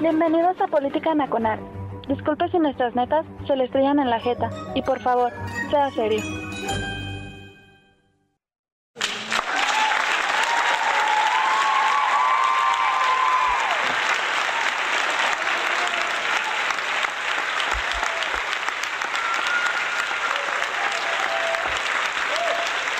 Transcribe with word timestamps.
Bienvenidos 0.00 0.60
a 0.60 0.68
Política 0.68 1.12
Nacional. 1.12 1.58
Disculpe 2.06 2.48
si 2.50 2.58
nuestras 2.60 2.94
netas 2.94 3.26
se 3.48 3.56
le 3.56 3.64
estrellan 3.64 3.98
en 3.98 4.08
la 4.08 4.20
jeta. 4.20 4.48
Y 4.76 4.82
por 4.82 5.00
favor, 5.00 5.32
sea 5.70 5.90
serio. 5.90 6.22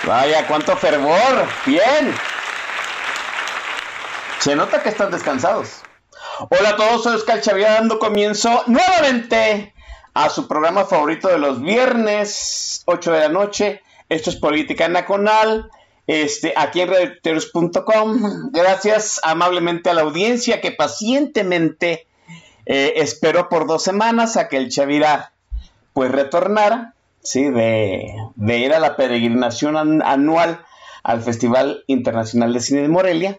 Vaya, 0.05 0.45
cuánto 0.49 0.77
fervor. 0.77 1.47
Bien. 1.65 2.13
Se 4.41 4.57
nota 4.57 4.83
que 4.83 4.89
están 4.89 5.13
descansados. 5.13 5.85
Hola 6.39 6.71
a 6.71 6.77
todos, 6.77 7.03
soy 7.03 7.17
Oscar 7.17 7.41
Xavier 7.43 7.69
dando 7.71 7.99
comienzo 7.99 8.63
nuevamente 8.67 9.75
a 10.15 10.31
su 10.31 10.47
programa 10.49 10.85
favorito 10.85 11.29
de 11.29 11.39
los 11.39 11.61
viernes, 11.61 12.83
8 12.87 13.13
de 13.13 13.21
la 13.21 13.29
noche. 13.29 13.83
Esto 14.09 14.31
es 14.31 14.37
Política 14.37 14.89
Nacional, 14.89 15.71
este, 16.07 16.55
aquí 16.57 16.81
en 16.81 16.89
redactores.com. 16.91 18.51
Gracias 18.53 19.21
amablemente 19.23 19.91
a 19.91 19.95
la 19.95 20.03
audiencia 20.03 20.61
que 20.61 20.71
pacientemente 20.73 22.07
eh, 22.67 22.95
esperó 22.97 23.49
por 23.49 23.67
dos 23.67 23.83
semanas 23.83 24.37
a 24.37 24.49
que 24.49 24.57
el 24.57 24.71
Chavira 24.71 25.33
pues 25.93 26.11
retornara, 26.13 26.95
¿sí? 27.23 27.51
De, 27.51 28.15
de 28.37 28.59
ir 28.59 28.73
a 28.73 28.79
la 28.81 28.97
peregrinación 28.97 29.77
an- 29.77 30.03
anual 30.03 30.61
al 31.03 31.23
Festival 31.23 31.85
Internacional 31.87 32.53
de 32.53 32.61
Cine 32.61 32.83
de 32.83 32.89
Morelia. 32.89 33.39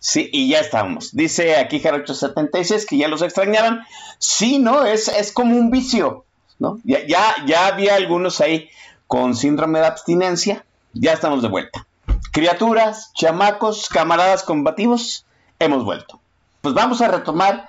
Sí, 0.00 0.30
y 0.32 0.48
ya 0.48 0.60
estamos. 0.60 1.14
Dice 1.14 1.56
aquí 1.56 1.80
Jarocho76 1.80 2.86
que 2.86 2.98
ya 2.98 3.08
los 3.08 3.22
extrañaban. 3.22 3.84
Sí, 4.18 4.58
¿no? 4.58 4.84
Es, 4.84 5.08
es 5.08 5.32
como 5.32 5.56
un 5.56 5.70
vicio, 5.70 6.24
¿no? 6.58 6.78
Ya, 6.84 7.04
ya, 7.46 7.66
había 7.66 7.96
algunos 7.96 8.40
ahí 8.40 8.70
con 9.06 9.34
síndrome 9.34 9.80
de 9.80 9.86
abstinencia. 9.86 10.64
Ya 10.92 11.12
estamos 11.12 11.42
de 11.42 11.48
vuelta. 11.48 11.86
Criaturas, 12.32 13.12
chamacos, 13.14 13.88
camaradas 13.88 14.44
combativos, 14.44 15.26
hemos 15.58 15.84
vuelto. 15.84 16.20
Pues 16.60 16.74
vamos 16.74 17.00
a 17.00 17.08
retomar 17.08 17.68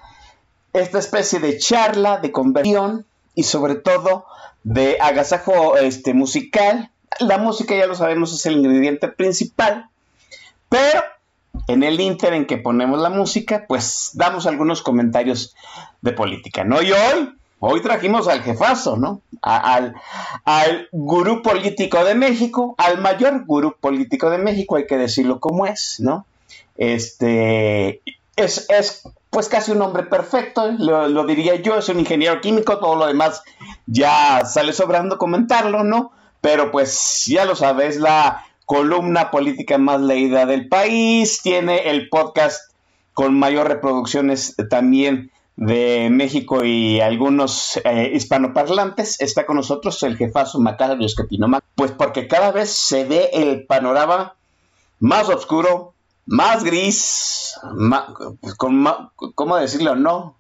esta 0.74 1.00
especie 1.00 1.40
de 1.40 1.58
charla, 1.58 2.18
de 2.18 2.32
conversión 2.32 3.06
y 3.34 3.44
sobre 3.44 3.76
todo 3.76 4.26
de 4.64 4.98
agasajo 5.02 5.78
este, 5.78 6.14
musical. 6.14 6.92
La 7.20 7.40
música, 7.40 7.76
ya 7.76 7.88
lo 7.88 7.96
sabemos, 7.96 8.34
es 8.34 8.46
el 8.46 8.58
ingrediente 8.58 9.08
principal, 9.08 9.90
pero 10.70 11.02
en 11.70 11.84
el 11.84 12.02
inter 12.02 12.34
en 12.34 12.48
que 12.48 12.58
ponemos 12.58 13.00
la 13.00 13.12
música, 13.12 13.66
pues 13.68 14.10
damos 14.14 14.48
algunos 14.48 14.82
comentarios 14.82 15.56
de 16.02 16.14
política, 16.14 16.64
¿no? 16.64 16.82
Y 16.82 16.92
hoy, 16.92 17.38
hoy 17.60 17.82
trajimos 17.82 18.28
al 18.28 18.42
jefazo, 18.42 18.98
¿no? 18.98 19.22
Al, 19.44 19.94
al 20.46 20.88
gurú 20.92 21.44
político 21.44 22.04
de 22.04 22.16
México, 22.16 22.74
al 22.80 23.00
mayor 23.00 23.46
gurú 23.46 23.76
político 23.80 24.32
de 24.32 24.40
México, 24.40 24.78
hay 24.78 24.88
que 24.88 24.98
decirlo 24.98 25.40
como 25.40 25.68
es, 25.68 26.00
¿no? 26.00 26.26
Este, 26.76 28.02
es, 28.36 28.66
es 28.70 29.04
pues 29.30 29.48
casi 29.48 29.72
un 29.72 29.84
hombre 29.84 30.04
perfecto, 30.04 30.72
lo, 30.72 31.08
lo 31.08 31.24
diría 31.28 31.54
yo, 31.56 31.78
es 31.78 31.88
un 31.90 32.00
ingeniero 32.00 32.42
químico, 32.42 32.80
todo 32.80 32.96
lo 32.96 33.06
demás 33.06 33.44
ya 33.86 34.44
sale 34.44 34.74
sobrando 34.74 35.20
comentarlo, 35.20 35.84
¿no? 35.84 36.14
Pero 36.42 36.72
pues 36.72 37.26
ya 37.28 37.46
lo 37.46 37.56
sabes, 37.56 37.98
la 37.98 38.44
columna 38.70 39.32
política 39.32 39.80
más 39.80 40.00
leída 40.00 40.46
del 40.46 40.68
país, 40.70 41.42
tiene 41.42 41.90
el 41.90 42.08
podcast 42.08 42.72
con 43.16 43.34
mayor 43.34 43.68
reproducciones 43.68 44.56
también 44.70 45.32
de 45.56 46.10
México 46.12 46.64
y 46.64 47.02
algunos 47.02 47.82
eh, 47.84 48.12
hispanoparlantes. 48.14 49.20
Está 49.22 49.48
con 49.48 49.56
nosotros 49.56 50.04
el 50.04 50.18
jefazo 50.18 50.60
Macario 50.60 51.04
Escapino. 51.04 51.48
Mac- 51.48 51.64
Pues 51.74 51.92
porque 51.94 52.28
cada 52.28 52.52
vez 52.52 52.70
se 52.72 53.06
ve 53.06 53.32
el 53.34 53.66
panorama 53.66 54.36
más 55.00 55.30
oscuro, 55.30 55.96
más 56.28 56.64
gris, 56.64 57.56
con 58.58 58.76
ma- 58.76 59.12
¿cómo 59.34 59.56
decirlo? 59.58 59.96
No, 59.96 60.36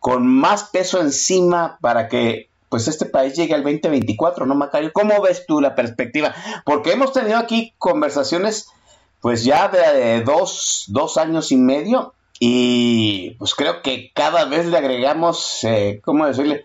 con 0.00 0.26
más 0.26 0.64
peso 0.64 1.00
encima 1.00 1.78
para 1.80 2.08
que 2.08 2.49
pues 2.70 2.88
este 2.88 3.04
país 3.04 3.34
llegue 3.34 3.54
al 3.54 3.62
2024, 3.62 4.46
¿no, 4.46 4.54
Macario? 4.54 4.92
¿Cómo 4.94 5.20
ves 5.20 5.44
tú 5.46 5.60
la 5.60 5.74
perspectiva? 5.74 6.34
Porque 6.64 6.92
hemos 6.92 7.12
tenido 7.12 7.36
aquí 7.36 7.74
conversaciones 7.76 8.68
pues 9.20 9.44
ya 9.44 9.68
de 9.68 10.22
dos, 10.22 10.84
dos 10.88 11.18
años 11.18 11.52
y 11.52 11.56
medio 11.56 12.14
y 12.38 13.32
pues 13.32 13.54
creo 13.54 13.82
que 13.82 14.10
cada 14.14 14.46
vez 14.46 14.64
le 14.64 14.78
agregamos, 14.78 15.62
eh, 15.64 16.00
¿cómo 16.02 16.26
decirle? 16.26 16.64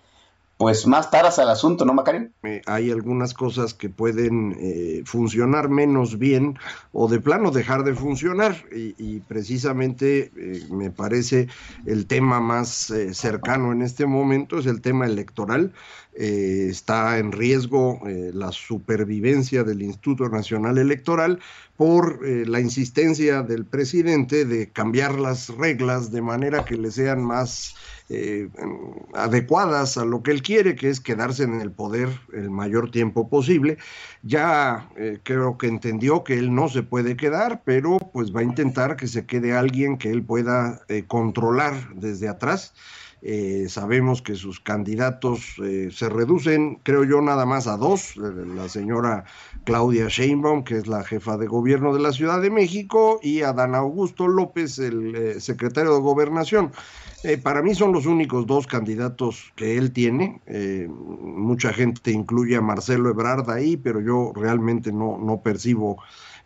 Pues 0.57 0.88
más 0.88 1.11
taras 1.11 1.38
al 1.38 1.49
asunto, 1.49 1.83
¿no, 1.83 1.93
Macario? 1.93 2.29
Eh, 2.43 2.61
hay 2.66 2.89
algunas 2.89 3.33
cosas 3.33 3.73
que 3.73 3.89
pueden 3.89 4.55
eh, 4.57 5.01
funcionar 5.03 5.67
menos 5.67 6.17
bien 6.17 6.57
o 6.93 7.09
de 7.09 7.19
plano 7.19 7.51
dejar 7.51 7.83
de 7.83 7.93
funcionar 7.93 8.63
y, 8.73 8.95
y 8.97 9.19
precisamente 9.19 10.31
eh, 10.38 10.65
me 10.71 10.91
parece 10.91 11.49
el 11.85 12.07
tema 12.07 12.39
más 12.39 12.89
eh, 12.89 13.13
cercano 13.13 13.73
en 13.73 13.81
este 13.81 14.05
momento 14.05 14.57
es 14.57 14.65
el 14.65 14.79
tema 14.79 15.05
electoral. 15.05 15.73
Está 16.17 17.17
en 17.17 17.33
riesgo 17.33 17.99
la 18.05 18.53
supervivencia 18.53 19.65
del 19.65 19.81
Instituto 19.81 20.29
Nacional 20.29 20.77
Electoral 20.77 21.41
por 21.75 22.25
la 22.25 22.61
insistencia 22.61 23.41
del 23.41 23.65
presidente 23.65 24.45
de 24.45 24.69
cambiar 24.69 25.19
las 25.19 25.49
reglas 25.49 26.13
de 26.13 26.21
manera 26.21 26.63
que 26.63 26.77
le 26.77 26.89
sean 26.91 27.21
más 27.21 27.75
eh, 28.09 28.49
adecuadas 29.16 29.97
a 29.97 30.05
lo 30.05 30.21
que 30.21 30.31
él 30.31 30.43
quiere, 30.43 30.75
que 30.75 30.89
es 30.89 30.99
quedarse 30.99 31.43
en 31.43 31.59
el 31.59 31.71
poder 31.71 32.09
el 32.33 32.51
mayor 32.51 32.91
tiempo 32.91 33.29
posible. 33.29 33.77
Ya 34.21 34.89
eh, 34.95 35.19
creo 35.23 35.57
que 35.57 35.67
entendió 35.67 36.23
que 36.23 36.38
él 36.38 36.53
no 36.53 36.69
se 36.69 36.83
puede 36.83 37.17
quedar, 37.17 37.63
pero 37.65 37.97
pues 37.97 38.35
va 38.35 38.41
a 38.41 38.44
intentar 38.44 38.95
que 38.95 39.07
se 39.07 39.25
quede 39.25 39.53
alguien 39.53 39.97
que 39.97 40.11
él 40.11 40.23
pueda 40.23 40.81
eh, 40.88 41.05
controlar 41.07 41.73
desde 41.95 42.27
atrás. 42.27 42.73
Sabemos 43.69 44.21
que 44.21 44.35
sus 44.35 44.59
candidatos 44.59 45.55
eh, 45.63 45.89
se 45.91 46.09
reducen, 46.09 46.75
creo 46.83 47.03
yo, 47.03 47.21
nada 47.21 47.47
más 47.47 47.65
a 47.65 47.75
dos. 47.75 48.15
La 48.17 48.69
señora 48.69 49.25
Claudia 49.63 50.09
Sheinbaum, 50.09 50.63
que 50.63 50.77
es 50.77 50.85
la 50.85 51.03
jefa 51.03 51.35
de 51.35 51.47
gobierno 51.47 51.91
de 51.91 52.01
la 52.01 52.11
Ciudad 52.11 52.39
de 52.39 52.51
México, 52.51 53.19
y 53.23 53.41
a 53.41 53.51
Dan 53.51 53.73
Augusto 53.73 54.27
López, 54.27 54.77
el 54.77 55.41
secretario 55.41 55.95
de 55.95 56.01
Gobernación. 56.01 56.71
Eh, 57.23 57.37
para 57.37 57.61
mí 57.61 57.73
son 57.73 57.91
los 57.91 58.05
únicos 58.05 58.45
dos 58.45 58.67
candidatos 58.67 59.51
que 59.55 59.77
él 59.77 59.91
tiene. 59.91 60.41
Eh, 60.45 60.87
mucha 60.89 61.73
gente 61.73 62.11
incluye 62.11 62.55
a 62.55 62.61
Marcelo 62.61 63.09
Ebrard 63.09 63.49
ahí, 63.49 63.77
pero 63.77 64.00
yo 64.00 64.31
realmente 64.35 64.91
no, 64.91 65.17
no 65.17 65.41
percibo 65.41 65.97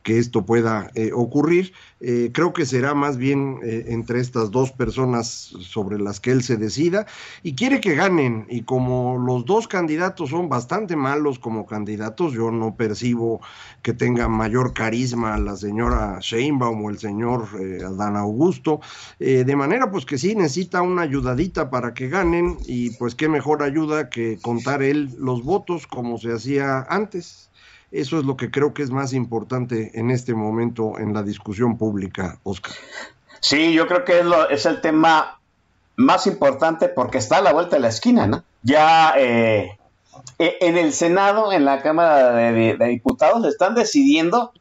que 0.04 0.18
esto 0.18 0.46
pueda 0.46 0.90
eh, 0.96 1.12
ocurrir. 1.14 1.74
Eh, 2.02 2.32
creo 2.34 2.54
que 2.54 2.66
será 2.66 2.94
más 2.94 3.18
bien 3.18 3.60
eh, 3.62 3.86
entre 3.90 4.22
estas 4.22 4.52
dos 4.52 4.72
personas 4.72 5.28
sobre 5.28 6.00
las 6.00 6.22
que 6.22 6.32
él 6.32 6.44
se 6.44 6.56
decida 6.56 7.06
y 7.44 7.56
quiere 7.56 7.82
que 7.82 7.96
ganen. 7.96 8.46
Y 8.50 8.64
como 8.64 9.18
los 9.18 9.46
dos 9.46 9.68
candidatos 9.68 10.30
son 10.30 10.48
bastante 10.48 10.96
malos 10.96 11.40
como 11.40 11.66
candidatos, 11.66 12.34
yo 12.34 12.52
no 12.52 12.76
percibo 12.76 13.42
que 13.82 13.94
tenga 13.94 14.30
mayor 14.30 14.74
carisma 14.74 15.38
la 15.38 15.58
señora 15.58 16.20
Sheinbaum 16.22 16.86
o 16.86 16.90
el 16.90 17.00
señor 17.00 17.48
eh, 17.60 17.84
Adán 17.86 18.16
Augusto. 18.16 18.80
De 19.20 19.56
manera 19.56 19.92
pues 19.92 20.06
que 20.06 20.18
sí 20.18 20.36
necesita 20.36 20.82
una 20.82 21.02
ayudadita 21.02 21.70
para 21.70 21.94
que 21.94 22.08
ganen 22.08 22.58
y 22.66 22.92
pues 22.92 23.16
qué 23.16 23.28
mejor 23.28 23.64
ayuda 23.64 24.10
que 24.10 24.40
contar 24.42 24.82
él 24.82 25.10
los 25.18 25.44
votos 25.44 25.88
como 25.88 26.18
se 26.18 26.32
hacía 26.32 26.86
antes. 26.90 27.49
Eso 27.92 28.20
es 28.20 28.26
lo 28.26 28.38
que 28.38 28.52
creo 28.52 28.74
que 28.74 28.84
es 28.84 28.92
más 28.92 29.14
importante 29.14 29.92
en 30.00 30.12
este 30.12 30.34
momento 30.34 31.00
en 31.00 31.14
la 31.14 31.24
discusión 31.24 31.78
pública, 31.78 32.40
Oscar. 32.44 32.74
Sí, 33.40 33.74
yo 33.74 33.88
creo 33.88 34.06
que 34.06 34.22
es, 34.52 34.66
el 34.66 34.82
tema 34.82 35.40
más 35.96 36.28
importante 36.28 36.88
porque 36.88 37.18
está 37.18 37.38
a 37.38 37.42
la 37.42 37.54
vuelta 37.54 37.78
de 37.78 37.82
la 37.82 37.88
esquina, 37.88 38.28
¿no? 38.28 38.44
Ya 38.62 39.14
eh, 39.18 39.78
en 40.38 40.78
el 40.78 40.94
Senado, 40.94 41.52
en 41.52 41.66
la 41.66 41.82
Cámara 41.82 42.32
de, 42.34 42.78
de 42.78 42.88
Diputados, 42.88 43.46
están 43.46 43.76
decidiendo 43.76 44.52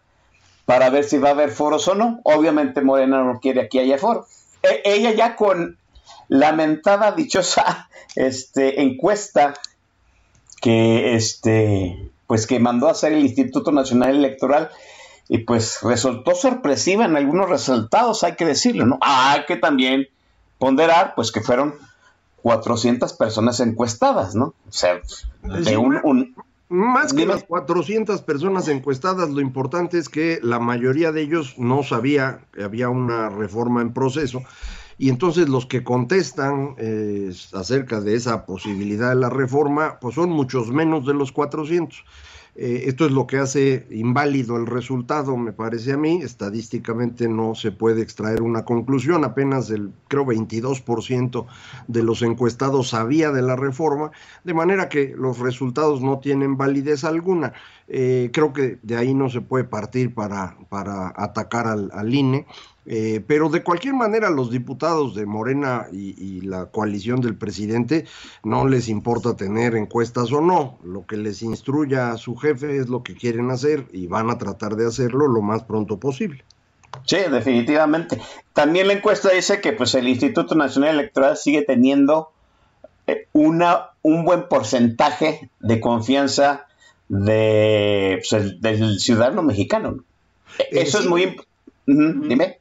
para 0.68 0.90
ver 0.90 1.04
si 1.04 1.16
va 1.16 1.30
a 1.30 1.32
haber 1.32 1.50
foros 1.50 1.88
o 1.88 1.94
no. 1.94 2.20
Obviamente 2.24 2.82
Morena 2.82 3.24
no 3.24 3.40
quiere 3.40 3.70
que 3.70 3.80
haya 3.80 3.96
foro. 3.96 4.26
E, 4.62 4.82
ella 4.84 5.12
ya 5.12 5.34
con 5.34 5.78
lamentada, 6.28 7.12
dichosa 7.12 7.88
este, 8.16 8.82
encuesta 8.82 9.54
que, 10.60 11.14
este, 11.14 12.10
pues 12.28 12.46
que 12.46 12.60
mandó 12.60 12.86
a 12.86 12.92
hacer 12.92 13.14
el 13.14 13.24
Instituto 13.24 13.72
Nacional 13.72 14.14
Electoral 14.14 14.68
y 15.28 15.38
pues 15.38 15.78
resultó 15.82 16.34
sorpresiva 16.34 17.06
en 17.06 17.16
algunos 17.16 17.48
resultados, 17.48 18.22
hay 18.22 18.36
que 18.36 18.44
decirlo, 18.44 18.86
¿no? 18.86 18.98
Hay 19.00 19.46
que 19.46 19.56
también 19.56 20.06
ponderar, 20.58 21.14
pues 21.16 21.32
que 21.32 21.40
fueron 21.40 21.74
400 22.42 23.14
personas 23.14 23.60
encuestadas, 23.60 24.34
¿no? 24.34 24.54
O 24.68 24.72
sea, 24.72 25.00
de 25.42 25.76
un, 25.78 26.34
más 26.68 27.14
que 27.14 27.24
las 27.24 27.44
400 27.44 28.20
personas 28.22 28.68
encuestadas, 28.68 29.30
lo 29.30 29.40
importante 29.40 29.98
es 29.98 30.10
que 30.10 30.38
la 30.42 30.58
mayoría 30.58 31.12
de 31.12 31.22
ellos 31.22 31.54
no 31.56 31.82
sabía 31.82 32.40
que 32.52 32.62
había 32.62 32.90
una 32.90 33.30
reforma 33.30 33.80
en 33.80 33.94
proceso 33.94 34.42
y 34.98 35.10
entonces 35.10 35.48
los 35.48 35.66
que 35.66 35.84
contestan 35.84 36.74
eh, 36.76 37.32
acerca 37.52 38.00
de 38.00 38.16
esa 38.16 38.44
posibilidad 38.44 39.10
de 39.10 39.14
la 39.14 39.30
reforma, 39.30 39.98
pues 40.00 40.16
son 40.16 40.30
muchos 40.30 40.70
menos 40.70 41.06
de 41.06 41.14
los 41.14 41.30
400. 41.30 42.04
Eh, 42.60 42.88
esto 42.88 43.06
es 43.06 43.12
lo 43.12 43.28
que 43.28 43.38
hace 43.38 43.86
inválido 43.88 44.56
el 44.56 44.66
resultado, 44.66 45.36
me 45.36 45.52
parece 45.52 45.92
a 45.92 45.96
mí. 45.96 46.20
Estadísticamente 46.22 47.28
no 47.28 47.54
se 47.54 47.70
puede 47.70 48.02
extraer 48.02 48.42
una 48.42 48.64
conclusión. 48.64 49.24
Apenas 49.24 49.70
el, 49.70 49.92
creo, 50.08 50.26
22% 50.26 51.46
de 51.86 52.02
los 52.02 52.20
encuestados 52.22 52.88
sabía 52.88 53.30
de 53.30 53.42
la 53.42 53.54
reforma, 53.54 54.10
de 54.42 54.54
manera 54.54 54.88
que 54.88 55.14
los 55.16 55.38
resultados 55.38 56.00
no 56.02 56.18
tienen 56.18 56.56
validez 56.56 57.04
alguna. 57.04 57.52
Eh, 57.88 58.30
creo 58.32 58.52
que 58.52 58.78
de 58.82 58.96
ahí 58.96 59.14
no 59.14 59.30
se 59.30 59.40
puede 59.40 59.64
partir 59.64 60.14
para, 60.14 60.56
para 60.68 61.12
atacar 61.16 61.66
al, 61.66 61.90
al 61.92 62.14
INE. 62.14 62.46
Eh, 62.90 63.22
pero 63.26 63.50
de 63.50 63.62
cualquier 63.62 63.92
manera, 63.92 64.30
los 64.30 64.50
diputados 64.50 65.14
de 65.14 65.26
Morena 65.26 65.88
y, 65.92 66.40
la 66.40 66.66
coalición 66.66 67.20
del 67.20 67.36
presidente 67.36 68.06
no 68.42 68.66
les 68.66 68.88
importa 68.88 69.36
tener 69.36 69.76
encuestas 69.76 70.32
o 70.32 70.40
no. 70.40 70.78
Lo 70.82 71.04
que 71.04 71.18
les 71.18 71.42
instruya 71.42 72.12
a 72.12 72.16
su 72.16 72.34
jefe 72.36 72.78
es 72.78 72.88
lo 72.88 73.02
que 73.02 73.14
quieren 73.14 73.50
hacer 73.50 73.86
y 73.92 74.06
van 74.06 74.30
a 74.30 74.38
tratar 74.38 74.76
de 74.76 74.86
hacerlo 74.86 75.28
lo 75.28 75.42
más 75.42 75.64
pronto 75.64 75.98
posible. 75.98 76.44
Sí, 77.04 77.18
definitivamente. 77.30 78.18
También 78.54 78.86
la 78.86 78.94
encuesta 78.94 79.28
dice 79.32 79.60
que 79.60 79.74
pues 79.74 79.94
el 79.94 80.08
Instituto 80.08 80.54
Nacional 80.54 80.94
Electoral 80.94 81.36
sigue 81.36 81.60
teniendo 81.60 82.32
eh, 83.06 83.28
una, 83.34 83.90
un 84.00 84.24
buen 84.24 84.48
porcentaje 84.48 85.50
de 85.60 85.80
confianza 85.80 86.67
de, 87.08 88.22
pues, 88.28 88.60
del 88.60 88.98
ciudadano 89.00 89.42
mexicano. 89.42 90.04
Eso 90.70 90.98
es 91.00 91.06
muy 91.06 91.36
dime. 91.86 92.58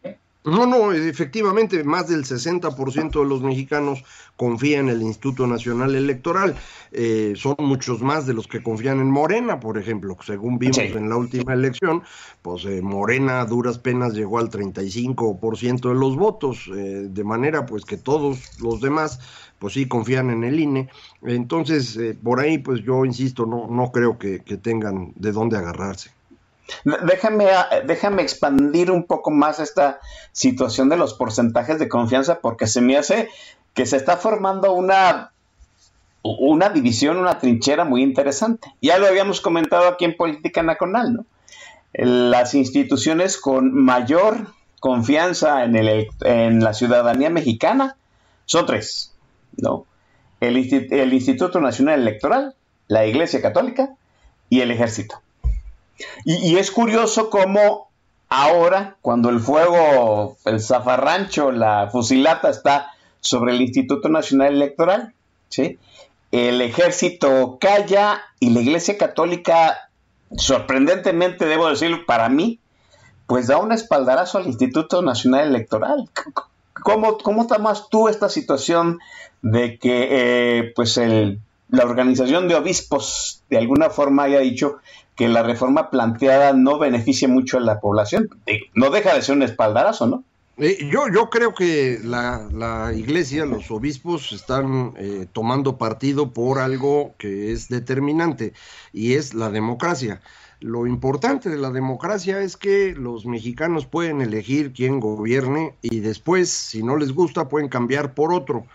No, 0.48 0.66
no, 0.66 0.94
efectivamente, 0.94 1.84
más 1.84 2.08
del 2.08 2.24
60% 2.24 3.20
de 3.20 3.26
los 3.26 3.42
mexicanos 3.42 4.02
confían 4.38 4.88
en 4.88 4.96
el 4.96 5.02
Instituto 5.02 5.46
Nacional 5.46 5.94
Electoral. 5.94 6.56
Eh, 6.94 7.34
son 7.36 7.58
muchos 7.60 8.02
más 8.02 8.26
de 8.26 8.34
los 8.34 8.48
que 8.48 8.64
confían 8.64 9.02
en 9.02 9.12
Morena, 9.12 9.60
por 9.60 9.78
ejemplo. 9.78 10.16
Según 10.26 10.58
vimos 10.58 10.78
en 10.78 11.10
la 11.10 11.18
última 11.18 11.54
elección, 11.54 12.02
pues 12.42 12.64
eh, 12.64 12.82
Morena 12.82 13.42
a 13.42 13.46
duras 13.46 13.78
penas 13.78 14.14
llegó 14.14 14.40
al 14.40 14.50
35% 14.50 15.90
de 15.90 15.96
los 15.96 16.16
votos, 16.16 16.70
eh, 16.74 17.08
de 17.10 17.24
manera 17.26 17.66
pues 17.66 17.84
que 17.84 17.98
todos 17.98 18.40
los 18.62 18.80
demás 18.80 19.20
pues 19.60 19.74
sí 19.74 19.88
confían 19.88 20.30
en 20.30 20.44
el 20.44 20.60
INE. 20.60 20.90
Entonces, 21.24 21.98
por 22.24 22.40
ahí 22.40 22.58
pues 22.58 22.82
yo 22.84 23.06
insisto, 23.06 23.46
no, 23.46 23.68
no 23.68 23.92
creo 23.92 24.18
que 24.18 24.40
tengan 24.40 25.14
de 25.16 25.32
dónde 25.32 25.58
agarrarse. 25.58 26.12
Déjame, 26.84 27.48
déjame 27.86 28.22
expandir 28.22 28.92
un 28.92 29.06
poco 29.06 29.32
más 29.32 29.60
esta 29.60 30.00
situación 30.32 30.90
de 30.90 30.98
los 30.98 31.14
porcentajes 31.14 31.80
de 31.80 31.88
confianza 31.88 32.40
porque 32.40 32.68
se 32.68 32.82
me 32.82 32.98
hace 32.98 33.30
que 33.74 33.86
se 33.86 33.98
está 33.98 34.18
formando 34.18 34.74
una, 34.74 35.32
una 36.24 36.70
división, 36.70 37.18
una 37.18 37.40
trinchera 37.40 37.86
muy 37.86 38.04
interesante. 38.04 38.74
Ya 38.82 38.98
lo 38.98 39.08
habíamos 39.08 39.40
comentado 39.40 39.88
aquí 39.88 40.06
en 40.06 40.18
Política 40.18 40.62
Nacional, 40.64 41.14
¿no? 41.14 41.26
Las 41.94 42.54
instituciones 42.54 43.38
con 43.38 43.74
mayor 43.74 44.48
confianza 44.80 45.64
en 45.64 46.64
la 46.64 46.74
ciudadanía 46.74 47.30
mexicana 47.30 47.96
son 48.46 48.66
tres, 48.66 49.16
¿no? 49.58 49.86
El, 50.40 50.58
Instituto 50.58 51.60
Nacional 51.60 52.02
Electoral, 52.02 52.56
la 52.88 53.06
Iglesia 53.06 53.42
Católica 53.42 53.96
y 54.50 54.62
el 54.62 54.72
Ejército. 54.72 55.22
Y, 56.26 56.58
es 56.58 56.72
curioso 56.72 57.30
cómo 57.30 57.90
ahora, 58.30 58.98
cuando 59.02 59.30
el 59.30 59.40
fuego, 59.40 60.38
el 60.46 60.62
zafarrancho, 60.62 61.52
la 61.52 61.90
fusilata 61.92 62.50
está 62.50 62.92
sobre 63.20 63.54
el 63.54 63.62
Instituto 63.62 64.10
Nacional 64.10 64.54
Electoral, 64.54 65.14
¿sí? 65.50 65.80
el 66.32 66.62
ejército 66.62 67.58
calla 67.60 68.22
y 68.40 68.50
la 68.50 68.62
Iglesia 68.62 68.98
Católica, 68.98 69.90
sorprendentemente, 70.36 71.46
debo 71.46 71.70
decir, 71.70 72.06
para 72.06 72.30
mí, 72.30 72.60
pues 73.28 73.48
da 73.48 73.58
un 73.58 73.72
espaldarazo 73.72 74.38
al 74.38 74.48
Instituto 74.48 75.02
Nacional 75.02 75.48
Electoral. 75.48 76.10
¿Cómo, 76.84 77.18
cómo 77.18 77.48
tomas 77.48 77.90
tú 77.90 78.08
esta 78.08 78.30
situación 78.30 79.00
de 79.42 79.78
que 79.78 80.08
eh, 80.12 80.74
pues 80.76 80.98
el, 80.98 81.40
la 81.70 81.84
organización 81.84 82.48
de 82.48 82.56
obispos 82.56 83.44
de 83.50 83.58
alguna 83.58 83.90
forma 83.90 84.24
haya 84.24 84.40
dicho 84.40 84.78
que 85.16 85.28
la 85.28 85.44
reforma 85.44 85.90
planteada 85.90 86.54
no 86.54 86.78
beneficie 86.78 87.28
mucho 87.28 87.58
a 87.58 87.62
la 87.62 87.80
población. 87.80 88.30
No 88.76 88.92
deja 88.92 89.16
de 89.16 89.22
ser 89.22 89.36
un 89.36 89.44
espaldarazo, 89.44 90.08
¿no? 90.08 90.24
Eh, 90.60 90.90
yo, 90.92 91.08
yo 91.14 91.30
creo 91.30 91.54
que 91.54 92.00
la, 92.04 92.92
iglesia, 92.96 93.46
los 93.46 93.70
obispos 93.70 94.32
están 94.32 94.94
eh, 94.98 95.28
tomando 95.32 95.78
partido 95.78 96.34
por 96.34 96.58
algo 96.60 97.14
que 97.18 97.52
es 97.52 97.68
determinante 97.68 98.54
y 98.92 99.14
es 99.14 99.34
la 99.34 99.50
democracia. 99.52 100.22
Lo 100.60 100.88
importante 100.88 101.50
de 101.50 101.58
la 101.58 101.70
democracia 101.70 102.42
es 102.42 102.58
que 102.58 102.96
los 102.96 103.28
mexicanos 103.28 103.86
pueden 103.86 104.22
elegir 104.22 104.74
quién 104.74 105.00
gobierne 105.00 105.76
y 105.84 106.00
después, 106.00 106.50
si 106.50 106.82
no 106.82 106.98
les 106.98 107.12
gusta, 107.14 107.50
pueden 107.50 107.70
cambiar 107.70 108.16
por 108.16 108.34
otro. 108.34 108.66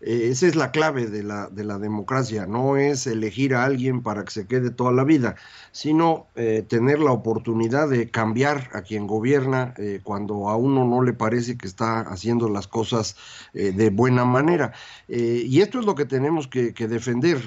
Eh, 0.00 0.28
esa 0.30 0.46
es 0.46 0.54
la 0.56 0.70
clave 0.70 1.06
de 1.06 1.22
la, 1.22 1.48
de 1.48 1.64
la 1.64 1.78
democracia, 1.78 2.46
no 2.46 2.76
es 2.76 3.06
elegir 3.06 3.54
a 3.54 3.64
alguien 3.64 4.02
para 4.02 4.24
que 4.24 4.30
se 4.30 4.46
quede 4.46 4.70
toda 4.70 4.92
la 4.92 5.04
vida, 5.04 5.36
sino 5.78 6.26
eh, 6.34 6.64
tener 6.68 6.98
la 6.98 7.12
oportunidad 7.12 7.88
de 7.88 8.10
cambiar 8.10 8.68
a 8.72 8.82
quien 8.82 9.06
gobierna 9.06 9.74
eh, 9.76 10.00
cuando 10.02 10.48
a 10.48 10.56
uno 10.56 10.84
no 10.84 11.02
le 11.02 11.12
parece 11.12 11.56
que 11.56 11.68
está 11.68 12.00
haciendo 12.00 12.48
las 12.48 12.66
cosas 12.66 13.14
de 13.52 13.90
buena 13.90 14.24
manera. 14.24 14.72
y 15.08 15.60
esto 15.60 15.78
es 15.78 15.86
lo 15.86 15.94
que 15.94 16.04
tenemos 16.04 16.48
que, 16.48 16.74
que 16.74 16.88
defender. 16.88 17.38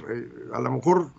a 0.53 0.61
lo 0.61 0.71
mejor 0.71 1.11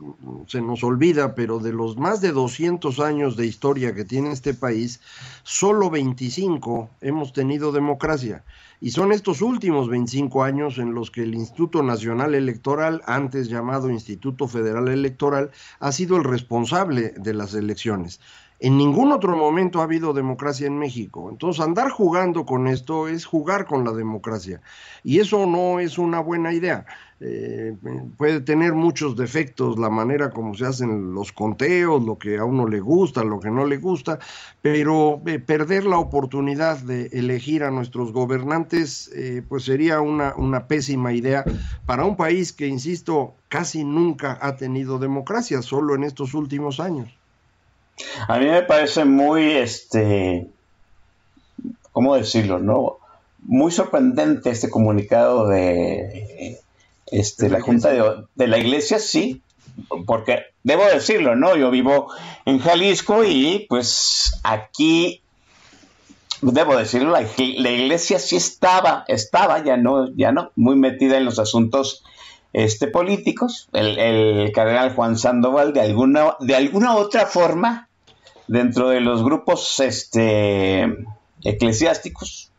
se 0.47 0.61
nos 0.63 0.83
olvida, 0.83 1.35
pero 1.35 1.59
de 1.59 1.73
los 1.73 1.99
más 1.99 2.21
de 2.23 2.33
200 2.33 2.99
años 3.01 3.37
de 3.37 3.47
historia 3.47 3.95
que 3.95 4.05
tiene 4.05 4.33
este 4.33 4.55
país, 4.55 5.01
solo 5.43 5.91
25 5.91 6.89
hemos 7.03 7.33
tenido 7.35 7.73
democracia. 7.73 8.43
Y 8.83 8.91
son 8.91 9.13
estos 9.13 9.43
últimos 9.43 9.89
25 9.89 10.43
años 10.43 10.79
en 10.79 10.93
los 10.93 11.13
que 11.13 11.23
el 11.23 11.37
Instituto 11.37 11.85
Nacional 11.85 12.35
Electoral, 12.35 13.01
antes 13.07 13.49
llamado 13.49 13.91
Instituto 13.91 14.49
Federal 14.49 14.89
Electoral, 14.89 15.53
ha 15.79 15.93
sido 15.93 16.17
el 16.17 16.25
responsable 16.25 17.02
de 17.11 17.35
las 17.35 17.55
elecciones. 17.55 18.21
En 18.65 18.77
ningún 18.77 19.11
otro 19.11 19.37
momento 19.37 19.81
ha 19.81 19.83
habido 19.83 20.13
democracia 20.13 20.69
en 20.69 20.79
México. 20.79 21.29
Entonces, 21.29 21.61
andar 21.61 21.91
jugando 21.91 22.47
con 22.47 22.69
esto 22.69 23.09
es 23.09 23.25
jugar 23.25 23.67
con 23.67 23.85
la 23.85 23.91
democracia. 23.91 24.61
Y 25.03 25.19
eso 25.19 25.47
no 25.47 25.81
es 25.81 25.99
una 25.99 26.21
buena 26.21 26.53
idea. 26.53 26.87
Eh, 27.19 27.75
puede 28.17 28.41
tener 28.41 28.73
muchos 28.75 29.17
defectos 29.17 29.81
la 29.81 29.91
manera 29.91 30.31
como 30.31 30.55
se 30.55 30.65
hacen 30.65 31.13
los 31.13 31.33
conteos, 31.33 32.05
lo 32.05 32.19
que 32.19 32.39
a 32.39 32.45
uno 32.45 32.69
le 32.69 32.79
gusta, 32.79 33.25
lo 33.25 33.41
que 33.41 33.51
no 33.51 33.67
le 33.67 33.79
gusta, 33.79 34.21
pero 34.61 35.21
eh, 35.27 35.41
perder 35.41 35.85
la 35.85 35.99
oportunidad 35.99 36.79
de 36.79 37.07
elegir 37.07 37.65
a 37.65 37.73
nuestros 37.73 38.13
gobernantes, 38.13 39.11
eh, 39.13 39.43
pues 39.49 39.65
sería 39.65 40.01
una, 40.01 40.37
una 40.37 40.69
pésima 40.69 41.13
idea 41.13 41.45
para 41.85 42.05
un 42.05 42.17
país 42.17 42.53
que, 42.53 42.69
insisto, 42.69 43.35
casi 43.49 43.83
nunca 43.83 44.39
ha 44.41 44.55
tenido 44.55 45.01
democracia, 45.01 45.63
solo 45.63 45.97
en 45.97 46.05
estos 46.05 46.33
últimos 46.35 46.79
años. 46.79 47.22
A 48.29 48.39
mí 48.39 48.47
me 48.47 48.63
parece 48.63 49.05
muy, 49.05 49.53
este, 49.53 50.47
¿cómo 51.93 52.17
decirlo? 52.17 52.59
No, 52.59 52.99
muy 53.45 53.73
sorprendente 53.73 54.51
este 54.51 54.71
comunicado 54.71 55.49
de, 55.49 56.61
este, 57.13 57.51
la, 57.51 57.61
Junta 57.61 57.91
de, 58.35 58.47
la 58.47 58.59
Iglesia, 58.59 58.99
sí, 58.99 59.43
porque 60.07 60.41
debo 60.63 60.85
decirlo, 60.87 61.37
¿no? 61.37 61.57
Yo 61.57 61.71
vivo 61.71 62.09
en 62.45 62.59
Jalisco 62.59 63.25
y 63.25 63.67
pues 63.69 64.41
aquí, 64.45 65.21
debo 66.41 66.77
decirlo, 66.77 67.11
la, 67.11 67.23
Iglesia 67.23 68.19
sí 68.19 68.37
estaba, 68.37 69.05
estaba, 69.09 69.63
ya 69.65 69.77
no, 69.77 70.15
ya 70.15 70.33
no, 70.33 70.53
muy 70.57 70.77
metida 70.77 71.19
en 71.19 71.25
los 71.25 71.39
asuntos 71.39 72.05
este, 72.53 72.87
políticos, 72.87 73.69
el, 73.73 74.51
cardenal 74.53 74.95
Juan 74.95 75.19
Sandoval 75.19 75.73
de 75.73 75.81
alguna, 75.81 76.37
de 76.41 76.55
alguna 76.55 76.97
otra 76.97 77.27
forma 77.27 77.89
dentro 78.49 78.89
de 78.89 79.01
los 79.01 79.25
grupos 79.25 79.81
este, 79.81 80.85
eclesiásticos, 81.43 82.51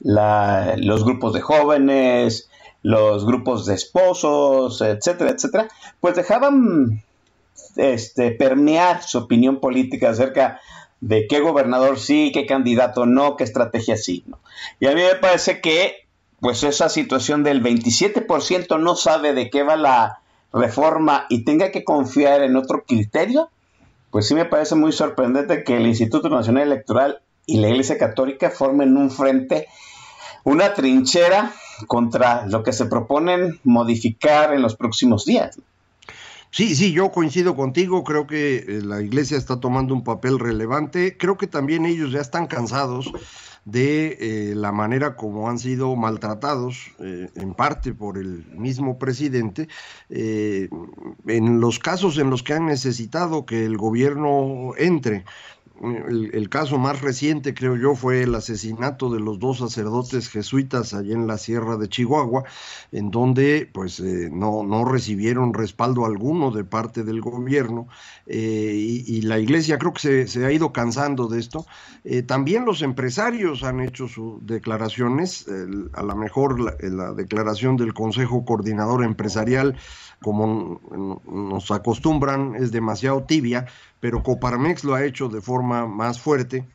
los 0.00 1.04
grupos 1.04 1.34
de 1.34 1.40
jóvenes, 1.40 2.48
los 2.82 3.26
grupos 3.26 3.66
de 3.66 3.74
esposos, 3.74 4.80
etcétera, 4.80 5.30
etcétera, 5.30 5.68
pues 6.00 6.16
dejaban 6.16 7.02
este, 7.76 8.30
permear 8.32 9.02
su 9.02 9.18
opinión 9.18 9.60
política 9.60 10.10
acerca 10.10 10.60
de 11.00 11.26
qué 11.26 11.40
gobernador 11.40 11.98
sí, 11.98 12.30
qué 12.32 12.46
candidato 12.46 13.06
no, 13.06 13.36
qué 13.36 13.44
estrategia 13.44 13.96
sí. 13.96 14.24
¿no? 14.26 14.38
Y 14.80 14.86
a 14.86 14.94
mí 14.94 15.02
me 15.02 15.14
parece 15.16 15.60
que 15.60 16.06
pues 16.40 16.62
esa 16.62 16.88
situación 16.88 17.44
del 17.44 17.62
27% 17.62 18.80
no 18.80 18.96
sabe 18.96 19.34
de 19.34 19.50
qué 19.50 19.62
va 19.62 19.76
la 19.76 20.20
reforma 20.52 21.26
y 21.28 21.44
tenga 21.44 21.70
que 21.70 21.84
confiar 21.84 22.42
en 22.42 22.56
otro 22.56 22.84
criterio, 22.86 23.50
pues 24.10 24.26
sí 24.26 24.34
me 24.34 24.44
parece 24.44 24.74
muy 24.74 24.92
sorprendente 24.92 25.64
que 25.64 25.76
el 25.76 25.86
Instituto 25.86 26.28
Nacional 26.28 26.64
Electoral 26.64 27.20
y 27.46 27.58
la 27.58 27.68
Iglesia 27.68 27.98
Católica 27.98 28.50
formen 28.50 28.96
un 28.96 29.10
frente, 29.10 29.68
una 30.44 30.74
trinchera 30.74 31.52
contra 31.86 32.46
lo 32.46 32.62
que 32.62 32.72
se 32.72 32.86
proponen 32.86 33.58
modificar 33.64 34.52
en 34.52 34.62
los 34.62 34.76
próximos 34.76 35.24
días. 35.24 35.58
Sí, 36.52 36.74
sí, 36.74 36.92
yo 36.92 37.12
coincido 37.12 37.54
contigo, 37.54 38.02
creo 38.02 38.26
que 38.26 38.56
eh, 38.56 38.80
la 38.82 39.00
iglesia 39.00 39.38
está 39.38 39.60
tomando 39.60 39.94
un 39.94 40.02
papel 40.02 40.40
relevante, 40.40 41.16
creo 41.16 41.38
que 41.38 41.46
también 41.46 41.86
ellos 41.86 42.10
ya 42.10 42.20
están 42.20 42.48
cansados 42.48 43.12
de 43.64 44.16
eh, 44.20 44.54
la 44.54 44.72
manera 44.72 45.16
como 45.16 45.48
han 45.48 45.58
sido 45.58 45.94
maltratados, 45.96 46.92
eh, 46.98 47.28
en 47.34 47.54
parte 47.54 47.92
por 47.92 48.18
el 48.18 48.46
mismo 48.56 48.98
presidente, 48.98 49.68
en 50.10 51.60
los 51.60 51.78
casos 51.78 52.18
en 52.18 52.30
los 52.30 52.42
que 52.42 52.54
han 52.54 52.66
necesitado 52.66 53.46
que 53.46 53.64
el 53.64 53.76
gobierno 53.76 54.72
entre 54.76 55.24
el, 55.82 56.48
caso 56.50 56.78
más 56.78 57.00
reciente, 57.00 57.54
creo 57.54 57.76
yo, 57.76 57.94
fue 57.94 58.22
el 58.22 58.34
asesinato 58.34 59.10
de 59.10 59.20
los 59.20 59.38
dos 59.38 59.58
sacerdotes 59.58 60.28
jesuitas 60.28 60.92
allá 60.92 61.14
en 61.14 61.26
la 61.26 61.38
Sierra 61.38 61.76
de 61.76 61.88
Chihuahua, 61.88 62.44
en 62.92 63.10
donde 63.10 63.68
pues 63.72 63.98
eh, 64.00 64.28
no, 64.30 64.62
no, 64.62 64.84
recibieron 64.84 65.54
respaldo 65.54 66.04
alguno 66.04 66.50
de 66.50 66.64
parte 66.64 67.02
del 67.02 67.20
gobierno 67.20 67.88
eh, 68.26 68.74
y, 68.74 69.20
la 69.22 69.38
iglesia 69.38 69.78
creo 69.78 69.92
que 69.92 70.26
se, 70.26 70.44
ha 70.44 70.52
ido 70.52 70.72
cansando 70.72 71.28
de 71.28 71.38
esto. 71.38 71.66
Eh, 72.04 72.22
también 72.22 72.64
los 72.64 72.82
empresarios 72.82 73.62
han 73.62 73.80
hecho 73.80 74.08
sus 74.08 74.44
declaraciones, 74.44 75.46
a 75.92 76.02
lo 76.02 76.16
mejor 76.16 76.60
la 76.82 77.12
declaración 77.12 77.76
del 77.76 77.94
Consejo 77.94 78.44
Coordinador 78.44 79.04
Empresarial 79.04 79.76
como 80.22 80.80
nos 81.26 81.70
acostumbran, 81.70 82.54
es 82.56 82.70
demasiado 82.70 83.22
tibia, 83.24 83.66
pero 84.00 84.22
Coparmex 84.22 84.84
lo 84.84 84.94
ha 84.94 85.04
hecho 85.04 85.28
de 85.28 85.40
forma 85.40 85.86
más 85.86 86.20
fuerte. 86.20 86.66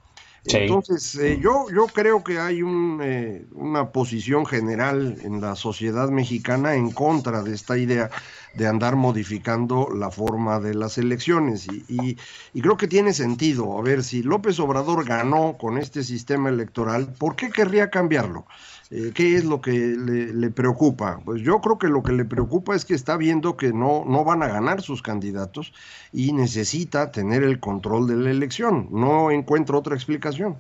Entonces, 0.47 1.15
eh, 1.15 1.39
yo, 1.41 1.65
yo 1.73 1.87
creo 1.87 2.23
que 2.23 2.37
hay 2.37 2.61
un, 2.61 2.99
eh, 3.03 3.45
una 3.53 3.91
posición 3.91 4.45
general 4.45 5.17
en 5.23 5.41
la 5.41 5.55
sociedad 5.55 6.09
mexicana 6.09 6.75
en 6.75 6.91
contra 6.91 7.41
de 7.41 7.55
esta 7.55 7.77
idea 7.77 8.11
de 8.55 8.67
andar 8.67 8.95
modificando 8.95 9.89
la 9.93 10.11
forma 10.11 10.59
de 10.59 10.73
las 10.73 10.97
elecciones. 10.97 11.67
Y, 11.67 12.17
y, 12.53 12.61
creo 12.61 12.77
que 12.77 12.87
tiene 12.87 13.13
sentido. 13.13 13.77
A 13.77 13.81
ver, 13.81 14.03
si 14.03 14.23
López 14.23 14.59
Obrador 14.59 15.05
ganó 15.05 15.57
con 15.57 15.77
este 15.77 16.03
sistema 16.03 16.49
electoral, 16.49 17.13
¿por 17.13 17.35
qué 17.35 17.49
querría 17.49 17.89
cambiarlo? 17.89 18.45
Eh, 18.91 19.11
¿Qué 19.15 19.35
es 19.35 19.45
lo 19.45 19.61
que 19.61 19.71
le, 19.71 20.49
preocupa? 20.51 21.19
Pues 21.25 21.41
yo 21.41 21.59
creo 21.59 21.79
que 21.79 21.87
lo 21.87 22.03
que 22.03 22.13
le 22.13 22.23
preocupa 22.23 22.75
es 22.75 22.85
que 22.85 22.93
está 22.93 23.17
viendo 23.17 23.57
que 23.57 23.73
no, 23.73 24.05
no 24.05 24.23
van 24.23 24.43
a 24.43 24.47
ganar 24.47 24.81
sus 24.81 25.01
candidatos 25.01 25.73
y 26.13 26.33
necesita 26.33 27.11
tener 27.11 27.43
el 27.43 27.59
control 27.59 28.07
de 28.07 28.15
la 28.15 28.29
elección. 28.29 28.87
No 28.91 29.31
encuentro 29.31 29.79
otra 29.79 29.95
explicación. 29.95 30.57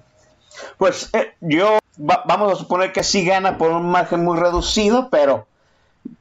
Pues 0.77 1.09
eh, 1.13 1.33
yo 1.41 1.79
vamos 1.97 2.51
a 2.51 2.55
suponer 2.55 2.91
que 2.91 3.03
sí 3.03 3.25
gana 3.25 3.57
por 3.57 3.71
un 3.71 3.89
margen 3.89 4.23
muy 4.23 4.37
reducido, 4.37 5.09
pero 5.09 5.47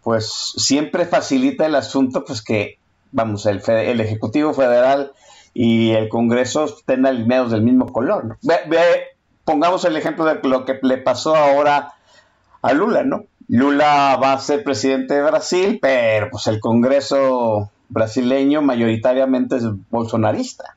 pues 0.03 0.53
siempre 0.57 1.07
facilita 1.07 1.67
el 1.67 1.75
asunto 1.75 2.25
pues 2.25 2.43
que, 2.43 2.79
vamos, 3.13 3.47
el, 3.47 3.63
el 3.69 4.01
Ejecutivo 4.01 4.53
Federal 4.53 5.13
y 5.55 5.93
el 5.93 6.09
Congreso 6.09 6.65
estén 6.65 7.07
alineados 7.07 7.53
del 7.53 7.63
mismo 7.63 7.93
color. 7.93 8.37
Ve, 8.43 8.59
pongamos 9.45 9.85
el 9.85 9.97
ejemplo 9.97 10.25
de 10.25 10.41
lo 10.43 10.65
que 10.65 10.79
le 10.83 10.99
pasó 10.99 11.37
ahora 11.37 11.95
a 12.63 12.73
Lula, 12.73 13.05
¿no? 13.05 13.25
Lula 13.49 14.19
va 14.23 14.33
a 14.33 14.39
ser 14.39 14.65
presidente 14.65 15.15
de 15.15 15.23
Brasil, 15.23 15.79
pero 15.81 16.31
pues 16.31 16.47
el 16.47 16.61
Congreso 16.61 17.71
brasileño 17.89 18.63
mayoritariamente 18.63 19.57
es 19.57 19.65
bolsonarista. 19.91 20.77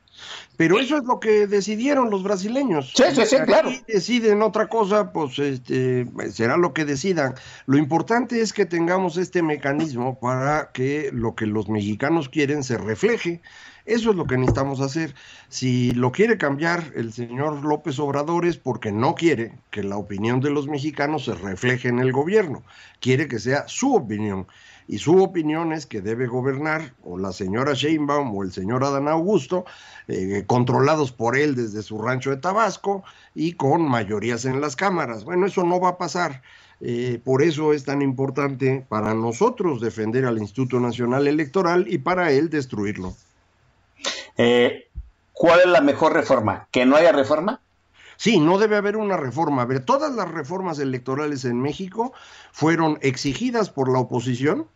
Pero 0.57 0.79
eso 0.79 0.97
es 0.97 1.03
lo 1.03 1.19
que 1.19 1.47
decidieron 1.47 2.09
los 2.09 2.23
brasileños. 2.23 2.91
Sí, 2.95 3.03
sí, 3.13 3.21
sí, 3.25 3.37
claro. 3.45 3.69
Si 3.69 3.83
deciden 3.87 4.41
otra 4.41 4.67
cosa, 4.67 5.13
pues 5.13 5.37
este, 5.39 6.07
será 6.31 6.57
lo 6.57 6.73
que 6.73 6.83
decidan. 6.83 7.35
Lo 7.67 7.77
importante 7.77 8.41
es 8.41 8.53
que 8.53 8.65
tengamos 8.65 9.17
este 9.17 9.43
mecanismo 9.43 10.19
para 10.19 10.71
que 10.71 11.11
lo 11.13 11.35
que 11.35 11.45
los 11.45 11.69
mexicanos 11.69 12.27
quieren 12.27 12.63
se 12.63 12.77
refleje 12.77 13.41
eso 13.87 14.09
es 14.09 14.17
lo 14.17 14.27
que 14.27 14.37
necesitamos 14.37 14.81
hacer. 14.81 15.15
Si 15.47 15.91
lo 15.91 16.11
quiere 16.11 16.37
cambiar 16.37 16.91
el 16.95 17.13
señor 17.13 17.63
López 17.63 17.97
Obrador 17.99 18.45
es 18.45 18.57
porque 18.57 18.91
no 18.91 19.15
quiere 19.15 19.53
que 19.71 19.81
la 19.81 19.95
opinión 19.95 20.41
de 20.41 20.49
los 20.49 20.67
mexicanos 20.67 21.23
se 21.23 21.33
refleje 21.33 21.87
en 21.87 21.99
el 21.99 22.11
gobierno. 22.11 22.63
Quiere 22.99 23.29
que 23.29 23.39
sea 23.39 23.65
su 23.69 23.95
opinión. 23.95 24.45
Y 24.87 24.99
su 24.99 25.21
opinión 25.21 25.73
es 25.73 25.85
que 25.85 26.01
debe 26.01 26.27
gobernar 26.27 26.93
o 27.03 27.17
la 27.17 27.33
señora 27.33 27.73
Sheinbaum 27.73 28.33
o 28.35 28.43
el 28.43 28.53
señor 28.53 28.83
Adán 28.83 29.07
Augusto, 29.07 29.65
eh, 30.07 30.43
controlados 30.47 31.11
por 31.11 31.37
él 31.37 31.55
desde 31.55 31.83
su 31.83 32.01
rancho 32.01 32.29
de 32.29 32.37
Tabasco 32.37 33.03
y 33.35 33.53
con 33.53 33.81
mayorías 33.81 34.45
en 34.45 34.61
las 34.61 34.75
cámaras. 34.75 35.25
Bueno, 35.25 35.45
eso 35.45 35.63
no 35.63 35.79
va 35.79 35.89
a 35.89 35.97
pasar. 35.97 36.41
Eh, 36.79 37.19
por 37.23 37.41
eso 37.41 37.73
es 37.73 37.83
tan 37.83 38.01
importante 38.01 38.85
para 38.87 39.13
nosotros 39.13 39.81
defender 39.81 40.25
al 40.25 40.37
Instituto 40.37 40.79
Nacional 40.79 41.27
Electoral 41.27 41.85
y 41.89 41.97
para 41.97 42.31
él 42.31 42.49
destruirlo. 42.49 43.15
Eh, 44.37 44.87
¿Cuál 45.33 45.59
es 45.61 45.67
la 45.67 45.81
mejor 45.81 46.13
reforma? 46.13 46.67
¿Que 46.71 46.85
no 46.85 46.95
haya 46.95 47.11
reforma? 47.11 47.59
Sí, 48.15 48.39
no 48.39 48.57
debe 48.57 48.77
haber 48.77 48.97
una 48.97 49.17
reforma. 49.17 49.61
A 49.61 49.65
ver, 49.65 49.85
todas 49.85 50.13
las 50.15 50.29
reformas 50.31 50.79
electorales 50.79 51.45
en 51.45 51.61
México 51.61 52.13
fueron 52.51 52.97
exigidas 53.01 53.69
por 53.69 53.91
la 53.91 53.99
oposición, 53.99 54.67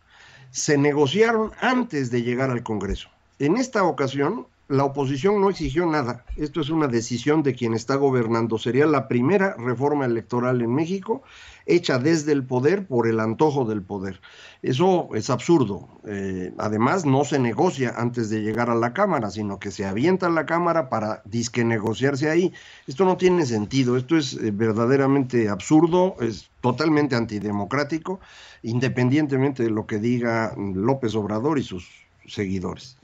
se 0.52 0.78
negociaron 0.78 1.52
antes 1.62 2.12
de 2.12 2.24
llegar 2.24 2.52
al 2.52 2.64
Congreso. 2.64 3.10
En 3.40 3.58
esta 3.58 3.84
ocasión, 3.84 4.46
la 4.72 4.86
oposición 4.86 5.42
no 5.42 5.50
exigió 5.50 5.86
nada. 5.86 6.24
Esto 6.38 6.62
es 6.62 6.70
una 6.70 6.88
decisión 6.88 7.44
de 7.44 7.54
quien 7.54 7.74
está 7.74 7.96
gobernando. 7.96 8.58
Sería 8.58 8.86
la 8.86 9.10
primera 9.10 9.56
reforma 9.58 10.06
electoral 10.06 10.62
en 10.62 10.74
México 10.74 11.24
hecha 11.66 12.00
desde 12.00 12.32
el 12.32 12.44
poder 12.46 12.86
por 12.88 13.08
el 13.08 13.20
antojo 13.20 13.66
del 13.66 13.82
poder. 13.82 14.22
Eso 14.62 15.10
es 15.14 15.30
absurdo. 15.30 15.90
Eh, 16.06 16.54
además, 16.58 17.06
no 17.06 17.26
se 17.26 17.38
negocia 17.38 17.94
antes 17.98 18.30
de 18.30 18.42
llegar 18.42 18.70
a 18.70 18.76
la 18.76 18.94
Cámara, 18.94 19.30
sino 19.30 19.60
que 19.60 19.72
se 19.72 19.86
avienta 19.86 20.28
a 20.28 20.30
la 20.30 20.46
Cámara 20.46 20.90
para 20.90 21.22
disque 21.26 21.66
negociarse 21.66 22.30
ahí. 22.30 22.54
Esto 22.88 23.04
no 23.04 23.18
tiene 23.18 23.46
sentido. 23.46 23.98
Esto 23.98 24.18
es 24.18 24.34
eh, 24.36 24.52
verdaderamente 24.52 25.50
absurdo, 25.50 26.16
es 26.22 26.50
totalmente 26.62 27.16
antidemocrático, 27.16 28.20
independientemente 28.64 29.64
de 29.64 29.70
lo 29.70 29.86
que 29.86 29.98
diga 29.98 30.54
López 30.58 31.16
Obrador 31.16 31.60
y 31.60 31.64
sus 31.64 31.90
seguidores. 32.28 32.98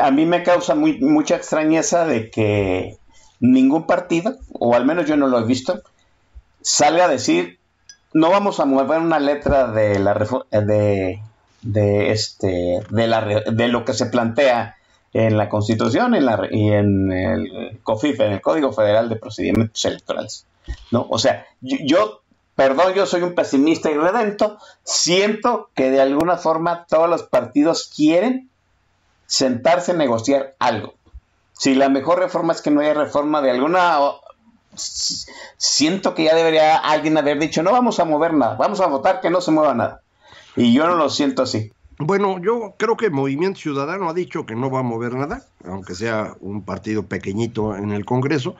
A 0.00 0.10
mí 0.10 0.26
me 0.26 0.42
causa 0.42 0.74
mucha 0.74 1.36
extrañeza 1.36 2.06
de 2.06 2.30
que 2.30 2.96
ningún 3.40 3.86
partido, 3.86 4.36
o 4.52 4.74
al 4.74 4.86
menos 4.86 5.06
yo 5.06 5.16
no 5.16 5.26
lo 5.26 5.38
he 5.38 5.44
visto, 5.44 5.82
salga 6.62 7.04
a 7.04 7.08
decir 7.08 7.58
no 8.12 8.30
vamos 8.30 8.58
a 8.60 8.64
mover 8.64 9.00
una 9.00 9.18
letra 9.18 9.70
de 9.70 9.98
la 9.98 10.14
este 11.62 12.80
de 12.90 13.68
lo 13.68 13.84
que 13.84 13.92
se 13.92 14.06
plantea 14.06 14.76
en 15.12 15.36
la 15.36 15.48
Constitución 15.48 16.14
en 16.14 16.26
y 16.50 16.72
en 16.72 17.12
el 17.12 17.78
COFIF, 17.82 18.20
en 18.20 18.32
el 18.32 18.40
Código 18.40 18.72
Federal 18.72 19.08
de 19.08 19.16
Procedimientos 19.16 19.84
Electorales. 19.84 20.46
¿no? 20.90 21.06
O 21.10 21.18
sea, 21.18 21.46
yo, 21.60 22.22
perdón, 22.58 22.92
yo 22.94 23.06
soy 23.06 23.22
un 23.22 23.36
pesimista 23.36 23.88
y 23.88 23.94
redento, 23.94 24.58
siento 24.82 25.70
que 25.76 25.92
de 25.92 26.00
alguna 26.00 26.38
forma 26.38 26.86
todos 26.88 27.08
los 27.08 27.22
partidos 27.22 27.88
quieren 27.94 28.50
sentarse 29.26 29.92
a 29.92 29.94
negociar 29.94 30.56
algo. 30.58 30.94
Si 31.52 31.76
la 31.76 31.88
mejor 31.88 32.18
reforma 32.18 32.52
es 32.52 32.60
que 32.60 32.72
no 32.72 32.80
haya 32.80 32.94
reforma 32.94 33.42
de 33.42 33.52
alguna... 33.52 34.00
Siento 34.74 36.16
que 36.16 36.24
ya 36.24 36.34
debería 36.34 36.74
alguien 36.78 37.16
haber 37.16 37.38
dicho, 37.38 37.62
no 37.62 37.70
vamos 37.70 38.00
a 38.00 38.04
mover 38.04 38.34
nada, 38.34 38.56
vamos 38.56 38.80
a 38.80 38.86
votar 38.86 39.20
que 39.20 39.30
no 39.30 39.40
se 39.40 39.52
mueva 39.52 39.74
nada. 39.74 40.02
Y 40.56 40.72
yo 40.72 40.88
no 40.88 40.96
lo 40.96 41.10
siento 41.10 41.42
así. 41.44 41.70
Bueno, 42.00 42.38
yo 42.40 42.76
creo 42.78 42.96
que 42.96 43.10
Movimiento 43.10 43.58
Ciudadano 43.58 44.08
ha 44.08 44.14
dicho 44.14 44.46
que 44.46 44.54
no 44.54 44.70
va 44.70 44.80
a 44.80 44.84
mover 44.84 45.14
nada, 45.14 45.44
aunque 45.64 45.96
sea 45.96 46.36
un 46.40 46.62
partido 46.62 47.06
pequeñito 47.06 47.74
en 47.76 47.90
el 47.90 48.04
Congreso. 48.04 48.54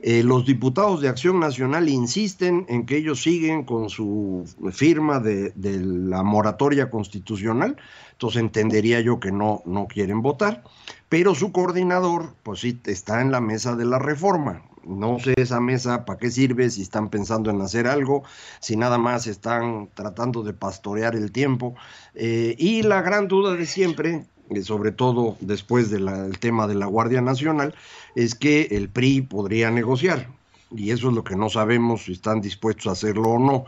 Eh, 0.00 0.22
los 0.22 0.44
diputados 0.44 1.00
de 1.00 1.08
Acción 1.08 1.40
Nacional 1.40 1.88
insisten 1.88 2.66
en 2.68 2.84
que 2.84 2.98
ellos 2.98 3.22
siguen 3.22 3.64
con 3.64 3.88
su 3.88 4.44
firma 4.72 5.20
de, 5.20 5.52
de, 5.54 5.80
la 5.80 6.22
moratoria 6.22 6.90
constitucional, 6.90 7.78
entonces 8.12 8.42
entendería 8.42 9.00
yo 9.00 9.20
que 9.20 9.32
no, 9.32 9.62
no 9.64 9.86
quieren 9.86 10.20
votar, 10.20 10.62
pero 11.08 11.34
su 11.34 11.50
coordinador, 11.50 12.34
pues 12.42 12.60
sí, 12.60 12.78
está 12.84 13.22
en 13.22 13.32
la 13.32 13.40
mesa 13.40 13.74
de 13.74 13.86
la 13.86 14.00
reforma. 14.00 14.62
No 14.84 15.18
sé 15.18 15.34
esa 15.36 15.60
mesa 15.60 16.04
para 16.04 16.18
qué 16.18 16.30
sirve, 16.30 16.70
si 16.70 16.82
están 16.82 17.08
pensando 17.08 17.50
en 17.50 17.60
hacer 17.60 17.86
algo, 17.86 18.22
si 18.60 18.76
nada 18.76 18.98
más 18.98 19.26
están 19.26 19.88
tratando 19.94 20.42
de 20.42 20.52
pastorear 20.52 21.14
el 21.14 21.32
tiempo. 21.32 21.74
Eh, 22.14 22.54
y 22.58 22.82
la 22.82 23.02
gran 23.02 23.28
duda 23.28 23.54
de 23.54 23.66
siempre, 23.66 24.26
eh, 24.50 24.62
sobre 24.62 24.92
todo 24.92 25.36
después 25.40 25.90
del 25.90 26.38
tema 26.38 26.66
de 26.66 26.74
la 26.74 26.86
Guardia 26.86 27.20
Nacional, 27.20 27.74
es 28.14 28.34
que 28.34 28.68
el 28.72 28.88
PRI 28.88 29.22
podría 29.22 29.70
negociar. 29.70 30.28
Y 30.74 30.90
eso 30.90 31.08
es 31.08 31.14
lo 31.14 31.22
que 31.22 31.36
no 31.36 31.50
sabemos 31.50 32.04
si 32.04 32.12
están 32.12 32.40
dispuestos 32.40 32.86
a 32.86 32.92
hacerlo 32.92 33.30
o 33.30 33.38
no. 33.38 33.64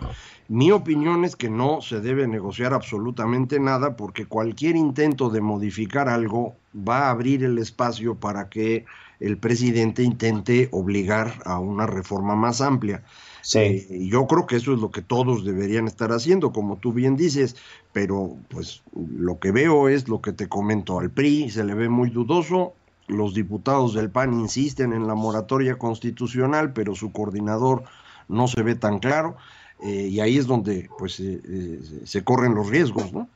Mi 0.49 0.71
opinión 0.71 1.25
es 1.25 1.37
que 1.37 1.51
no 1.51 1.81
se 1.81 2.01
debe 2.01 2.27
negociar 2.27 2.75
absolutamente 2.75 3.61
nada 3.61 3.97
porque 3.97 4.27
cualquier 4.27 4.77
intento 4.77 5.31
de 5.31 5.41
modificar 5.41 6.09
algo 6.09 6.55
va 6.77 7.07
a 7.07 7.11
abrir 7.11 7.45
el 7.45 7.59
espacio 7.59 8.15
para 8.15 8.49
que 8.49 8.85
el 9.21 9.39
presidente 9.39 10.03
intente 10.03 10.69
obligar 10.73 11.43
a 11.45 11.59
una 11.59 11.87
reforma 11.87 12.35
más 12.37 12.61
amplia. 12.61 13.03
Sí. 13.43 13.59
Eh, 13.59 14.09
yo 14.11 14.27
creo 14.27 14.47
que 14.47 14.57
eso 14.57 14.73
es 14.73 14.81
lo 14.81 14.91
que 14.91 15.03
todos 15.03 15.45
deberían 15.45 15.87
estar 15.87 16.13
haciendo, 16.13 16.53
como 16.53 16.77
tú 16.77 16.93
bien 16.93 17.17
dices, 17.17 17.57
pero 17.93 18.37
pues 18.49 18.83
lo 18.95 19.39
que 19.39 19.53
veo 19.53 19.89
es 19.89 20.09
lo 20.09 20.23
que 20.23 20.33
te 20.33 20.49
comento, 20.49 20.99
al 20.99 21.11
PRI 21.11 21.51
se 21.51 21.65
le 21.65 21.75
ve 21.75 21.89
muy 21.89 22.11
dudoso, 22.11 22.75
los 23.07 23.35
diputados 23.35 23.93
del 23.93 24.11
PAN 24.11 24.33
insisten 24.33 24.95
en 24.95 25.07
la 25.07 25.15
moratoria 25.15 25.77
constitucional, 25.77 26.73
pero 26.73 26.95
su 26.95 27.13
coordinador 27.13 27.85
no 28.29 28.49
se 28.49 28.63
ve 28.63 28.75
tan 28.77 28.99
claro, 28.99 29.37
eh, 29.83 30.09
y 30.11 30.21
ahí 30.21 30.39
es 30.39 30.47
donde 30.47 30.89
pues 30.99 31.21
eh, 31.21 31.81
se 32.05 32.25
corren 32.25 32.55
los 32.55 32.71
riesgos, 32.71 33.13
¿no? 33.13 33.29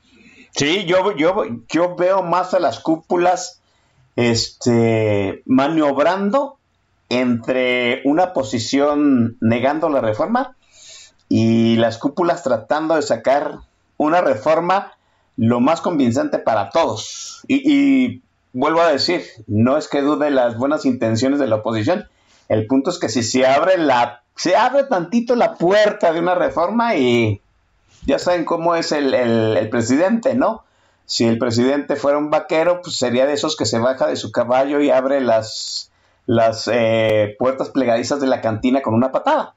Sí, 0.53 0.87
yo, 0.87 1.15
yo, 1.17 1.45
yo 1.69 1.95
veo 1.97 2.23
más 2.23 2.55
a 2.55 2.59
las 2.59 2.81
cúpulas 2.81 3.58
este, 4.19 5.45
maniobrando 5.47 6.59
entre 7.09 8.03
una 8.05 8.33
posición 8.33 9.37
negando 9.41 9.89
la 9.91 10.01
reforma 10.01 10.57
y 11.29 11.77
las 11.77 11.99
cúpulas 11.99 12.43
tratando 12.43 12.97
de 12.97 13.03
sacar 13.03 13.61
una 13.97 14.21
reforma 14.21 14.95
lo 15.37 15.61
más 15.61 15.81
convincente 15.81 16.41
para 16.41 16.71
todos. 16.71 17.45
Y, 17.47 18.23
vuelvo 18.53 18.81
a 18.81 18.91
decir, 18.91 19.23
no 19.47 19.77
es 19.77 19.87
que 19.87 20.01
dude 20.01 20.33
las 20.33 20.59
buenas 20.59 20.85
intenciones 20.85 21.39
de 21.39 21.47
la 21.47 21.57
oposición. 21.57 22.09
El 22.49 22.67
punto 22.67 22.91
es 22.91 22.99
que 22.99 23.09
si 23.09 23.23
se 23.23 23.47
abre 23.47 23.79
la, 23.79 24.25
se 24.35 24.57
abre 24.57 24.83
tantito 24.83 25.37
la 25.37 25.55
puerta 25.55 26.13
de 26.13 26.19
una 26.19 26.35
reforma 26.35 26.97
y 26.97 27.41
ya 28.05 28.19
saben 28.19 28.45
cómo 28.45 28.75
es 28.75 28.91
el, 28.91 29.15
el 29.15 29.71
presidente, 29.71 30.35
¿no? 30.35 30.65
Si 31.09 31.25
el 31.25 31.39
presidente 31.39 31.97
fuera 31.97 32.19
un 32.19 32.29
vaquero, 32.29 32.83
pues 32.83 32.97
sería 32.97 33.25
de 33.25 33.33
esos 33.33 33.57
que 33.57 33.65
se 33.65 33.79
baja 33.79 34.07
de 34.07 34.17
su 34.17 34.31
caballo 34.31 34.79
y 34.83 34.91
abre 34.91 35.23
las, 35.23 35.91
las 36.27 36.69
eh, 36.71 37.35
puertas 37.39 37.71
plegadizas 37.71 38.21
de 38.21 38.27
la 38.27 38.43
cantina 38.43 38.83
con 38.83 38.93
una 38.93 39.11
patada. 39.11 39.55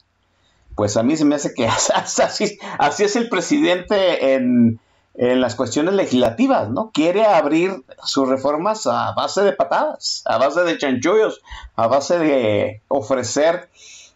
Pues 0.76 0.96
a 0.96 1.04
mí 1.04 1.18
se 1.18 1.26
me 1.26 1.36
hace 1.36 1.54
que 1.54 1.68
así, 1.94 2.58
así 2.80 3.04
es 3.04 3.18
el 3.18 3.28
presidente 3.28 4.34
en, 4.34 4.80
en 5.16 5.42
las 5.42 5.56
cuestiones 5.56 5.94
legislativas, 5.94 6.70
¿no? 6.70 6.90
Quiere 6.94 7.26
abrir 7.26 7.84
sus 8.02 8.30
reformas 8.30 8.88
a 8.88 9.12
base 9.12 9.42
de 9.42 9.52
patadas, 9.52 10.24
a 10.28 10.38
base 10.38 10.62
de 10.62 10.78
chanchullos, 10.78 11.42
a 11.76 11.88
base 11.88 12.18
de 12.18 12.82
ofrecer, 12.88 13.68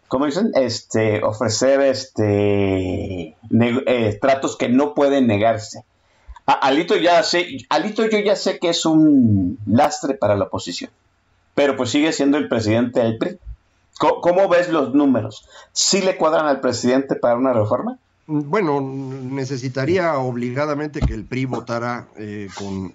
¿cómo 0.08 0.24
dicen? 0.24 0.52
Este, 0.54 1.22
ofrecer 1.22 1.82
este, 1.82 3.36
eh, 3.60 4.18
tratos 4.22 4.56
que 4.56 4.70
no 4.70 4.94
pueden 4.94 5.26
negarse. 5.26 5.84
Alito 6.46 6.96
ya 6.96 7.22
sé, 7.24 7.58
Alito 7.68 8.06
yo 8.06 8.18
ya 8.20 8.36
sé 8.36 8.58
que 8.58 8.68
es 8.68 8.86
un 8.86 9.58
lastre 9.66 10.14
para 10.14 10.36
la 10.36 10.44
oposición, 10.44 10.90
pero 11.54 11.76
pues 11.76 11.90
sigue 11.90 12.12
siendo 12.12 12.38
el 12.38 12.48
presidente 12.48 13.00
del 13.00 13.18
PRI. 13.18 13.38
¿Cómo, 13.98 14.48
ves 14.48 14.68
los 14.68 14.94
números? 14.94 15.48
¿Sí 15.72 16.02
le 16.02 16.16
cuadran 16.18 16.46
al 16.46 16.60
presidente 16.60 17.16
para 17.16 17.36
una 17.36 17.54
reforma? 17.54 17.98
Bueno, 18.26 18.80
necesitaría 18.80 20.18
obligadamente 20.18 21.00
que 21.00 21.14
el 21.14 21.24
PRI 21.24 21.46
votara 21.46 22.08
eh, 22.16 22.48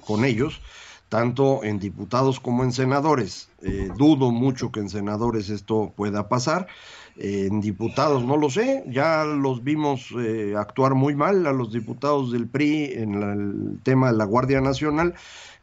con, 0.06 0.26
ellos, 0.26 0.62
tanto 1.10 1.64
en 1.64 1.80
diputados 1.80 2.40
como 2.40 2.64
en 2.64 2.72
senadores. 2.72 3.50
Eh, 3.64 3.90
dudo 3.98 4.32
mucho 4.32 4.72
que 4.72 4.80
en 4.80 4.90
senadores 4.90 5.50
esto 5.50 5.92
pueda 5.96 6.30
pasar 6.30 6.68
en 7.18 7.62
diputados, 7.62 8.24
no 8.24 8.38
lo 8.38 8.50
sé, 8.50 8.84
ya 8.88 9.24
los 9.24 9.64
vimos 9.64 10.10
eh, 10.20 10.56
actuar 10.58 10.96
muy 10.96 11.16
mal 11.16 11.46
a 11.46 11.52
los 11.52 11.72
diputados 11.72 12.32
del 12.32 12.48
PRI 12.48 12.94
en 12.94 13.22
el 13.22 13.80
tema 13.84 14.12
de 14.12 14.18
la 14.18 14.26
Guardia 14.26 14.62
Nacional, 14.62 15.14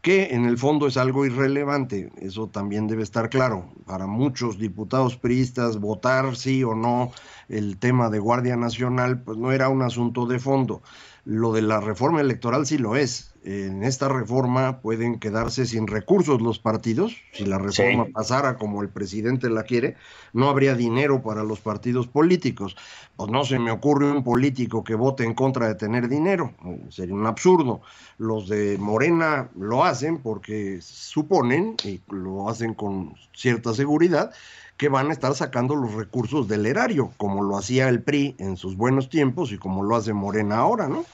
que 0.00 0.34
en 0.34 0.44
el 0.44 0.58
fondo 0.58 0.86
es 0.86 0.96
algo 0.96 1.26
irrelevante, 1.26 2.10
eso 2.20 2.46
también 2.46 2.86
debe 2.86 3.02
estar 3.02 3.28
claro. 3.28 3.72
Para 3.84 4.06
muchos 4.06 4.58
diputados 4.58 5.16
priistas 5.16 5.78
votar 5.78 6.36
sí 6.36 6.62
o 6.62 6.74
no 6.74 7.10
el 7.48 7.78
tema 7.78 8.08
de 8.08 8.18
Guardia 8.18 8.56
Nacional, 8.56 9.20
pues 9.22 9.38
no 9.38 9.50
era 9.50 9.68
un 9.68 9.82
asunto 9.82 10.26
de 10.26 10.38
fondo. 10.38 10.82
Lo 11.30 11.52
de 11.52 11.60
la 11.60 11.78
reforma 11.78 12.22
electoral 12.22 12.64
sí 12.64 12.78
lo 12.78 12.96
es. 12.96 13.34
En 13.44 13.84
esta 13.84 14.08
reforma 14.08 14.80
pueden 14.80 15.18
quedarse 15.18 15.66
sin 15.66 15.86
recursos 15.86 16.40
los 16.40 16.58
partidos. 16.58 17.14
Si 17.34 17.44
la 17.44 17.58
reforma 17.58 18.06
pasara 18.06 18.56
como 18.56 18.80
el 18.80 18.88
presidente 18.88 19.50
la 19.50 19.64
quiere, 19.64 19.96
no 20.32 20.48
habría 20.48 20.74
dinero 20.74 21.22
para 21.22 21.44
los 21.44 21.60
partidos 21.60 22.06
políticos. 22.06 22.78
Pues 23.16 23.30
no 23.30 23.44
se 23.44 23.58
me 23.58 23.70
ocurre 23.70 24.10
un 24.10 24.24
político 24.24 24.82
que 24.82 24.94
vote 24.94 25.24
en 25.24 25.34
contra 25.34 25.68
de 25.68 25.74
tener 25.74 26.08
dinero. 26.08 26.54
Sería 26.88 27.14
un 27.14 27.26
absurdo. 27.26 27.82
Los 28.16 28.48
de 28.48 28.78
Morena 28.78 29.50
lo 29.54 29.84
hacen 29.84 30.22
porque 30.22 30.78
suponen, 30.80 31.76
y 31.84 32.00
lo 32.08 32.48
hacen 32.48 32.72
con 32.72 33.14
cierta 33.34 33.74
seguridad, 33.74 34.32
que 34.78 34.88
van 34.88 35.10
a 35.10 35.12
estar 35.12 35.34
sacando 35.34 35.74
los 35.74 35.92
recursos 35.92 36.48
del 36.48 36.64
erario, 36.64 37.12
como 37.18 37.42
lo 37.42 37.58
hacía 37.58 37.90
el 37.90 38.02
PRI 38.02 38.36
en 38.38 38.56
sus 38.56 38.78
buenos 38.78 39.10
tiempos 39.10 39.52
y 39.52 39.58
como 39.58 39.82
lo 39.82 39.94
hace 39.94 40.14
Morena 40.14 40.56
ahora, 40.56 40.88
¿no? 40.88 41.04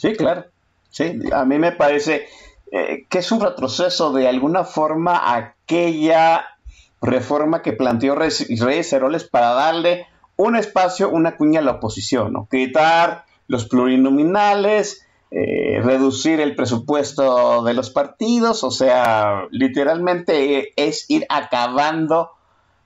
Sí, 0.00 0.14
claro. 0.14 0.46
Sí, 0.88 1.20
a 1.30 1.44
mí 1.44 1.58
me 1.58 1.72
parece 1.72 2.26
eh, 2.72 3.04
que 3.10 3.18
es 3.18 3.30
un 3.32 3.40
retroceso 3.42 4.14
de 4.14 4.28
alguna 4.28 4.64
forma 4.64 5.34
aquella 5.36 6.46
reforma 7.02 7.60
que 7.60 7.74
planteó 7.74 8.14
Reyes 8.14 8.92
Heroles 8.92 9.24
para 9.24 9.50
darle 9.52 10.06
un 10.36 10.56
espacio, 10.56 11.10
una 11.10 11.36
cuña 11.36 11.60
a 11.60 11.62
la 11.62 11.72
oposición, 11.72 12.32
¿no? 12.32 12.48
Quitar 12.50 13.24
los 13.46 13.66
plurinominales, 13.68 15.06
eh, 15.30 15.80
reducir 15.82 16.40
el 16.40 16.56
presupuesto 16.56 17.62
de 17.62 17.74
los 17.74 17.90
partidos, 17.90 18.64
o 18.64 18.70
sea, 18.70 19.48
literalmente 19.50 20.72
es 20.76 21.04
ir 21.08 21.26
acabando 21.28 22.30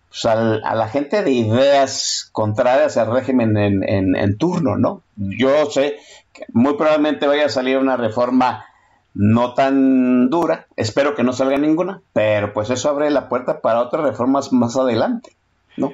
pues, 0.09 0.25
a 0.25 0.75
la 0.75 0.89
gente 0.89 1.23
de 1.23 1.31
ideas 1.31 2.29
contrarias 2.33 2.97
al 2.97 3.13
régimen 3.13 3.57
en, 3.57 4.17
en 4.17 4.37
turno, 4.37 4.77
¿no? 4.77 5.03
Yo 5.17 5.71
sé 5.71 5.97
muy 6.53 6.75
probablemente 6.77 7.27
vaya 7.27 7.47
a 7.47 7.51
salir 7.51 7.79
una 7.79 7.97
reforma 7.97 8.65
no 9.15 9.55
tan 9.55 10.29
dura, 10.29 10.67
espero 10.77 11.15
que 11.15 11.23
no 11.23 11.33
salga 11.33 11.57
ninguna, 11.57 12.03
pero 12.13 12.53
pues 12.53 12.71
eso 12.71 12.89
abre 12.89 13.11
la 13.11 13.29
puerta 13.29 13.61
para 13.61 13.81
otras 13.81 14.05
reformas 14.05 14.53
más 14.53 14.77
adelante, 14.77 15.37
¿no? 15.77 15.93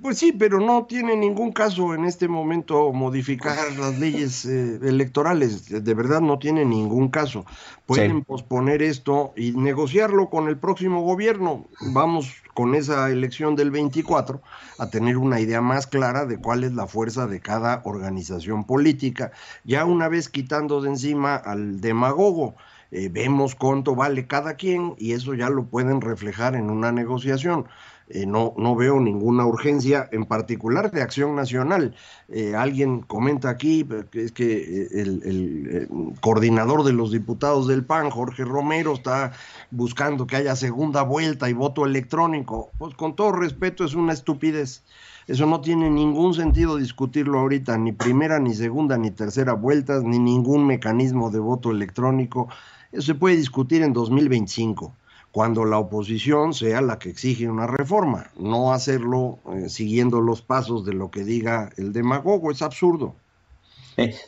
Pues 0.00 0.18
sí, 0.18 0.32
pero 0.32 0.60
no 0.60 0.86
tiene 0.86 1.16
ningún 1.16 1.52
caso 1.52 1.94
en 1.94 2.04
este 2.04 2.28
momento 2.28 2.92
modificar 2.92 3.72
las 3.78 3.98
leyes 3.98 4.44
eh, 4.44 4.78
electorales, 4.82 5.68
de 5.68 5.94
verdad 5.94 6.20
no 6.20 6.38
tiene 6.38 6.64
ningún 6.64 7.08
caso. 7.08 7.44
Pueden 7.86 8.24
posponer 8.24 8.82
esto 8.82 9.32
y 9.36 9.52
negociarlo 9.52 10.30
con 10.30 10.48
el 10.48 10.56
próximo 10.56 11.02
gobierno. 11.02 11.66
Vamos 11.92 12.32
con 12.54 12.74
esa 12.74 13.10
elección 13.10 13.56
del 13.56 13.70
24 13.70 14.40
a 14.78 14.90
tener 14.90 15.16
una 15.16 15.40
idea 15.40 15.60
más 15.60 15.86
clara 15.86 16.26
de 16.26 16.38
cuál 16.38 16.64
es 16.64 16.72
la 16.72 16.86
fuerza 16.86 17.26
de 17.26 17.40
cada 17.40 17.82
organización 17.84 18.64
política. 18.64 19.32
Ya 19.64 19.84
una 19.84 20.08
vez 20.08 20.28
quitando 20.28 20.80
de 20.80 20.90
encima 20.90 21.36
al 21.36 21.80
demagogo, 21.80 22.54
eh, 22.90 23.08
vemos 23.10 23.54
cuánto 23.54 23.94
vale 23.94 24.26
cada 24.26 24.54
quien 24.54 24.94
y 24.98 25.12
eso 25.12 25.32
ya 25.32 25.48
lo 25.48 25.64
pueden 25.64 26.02
reflejar 26.02 26.54
en 26.54 26.70
una 26.70 26.92
negociación. 26.92 27.66
Eh, 28.14 28.26
no, 28.26 28.52
no 28.58 28.76
veo 28.76 29.00
ninguna 29.00 29.46
urgencia, 29.46 30.06
en 30.12 30.26
particular 30.26 30.90
de 30.90 31.00
acción 31.00 31.34
nacional. 31.34 31.94
Eh, 32.28 32.54
alguien 32.54 33.00
comenta 33.00 33.48
aquí 33.48 33.86
que 34.10 34.24
es 34.24 34.32
que 34.32 34.82
eh, 34.82 34.88
el, 34.92 35.88
coordinador 36.20 36.84
de 36.84 36.92
los 36.92 37.10
diputados 37.10 37.66
del 37.68 37.86
PAN, 37.86 38.10
Jorge 38.10 38.44
Romero, 38.44 38.92
está 38.92 39.32
buscando 39.70 40.26
que 40.26 40.36
haya 40.36 40.54
segunda 40.56 41.02
vuelta 41.02 41.48
y 41.48 41.54
voto 41.54 41.86
electrónico. 41.86 42.70
Pues 42.76 42.94
con 42.94 43.16
todo 43.16 43.32
respeto 43.32 43.82
es 43.82 43.94
una 43.94 44.12
estupidez. 44.12 44.84
Eso 45.26 45.46
no 45.46 45.62
tiene 45.62 45.88
ningún 45.88 46.34
sentido 46.34 46.76
discutirlo 46.76 47.38
ahorita, 47.38 47.78
ni 47.78 47.92
primera, 47.92 48.38
ni 48.40 48.54
segunda, 48.54 48.98
ni 48.98 49.10
tercera 49.10 49.54
vueltas, 49.54 50.02
ni 50.04 50.18
ningún 50.18 50.66
mecanismo 50.66 51.30
de 51.30 51.38
voto 51.38 51.70
electrónico. 51.70 52.48
Eso 52.90 53.06
se 53.06 53.14
puede 53.14 53.36
discutir 53.36 53.82
en 53.82 53.94
2025 53.94 54.94
cuando 55.32 55.64
la 55.64 55.78
oposición 55.78 56.52
sea 56.52 56.82
la 56.82 56.98
que 56.98 57.08
exige 57.08 57.48
una 57.48 57.66
reforma, 57.66 58.30
no 58.36 58.72
hacerlo 58.72 59.38
eh, 59.50 59.70
siguiendo 59.70 60.20
los 60.20 60.42
pasos 60.42 60.84
de 60.84 60.92
lo 60.92 61.10
que 61.10 61.24
diga 61.24 61.70
el 61.78 61.94
demagogo, 61.94 62.50
es 62.50 62.60
absurdo. 62.60 63.14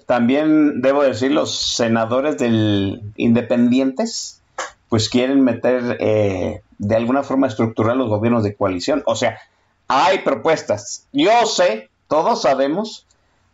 también 0.06 0.80
debo 0.80 1.02
decir, 1.02 1.30
los 1.30 1.54
senadores 1.76 2.38
del 2.38 3.02
Independientes, 3.16 4.40
pues 4.88 5.10
quieren 5.10 5.42
meter 5.42 5.98
eh, 6.00 6.62
de 6.78 6.96
alguna 6.96 7.22
forma 7.22 7.48
estructural 7.48 7.98
los 7.98 8.08
gobiernos 8.08 8.42
de 8.42 8.54
coalición. 8.54 9.02
O 9.06 9.14
sea, 9.14 9.38
hay 9.88 10.20
propuestas. 10.20 11.06
Yo 11.12 11.44
sé, 11.46 11.90
todos 12.08 12.42
sabemos 12.42 13.06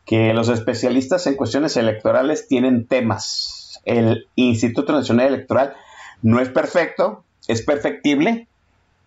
que 0.07 0.35
los 0.35 0.49
especialistas 0.49 1.27
en 1.27 1.35
cuestiones 1.35 1.77
electorales 1.77 2.47
tienen 2.47 2.87
temas. 2.87 3.81
El 3.85 4.29
Instituto 4.37 4.93
Nacional 4.93 5.29
Electoral 5.29 5.75
no 6.23 6.41
es 6.41 6.49
perfecto, 6.49 7.25
es 7.49 7.63
perfectible, 7.63 8.49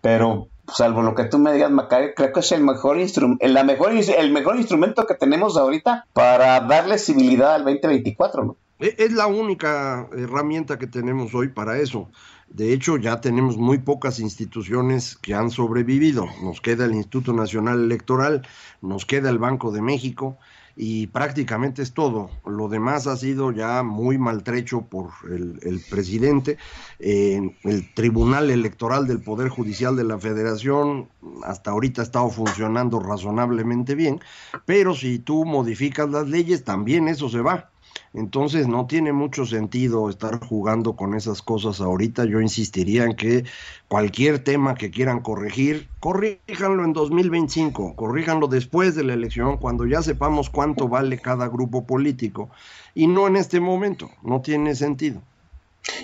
pero 0.00 0.48
salvo 0.72 1.02
lo 1.02 1.14
que 1.14 1.24
tú 1.24 1.38
me 1.38 1.52
digas, 1.52 1.70
Macario, 1.70 2.10
creo 2.14 2.32
que 2.32 2.40
es 2.40 2.52
el 2.52 2.62
mejor, 2.62 2.98
la 3.40 3.64
mejor, 3.64 3.92
el 3.92 4.32
mejor 4.32 4.56
instrumento 4.56 5.06
que 5.06 5.14
tenemos 5.14 5.56
ahorita 5.56 6.06
para 6.12 6.60
darle 6.60 6.98
civilidad 6.98 7.54
al 7.54 7.64
2024. 7.64 8.44
¿no? 8.44 8.56
E, 8.80 8.94
es 8.98 9.12
la 9.12 9.26
única 9.26 10.08
herramienta 10.16 10.78
que 10.78 10.86
tenemos 10.86 11.34
hoy 11.34 11.48
para 11.48 11.78
eso. 11.78 12.08
De 12.48 12.72
hecho, 12.72 12.98
ya 12.98 13.20
tenemos 13.20 13.56
muy 13.56 13.78
pocas 13.78 14.20
instituciones 14.20 15.16
que 15.16 15.34
han 15.34 15.50
sobrevivido. 15.50 16.26
Nos 16.42 16.60
queda 16.60 16.84
el 16.84 16.94
Instituto 16.94 17.32
Nacional 17.32 17.82
Electoral, 17.82 18.46
nos 18.80 19.06
queda 19.06 19.30
el 19.30 19.38
Banco 19.38 19.72
de 19.72 19.82
México 19.82 20.38
y 20.76 21.06
prácticamente 21.08 21.82
es 21.82 21.92
todo. 21.92 22.30
Lo 22.46 22.68
demás 22.68 23.06
ha 23.06 23.16
sido 23.16 23.52
ya 23.52 23.82
muy 23.82 24.18
maltrecho 24.18 24.82
por 24.82 25.10
el, 25.30 25.80
presidente. 25.88 26.58
Eh, 26.98 27.56
el 27.62 27.94
Tribunal 27.94 28.50
Electoral 28.50 29.06
del 29.06 29.20
Poder 29.20 29.48
Judicial 29.48 29.96
de 29.96 30.04
la 30.04 30.18
Federación 30.18 31.08
hasta 31.44 31.70
ahorita 31.70 32.02
ha 32.02 32.04
estado 32.04 32.30
funcionando 32.30 33.00
razonablemente 33.00 33.94
bien, 33.94 34.20
pero 34.66 34.94
si 34.94 35.18
tú 35.18 35.44
modificas 35.44 36.10
las 36.10 36.28
leyes, 36.28 36.64
también 36.64 37.08
eso 37.08 37.28
se 37.28 37.40
va. 37.40 37.70
Entonces 38.14 38.68
no 38.68 38.86
tiene 38.86 39.12
mucho 39.12 39.44
sentido 39.44 40.08
estar 40.08 40.38
jugando 40.38 40.94
con 40.94 41.14
esas 41.14 41.42
cosas 41.42 41.80
ahorita. 41.80 42.24
Yo 42.24 42.40
insistiría 42.40 43.04
en 43.04 43.16
que 43.16 43.44
cualquier 43.88 44.38
tema 44.38 44.76
que 44.76 44.92
quieran 44.92 45.20
corregir, 45.20 45.88
corríjanlo 45.98 46.84
en 46.84 46.92
2025, 46.92 47.96
corríjanlo 47.96 48.46
después 48.46 48.94
de 48.94 49.02
la 49.02 49.14
elección, 49.14 49.56
cuando 49.56 49.84
ya 49.84 50.00
sepamos 50.00 50.48
cuánto 50.48 50.86
vale 50.86 51.18
cada 51.18 51.48
grupo 51.48 51.86
político. 51.86 52.50
Y 52.94 53.08
no 53.08 53.26
en 53.26 53.34
este 53.34 53.58
momento, 53.58 54.08
no 54.22 54.40
tiene 54.40 54.76
sentido. 54.76 55.20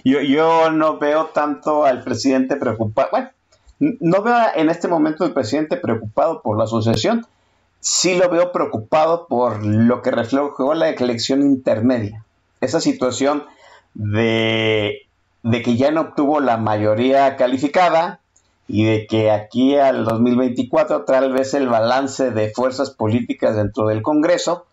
Yo, 0.04 0.20
yo 0.20 0.72
no 0.72 0.98
veo 0.98 1.26
tanto 1.26 1.84
al 1.84 2.02
presidente 2.02 2.56
preocupado, 2.56 3.08
bueno, 3.12 3.30
no 3.78 4.20
veo 4.20 4.36
en 4.56 4.68
este 4.68 4.88
momento 4.88 5.24
al 5.24 5.32
presidente 5.32 5.76
preocupado 5.76 6.42
por 6.42 6.58
la 6.58 6.64
asociación 6.64 7.24
sí 7.80 8.14
lo 8.14 8.28
veo 8.28 8.52
preocupado 8.52 9.26
por 9.26 9.64
lo 9.64 10.02
que 10.02 10.10
reflejó 10.10 10.74
la 10.74 10.90
elección 10.90 11.42
intermedia. 11.42 12.24
Esa 12.60 12.80
situación 12.80 13.44
de, 13.94 15.06
que 15.42 15.76
ya 15.76 15.90
no 15.90 16.02
obtuvo 16.02 16.40
la 16.40 16.58
mayoría 16.58 17.36
calificada 17.36 18.20
y 18.68 18.84
de 18.84 19.06
que 19.06 19.30
aquí 19.30 19.76
al 19.76 20.04
2024 20.04 21.04
tal 21.04 21.32
vez 21.32 21.54
el 21.54 21.68
balance 21.68 22.30
de 22.30 22.50
fuerzas 22.50 22.90
políticas 22.90 23.56
dentro 23.56 23.86
del 23.86 24.02
Congreso 24.02 24.66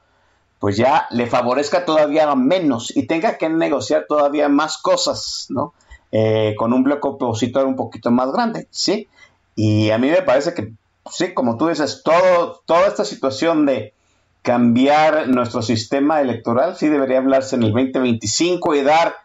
pues 0.60 0.76
ya 0.76 1.08
le 1.12 1.28
favorezca 1.28 1.86
todavía 1.86 2.34
menos 2.36 2.96
y 2.96 3.06
tenga 3.06 3.38
que 3.38 3.48
negociar 3.48 4.06
todavía 4.10 4.50
más 4.50 4.78
cosas, 4.78 5.46
¿no? 5.50 5.74
Eh, 6.12 6.56
con 6.58 6.74
un 6.74 6.84
bloque 6.84 7.08
opositor 7.08 7.66
un 7.66 7.76
poquito 7.76 8.10
más 8.10 8.32
grande, 8.32 8.68
¿sí? 8.72 9.08
Y 9.56 9.92
a 9.92 10.00
mí 10.00 10.10
me 10.10 10.24
parece 10.24 10.56
que 10.56 10.74
sí, 11.12 11.34
como 11.34 11.58
tú 11.58 11.68
dices, 11.68 12.02
todo, 12.04 12.62
toda 12.66 12.88
esta 12.88 13.06
situación 13.06 13.66
de 13.66 13.94
cambiar 14.42 15.28
nuestro 15.28 15.62
sistema 15.62 16.22
electoral 16.22 16.78
sí 16.78 16.88
debería 16.88 17.18
hablarse 17.18 17.56
en 17.56 17.64
el 17.64 17.74
2025 17.74 18.76
y 18.76 18.82
dar 18.82 19.16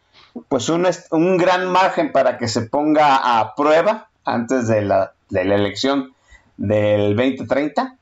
pues 0.49 0.69
un, 0.69 0.87
un 1.11 1.37
gran 1.37 1.71
margen 1.71 2.11
para 2.13 2.39
que 2.39 2.49
se 2.49 2.63
ponga 2.63 3.39
a 3.39 3.55
prueba 3.55 4.09
antes 4.25 4.67
de 4.67 4.83
la, 4.83 5.13
de 5.31 5.45
la 5.45 5.55
elección 5.55 6.13
del 6.57 7.17
2030. 7.17 7.97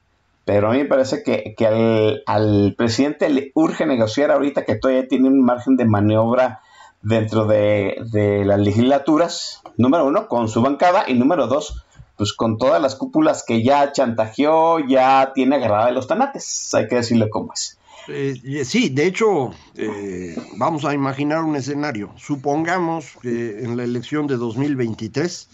Pero 0.44 0.68
a 0.68 0.72
mí 0.72 0.78
me 0.78 0.84
parece 0.86 1.22
que, 1.22 1.54
que 1.56 1.66
al, 1.66 2.22
al, 2.26 2.74
presidente 2.76 3.28
le 3.28 3.52
urge 3.54 3.86
negociar 3.86 4.30
ahorita 4.30 4.64
que 4.64 4.76
todavía 4.76 5.06
tiene 5.06 5.28
un 5.28 5.42
margen 5.44 5.76
de 5.76 5.84
maniobra 5.84 6.60
dentro 7.02 7.46
de, 7.46 7.98
de 8.10 8.44
las 8.44 8.58
legislaturas, 8.58 9.62
número 9.76 10.06
uno, 10.06 10.28
con 10.28 10.48
su 10.48 10.62
bancada, 10.62 11.04
y 11.06 11.14
número 11.14 11.46
dos, 11.46 11.84
pues 12.20 12.34
con 12.34 12.58
todas 12.58 12.82
las 12.82 12.96
cúpulas 12.96 13.42
que 13.46 13.62
ya 13.62 13.92
chantajeó, 13.92 14.78
ya 14.86 15.32
tiene 15.34 15.56
agarrada 15.56 15.86
de 15.86 15.92
los 15.92 16.06
tanates, 16.06 16.68
hay 16.74 16.86
que 16.86 16.96
decirle 16.96 17.30
cómo 17.30 17.54
es. 17.54 17.78
Eh, 18.08 18.62
sí, 18.66 18.90
de 18.90 19.06
hecho, 19.06 19.52
eh, 19.74 20.36
vamos 20.58 20.84
a 20.84 20.92
imaginar 20.92 21.42
un 21.42 21.56
escenario. 21.56 22.12
Supongamos 22.18 23.16
que 23.22 23.64
en 23.64 23.78
la 23.78 23.84
elección 23.84 24.26
de 24.26 24.36
2023 24.36 25.48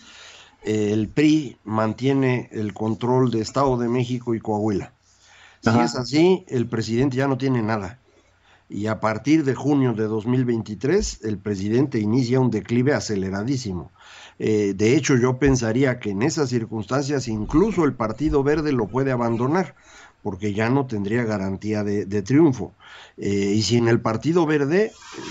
eh, 0.64 0.90
el 0.92 1.08
PRI 1.08 1.56
mantiene 1.62 2.48
el 2.50 2.74
control 2.74 3.30
de 3.30 3.42
Estado 3.42 3.78
de 3.78 3.88
México 3.88 4.34
y 4.34 4.40
Coahuila. 4.40 4.92
Si 5.62 5.70
es 5.70 5.94
así, 5.94 6.44
el 6.48 6.66
presidente 6.68 7.16
ya 7.16 7.28
no 7.28 7.38
tiene 7.38 7.62
nada. 7.62 8.00
Y 8.68 8.88
a 8.88 8.98
partir 8.98 9.44
de 9.44 9.54
junio 9.54 9.92
de 9.92 10.08
2023, 10.08 11.20
el 11.22 11.38
presidente 11.38 12.00
inicia 12.00 12.40
un 12.40 12.50
declive 12.50 12.92
aceleradísimo. 12.92 13.92
Eh, 14.38 14.74
de 14.76 14.96
hecho, 14.96 15.16
yo 15.16 15.38
pensaría 15.38 15.98
que 15.98 16.10
en 16.10 16.22
esas 16.22 16.50
circunstancias 16.50 17.28
incluso 17.28 17.84
el 17.84 17.94
Partido 17.94 18.42
Verde 18.42 18.72
lo 18.72 18.86
puede 18.86 19.12
abandonar 19.12 19.74
porque 20.22 20.52
ya 20.52 20.68
no 20.70 20.86
tendría 20.86 21.22
garantía 21.22 21.84
de, 21.84 22.22
triunfo. 22.22 22.74
Eh, 23.16 23.52
y 23.54 23.62
si 23.62 23.76
en 23.76 23.86
el 23.86 24.00
Partido 24.00 24.44
Verde 24.44 24.90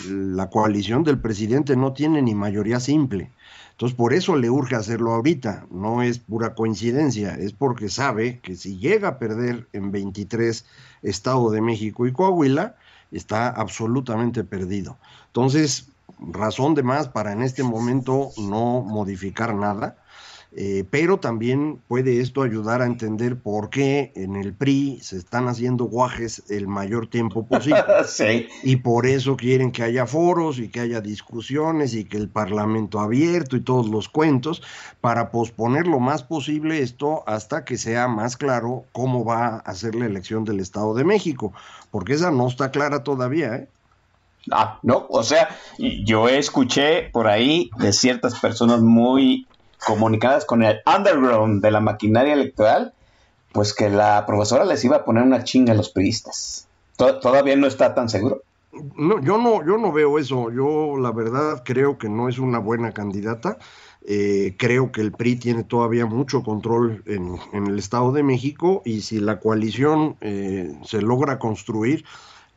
la 0.09 0.49
coalición 0.49 1.03
del 1.03 1.19
presidente 1.19 1.75
no 1.75 1.91
tiene 1.91 2.21
ni 2.21 2.33
mayoría 2.33 2.79
simple, 2.79 3.29
entonces 3.71 3.97
por 3.97 4.13
eso 4.13 4.37
le 4.37 4.49
urge 4.49 4.75
hacerlo 4.75 5.11
ahorita, 5.11 5.65
no 5.69 6.01
es 6.01 6.19
pura 6.19 6.55
coincidencia, 6.55 7.35
es 7.35 7.51
porque 7.51 7.89
sabe 7.89 8.39
que 8.39 8.55
si 8.55 8.77
llega 8.77 9.09
a 9.09 9.19
perder 9.19 9.67
en 9.73 9.91
23 9.91 10.65
Estado 11.01 11.51
de 11.51 11.59
México 11.59 12.07
y 12.07 12.13
Coahuila, 12.13 12.77
está 13.11 13.49
absolutamente 13.49 14.45
perdido. 14.45 14.97
Entonces, 15.27 15.89
razón 16.19 16.75
de 16.75 16.83
más 16.83 17.07
para 17.07 17.31
en 17.31 17.41
este 17.41 17.63
momento 17.63 18.31
no 18.37 18.81
modificar 18.81 19.55
nada, 19.55 19.97
eh, 20.57 20.85
pero 20.89 21.19
también 21.19 21.81
puede 21.89 22.21
esto 22.21 22.41
ayudar 22.41 22.81
a 22.81 22.85
entender 22.85 23.37
por 23.37 23.69
qué 23.69 24.13
en 24.15 24.37
el 24.37 24.53
PRI 24.53 24.99
se 25.01 25.17
están 25.17 25.49
haciendo 25.49 25.83
guajes 25.83 26.43
el 26.49 26.69
mayor 26.69 27.07
tiempo 27.07 27.45
posible. 27.45 27.83
Y 28.63 28.77
por 28.77 29.05
eso 29.05 29.35
quieren 29.35 29.73
que 29.73 29.83
haya 29.83 30.05
foros 30.05 30.59
y 30.59 30.69
que 30.69 30.79
haya 30.79 31.01
discusiones 31.01 31.93
y 31.93 32.05
que 32.05 32.15
el 32.15 32.29
Parlamento 32.29 33.01
abierto 33.01 33.57
y 33.57 33.61
todos 33.61 33.89
los 33.89 34.07
cuentos 34.07 34.61
para 35.01 35.29
posponer 35.29 35.87
lo 35.87 35.99
más 35.99 36.23
posible 36.23 36.79
esto 36.79 37.23
hasta 37.27 37.65
que 37.65 37.77
sea 37.77 38.07
más 38.07 38.37
claro 38.37 38.85
cómo 38.93 39.25
va 39.25 39.57
a 39.57 39.75
ser 39.75 39.93
la 39.93 40.05
elección 40.05 40.45
del 40.45 40.61
Estado 40.61 40.93
de 40.93 41.03
México, 41.03 41.51
porque 41.91 42.13
esa 42.13 42.31
no 42.31 42.47
está 42.47 42.71
clara 42.71 43.03
todavía, 43.03 43.55
¿eh? 43.57 43.67
Ah, 44.51 44.79
no, 44.83 45.05
o 45.09 45.23
sea, 45.23 45.49
yo 45.77 46.29
escuché 46.29 47.09
por 47.11 47.27
ahí 47.27 47.69
de 47.77 47.91
ciertas 47.93 48.39
personas 48.39 48.81
muy 48.81 49.47
comunicadas 49.85 50.45
con 50.45 50.63
el 50.63 50.79
underground 50.85 51.61
de 51.61 51.71
la 51.71 51.79
maquinaria 51.79 52.33
electoral, 52.33 52.93
pues 53.51 53.73
que 53.73 53.89
la 53.89 54.25
profesora 54.25 54.65
les 54.65 54.83
iba 54.83 54.97
a 54.97 55.05
poner 55.05 55.23
una 55.23 55.43
chinga 55.43 55.73
a 55.73 55.75
los 55.75 55.89
periodistas. 55.89 56.67
Todavía 56.97 57.55
no 57.55 57.67
está 57.67 57.93
tan 57.93 58.09
seguro. 58.09 58.41
No, 58.97 59.21
yo 59.21 59.37
no, 59.37 59.65
yo 59.65 59.77
no 59.77 59.91
veo 59.91 60.19
eso. 60.19 60.51
Yo 60.51 60.97
la 60.97 61.11
verdad 61.11 61.63
creo 61.63 61.97
que 61.97 62.09
no 62.09 62.27
es 62.29 62.39
una 62.39 62.59
buena 62.59 62.91
candidata. 62.91 63.57
Eh, 64.07 64.55
creo 64.57 64.91
que 64.91 65.01
el 65.01 65.11
PRI 65.11 65.37
tiene 65.37 65.63
todavía 65.63 66.05
mucho 66.05 66.43
control 66.43 67.03
en, 67.05 67.39
el 67.53 67.79
Estado 67.79 68.11
de 68.11 68.21
México 68.21 68.81
y 68.85 69.01
si 69.01 69.19
la 69.19 69.39
coalición 69.39 70.17
eh, 70.21 70.77
se 70.83 71.01
logra 71.01 71.39
construir, 71.39 72.05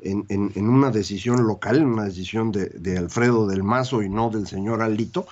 en, 0.01 0.69
una 0.69 0.91
decisión 0.91 1.47
local, 1.47 1.85
una 1.85 2.05
decisión 2.05 2.53
de, 2.53 2.99
Alfredo 2.99 3.47
del 3.47 3.63
Mazo 3.63 4.03
y 4.03 4.09
no 4.09 4.31
del 4.31 4.47
señor 4.47 4.83
Alito, 4.83 5.27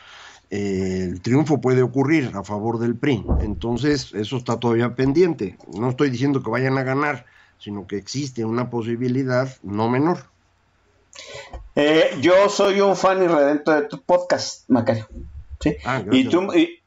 eh, 0.51 1.09
el 1.11 1.21
triunfo 1.21 1.61
puede 1.61 1.83
ocurrir 1.83 2.33
a 2.35 2.43
favor 2.43 2.79
del 2.79 2.97
PRI. 2.97 3.25
Entonces, 3.41 4.13
eso 4.15 4.37
está 4.37 4.59
todavía 4.59 4.95
pendiente. 4.95 5.57
No 5.73 5.91
estoy 5.91 6.11
diciendo 6.11 6.43
que 6.43 6.51
vayan 6.51 6.79
a 6.79 6.83
ganar, 6.83 7.27
sino 7.59 7.87
que 7.87 7.97
existe 7.97 8.45
una 8.45 8.71
posibilidad 8.71 9.49
no 9.63 9.89
menor. 9.89 10.19
Eh, 11.75 12.17
yo 12.21 12.49
soy 12.49 12.81
un 12.81 12.97
fan 12.97 13.23
y 13.23 13.27
redento 13.27 13.73
de 13.73 13.83
tu 13.83 14.01
podcast, 14.03 14.69
Macario. 14.69 15.07
¿sí? 15.61 15.77
Ah, 15.85 16.03
y 16.11 16.29
tú, 16.29 16.53
y 16.55 16.81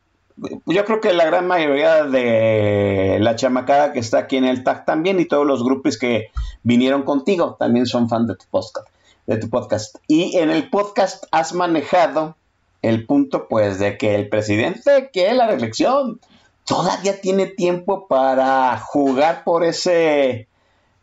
yo 0.66 0.86
creo 0.86 1.02
que 1.02 1.14
la 1.14 1.26
gran 1.26 1.48
mayoría 1.48 2.04
de 2.04 3.18
la 3.20 3.36
chamacada 3.36 3.94
que 3.94 4.00
está 4.00 4.20
aquí 4.20 4.38
en 4.38 4.46
el 4.46 4.64
TAC 4.64 4.86
también 4.86 5.20
y 5.20 5.26
todos 5.26 5.46
los 5.46 5.64
grupos 5.64 5.98
que 5.98 6.32
vinieron 6.64 7.04
contigo 7.04 7.56
también 7.60 7.86
son 7.86 8.10
fan 8.10 8.28
de 8.28 8.36
tu 8.36 8.46
podcast. 8.50 8.88
De 9.28 9.38
tu 9.38 9.50
podcast. 9.50 9.98
Y 10.08 10.38
en 10.38 10.50
el 10.50 10.70
podcast 10.70 11.26
has 11.32 11.54
manejado 11.54 12.36
el 12.82 13.06
punto, 13.06 13.48
pues, 13.48 13.80
de 13.80 13.98
que 13.98 14.16
el 14.16 14.30
presidente 14.30 15.10
quiere 15.12 15.34
la 15.34 15.48
reelección. 15.48 16.20
Todavía 16.66 17.20
tiene 17.20 17.48
tiempo 17.48 18.08
para 18.08 18.78
jugar 18.80 19.44
por 19.44 19.64
ese, 19.64 20.48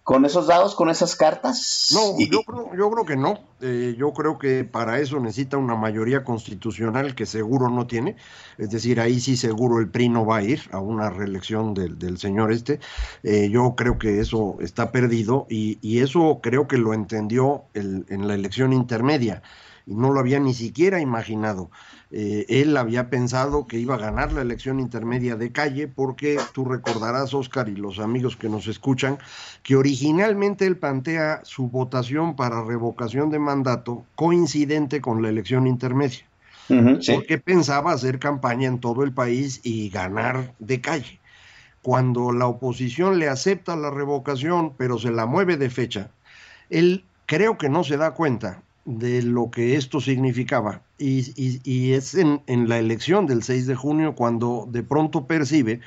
con 0.07 0.25
esos 0.25 0.47
dados, 0.47 0.77
con 0.77 0.88
esas 0.88 1.16
cartas. 1.16 1.88
No, 1.92 2.14
Y- 2.16 2.31
yo 2.31 2.42
creo, 2.45 2.71
yo 2.77 2.88
creo 2.92 3.05
que 3.05 3.16
no. 3.16 3.40
Eh, 3.61 3.97
yo 3.99 4.12
creo 4.12 4.38
que 4.38 4.62
para 4.62 5.01
eso 5.01 5.19
necesita 5.19 5.57
una 5.57 5.75
mayoría 5.75 6.23
constitucional 6.23 7.16
que 7.16 7.27
seguro 7.27 7.69
no 7.71 7.88
tiene. 7.88 8.14
Es 8.57 8.71
decir, 8.71 9.01
ahí 9.01 9.19
sí 9.19 9.37
seguro 9.37 9.81
el 9.81 9.88
PRI 9.90 10.09
no 10.09 10.25
va 10.25 10.37
a 10.37 10.42
ir 10.45 10.61
a 10.71 10.79
una 10.79 11.11
reelección 11.11 11.75
del, 11.75 11.99
del 11.99 12.19
señor 12.19 12.53
este. 12.53 12.79
Eh, 13.25 13.49
yo 13.51 13.75
creo 13.77 13.99
que 13.99 14.21
eso 14.21 14.59
está 14.61 14.92
perdido 14.92 15.49
y, 15.51 15.81
y 15.83 15.99
eso 15.99 16.38
creo 16.40 16.69
que 16.69 16.79
lo 16.79 16.95
entendió 16.95 17.64
el- 17.75 18.07
en 18.09 18.29
la 18.29 18.35
elección 18.35 18.73
intermedia 18.73 19.42
y 19.87 19.97
no 19.97 20.12
lo 20.12 20.21
había 20.21 20.38
ni 20.38 20.55
siquiera 20.55 21.01
imaginado. 21.01 21.69
Eh, 22.12 22.47
él 22.49 22.77
había 22.77 23.11
pensado 23.11 23.66
que 23.66 23.79
iba 23.79 23.97
a 23.97 23.99
ganar 23.99 24.33
la 24.33 24.42
elección 24.42 24.79
intermedia 24.79 25.35
de 25.35 25.51
calle 25.51 25.88
porque 25.88 26.38
tú 26.53 26.64
recordarás, 26.64 27.35
Oscar, 27.35 27.69
y 27.69 27.75
los 27.75 27.99
amigos 27.99 28.37
que 28.37 28.49
nos 28.49 28.69
escuchan, 28.69 29.19
que 29.64 29.75
originalmente 29.75 30.66
él 30.66 30.77
plantea 30.77 31.40
su 31.42 31.69
votación 31.69 32.37
para 32.37 32.62
revocación 32.62 33.31
de 33.31 33.40
mandato 33.40 34.05
coincidente 34.14 35.01
con 35.01 35.21
la 35.21 35.31
elección 35.31 35.66
intermedia, 35.66 36.25
sí. 36.69 37.12
porque 37.12 37.38
pensaba 37.38 37.92
hacer 37.92 38.21
campaña 38.21 38.69
en 38.69 38.79
todo 38.79 39.03
el 39.03 39.12
país 39.12 39.61
y 39.64 39.90
ganar 39.90 40.55
de 40.61 40.81
calle. 40.81 41.19
Cuando 41.83 42.33
la 42.33 42.47
oposición 42.47 43.19
le 43.19 43.29
acepta 43.29 43.75
la 43.75 43.90
revocación, 43.90 44.75
pero 44.77 44.99
se 44.99 45.11
la 45.11 45.27
mueve 45.27 45.57
de 45.57 45.71
fecha, 45.71 46.11
él 46.71 47.05
creo 47.27 47.59
que 47.59 47.69
no 47.69 47.83
se 47.83 47.97
da 47.97 48.12
cuenta 48.12 48.62
de 48.87 49.22
lo 49.22 49.51
que 49.51 49.77
esto 49.77 50.01
significaba. 50.01 50.83
Y, 50.99 51.33
y- 51.37 51.92
es 51.92 52.14
en, 52.14 52.42
en 52.46 52.68
la 52.68 52.79
elección 52.79 53.27
del 53.27 53.42
6 53.42 53.66
de 53.66 53.75
junio 53.75 54.14
cuando 54.14 54.66
de 54.70 54.83
pronto 54.83 55.27
percibe 55.27 55.81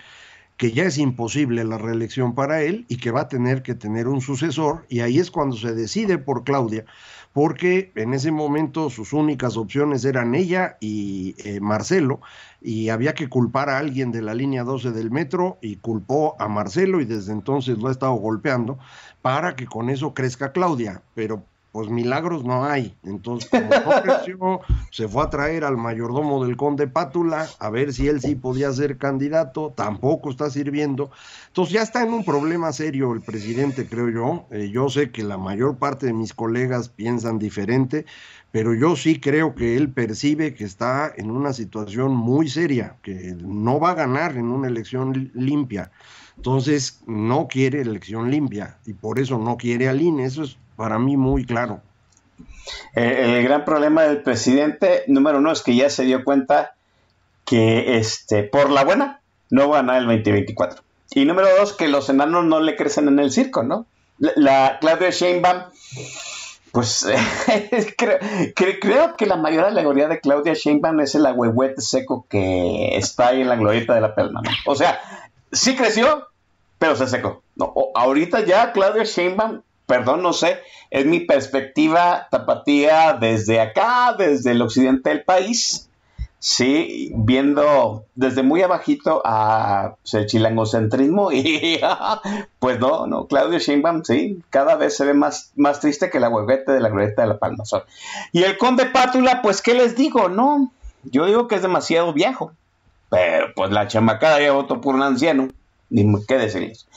que 0.57 0.71
ya 0.73 0.83
es 0.83 0.97
imposible 0.97 1.63
la 1.63 1.77
reelección 1.77 2.35
para 2.35 2.61
él 2.63 2.85
y 2.89 2.97
que 2.97 3.11
va 3.11 3.21
a 3.21 3.27
tener 3.29 3.63
que 3.63 3.75
tener 3.75 4.07
un 4.09 4.21
sucesor. 4.21 4.85
Y 4.89 4.99
ahí 5.01 5.17
es 5.19 5.31
cuando 5.31 5.55
se 5.55 5.73
decide 5.73 6.17
por 6.17 6.43
Claudia, 6.43 6.85
porque 7.33 7.91
en 7.95 8.13
ese 8.13 8.31
momento 8.31 8.89
sus 8.89 9.13
únicas 9.13 9.55
opciones 9.57 10.03
eran 10.05 10.35
ella 10.35 10.77
y 10.81 11.35
eh, 11.45 11.61
Marcelo, 11.61 12.19
y 12.61 12.89
había 12.89 13.13
que 13.13 13.29
culpar 13.29 13.69
a 13.69 13.77
alguien 13.77 14.11
de 14.11 14.21
la 14.21 14.33
línea 14.33 14.63
12 14.65 14.91
del 14.91 15.11
metro, 15.11 15.57
y 15.61 15.77
culpó 15.77 16.35
a 16.39 16.49
Marcelo 16.49 16.99
y 17.01 17.05
desde 17.05 17.31
entonces 17.31 17.77
lo 17.77 17.87
ha 17.87 17.91
estado 17.91 18.13
golpeando 18.15 18.79
para 19.21 19.55
que 19.55 19.65
con 19.65 19.89
eso 19.89 20.13
crezca 20.13 20.51
Claudia. 20.51 21.03
Pero 21.15 21.45
pues 21.71 21.89
milagros 21.89 22.43
no 22.43 22.65
hay. 22.65 22.95
Entonces, 23.03 23.49
como 23.49 23.69
no 23.69 24.01
creció, 24.03 24.61
se 24.91 25.07
fue 25.07 25.23
a 25.23 25.29
traer 25.29 25.63
al 25.63 25.77
mayordomo 25.77 26.43
del 26.43 26.57
conde 26.57 26.87
Pátula 26.87 27.47
a 27.59 27.69
ver 27.69 27.93
si 27.93 28.07
él 28.07 28.21
sí 28.21 28.35
podía 28.35 28.71
ser 28.71 28.97
candidato, 28.97 29.73
tampoco 29.75 30.29
está 30.29 30.49
sirviendo. 30.49 31.11
Entonces 31.47 31.73
ya 31.73 31.81
está 31.81 32.03
en 32.03 32.13
un 32.13 32.23
problema 32.25 32.71
serio 32.73 33.13
el 33.13 33.21
presidente, 33.21 33.87
creo 33.87 34.09
yo. 34.09 34.45
Eh, 34.51 34.69
yo 34.71 34.89
sé 34.89 35.11
que 35.11 35.23
la 35.23 35.37
mayor 35.37 35.77
parte 35.77 36.05
de 36.07 36.13
mis 36.13 36.33
colegas 36.33 36.89
piensan 36.89 37.37
diferente, 37.39 38.05
pero 38.51 38.73
yo 38.73 38.95
sí 38.95 39.19
creo 39.19 39.53
que 39.53 39.77
él 39.77 39.89
percibe 39.91 40.55
que 40.55 40.63
está 40.63 41.13
en 41.15 41.29
una 41.29 41.53
situación 41.53 42.15
muy 42.15 42.49
seria, 42.49 42.95
que 43.03 43.35
no 43.39 43.79
va 43.79 43.91
a 43.91 43.95
ganar 43.95 44.37
en 44.37 44.45
una 44.45 44.67
elección 44.67 45.13
li- 45.13 45.31
limpia. 45.35 45.91
Entonces 46.37 47.01
no 47.05 47.47
quiere 47.47 47.81
elección 47.81 48.31
limpia 48.31 48.77
y 48.85 48.93
por 48.93 49.19
eso 49.19 49.37
no 49.37 49.57
quiere 49.57 49.89
al 49.89 50.01
INE. 50.01 50.23
Eso 50.25 50.43
es 50.43 50.57
para 50.79 50.97
mí 50.97 51.17
muy 51.17 51.43
claro. 51.45 51.81
Eh, 52.95 53.35
el 53.37 53.43
gran 53.43 53.65
problema 53.65 54.03
del 54.03 54.23
presidente, 54.23 55.03
número 55.07 55.39
uno, 55.39 55.51
es 55.51 55.61
que 55.61 55.75
ya 55.75 55.89
se 55.89 56.03
dio 56.05 56.23
cuenta 56.23 56.71
que 57.45 57.97
este, 57.97 58.43
por 58.43 58.69
la 58.69 58.85
buena 58.85 59.19
no 59.49 59.67
va 59.67 59.79
a 59.79 59.81
ganar 59.81 59.97
el 59.97 60.05
2024. 60.05 60.81
Y 61.11 61.25
número 61.25 61.49
dos, 61.59 61.73
que 61.73 61.89
los 61.89 62.09
enanos 62.09 62.45
no 62.45 62.61
le 62.61 62.77
crecen 62.77 63.09
en 63.09 63.19
el 63.19 63.29
circo, 63.31 63.63
¿no? 63.63 63.87
La, 64.19 64.31
la 64.37 64.77
Claudia 64.79 65.09
Sheinbaum, 65.09 65.63
pues 66.71 67.05
creo, 67.97 68.19
cre- 68.55 68.77
creo 68.79 69.15
que 69.17 69.25
la 69.25 69.35
mayor 69.35 69.65
alegoría 69.65 70.07
de 70.07 70.21
Claudia 70.21 70.53
Sheinbaum 70.53 71.01
es 71.01 71.13
el 71.15 71.25
agüehuete 71.25 71.81
seco 71.81 72.25
que 72.29 72.95
está 72.95 73.27
ahí 73.29 73.41
en 73.41 73.49
la 73.49 73.55
glorieta 73.57 73.95
de 73.95 74.01
la 74.01 74.15
pelma, 74.15 74.41
¿no? 74.43 74.51
O 74.65 74.75
sea, 74.75 75.01
sí 75.51 75.75
creció, 75.75 76.27
pero 76.77 76.95
se 76.95 77.07
secó. 77.07 77.41
No, 77.57 77.73
ahorita 77.95 78.45
ya 78.45 78.71
Claudia 78.71 79.03
Sheinbaum, 79.03 79.61
perdón, 79.89 80.21
no 80.21 80.33
sé, 80.33 80.59
es 80.91 81.07
mi 81.07 81.21
perspectiva 81.21 82.27
tapatía 82.29 83.17
desde 83.19 83.59
acá, 83.59 84.15
desde 84.15 84.51
el 84.51 84.61
occidente 84.61 85.09
del 85.09 85.23
país, 85.23 85.89
sí, 86.37 87.11
viendo 87.15 88.05
desde 88.13 88.43
muy 88.43 88.61
abajito 88.61 89.23
a 89.25 89.95
el 90.13 90.27
chilangocentrismo 90.27 91.31
y 91.31 91.81
pues 92.59 92.79
no, 92.79 93.07
no, 93.07 93.25
Claudio 93.25 93.57
Sheinbaum, 93.57 94.03
sí, 94.03 94.43
cada 94.51 94.75
vez 94.75 94.95
se 94.95 95.05
ve 95.05 95.15
más, 95.15 95.53
más 95.55 95.79
triste 95.79 96.11
que 96.11 96.19
la 96.19 96.29
huevete 96.29 96.71
de 96.71 96.81
la 96.81 96.89
glorieta 96.89 97.23
de 97.23 97.29
la 97.29 97.39
Palma 97.39 97.65
Sol. 97.65 97.83
Y 98.31 98.43
el 98.43 98.59
conde 98.59 98.85
Pátula, 98.85 99.41
pues, 99.41 99.63
¿qué 99.63 99.73
les 99.73 99.95
digo? 99.95 100.29
No, 100.29 100.71
yo 101.03 101.25
digo 101.25 101.47
que 101.47 101.55
es 101.55 101.63
demasiado 101.63 102.13
viejo, 102.13 102.51
pero 103.09 103.47
pues 103.55 103.71
la 103.71 103.87
chamacada 103.87 104.39
ya 104.39 104.51
votó 104.51 104.81
por 104.81 104.93
un 104.93 105.01
anciano, 105.01 105.49
ni 105.89 106.05
qué 106.27 106.37
decirles. 106.37 106.87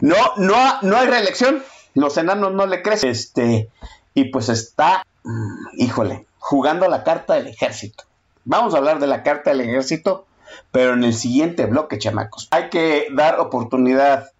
No, 0.00 0.16
no, 0.36 0.56
no 0.82 0.96
hay 0.96 1.06
reelección, 1.06 1.62
los 1.94 2.16
enanos 2.16 2.52
no 2.52 2.66
le 2.66 2.82
crecen, 2.82 3.10
este, 3.10 3.68
y 4.14 4.24
pues 4.24 4.48
está, 4.48 5.04
mm, 5.24 5.78
híjole, 5.78 6.26
jugando 6.38 6.88
la 6.88 7.04
carta 7.04 7.34
del 7.34 7.48
ejército. 7.48 8.04
Vamos 8.44 8.74
a 8.74 8.78
hablar 8.78 8.98
de 8.98 9.06
la 9.06 9.22
carta 9.22 9.50
del 9.50 9.60
ejército, 9.60 10.26
pero 10.70 10.94
en 10.94 11.04
el 11.04 11.14
siguiente 11.14 11.66
bloque, 11.66 11.98
chamacos. 11.98 12.48
Hay 12.50 12.70
que 12.70 13.08
dar 13.12 13.38
oportunidad 13.38 14.30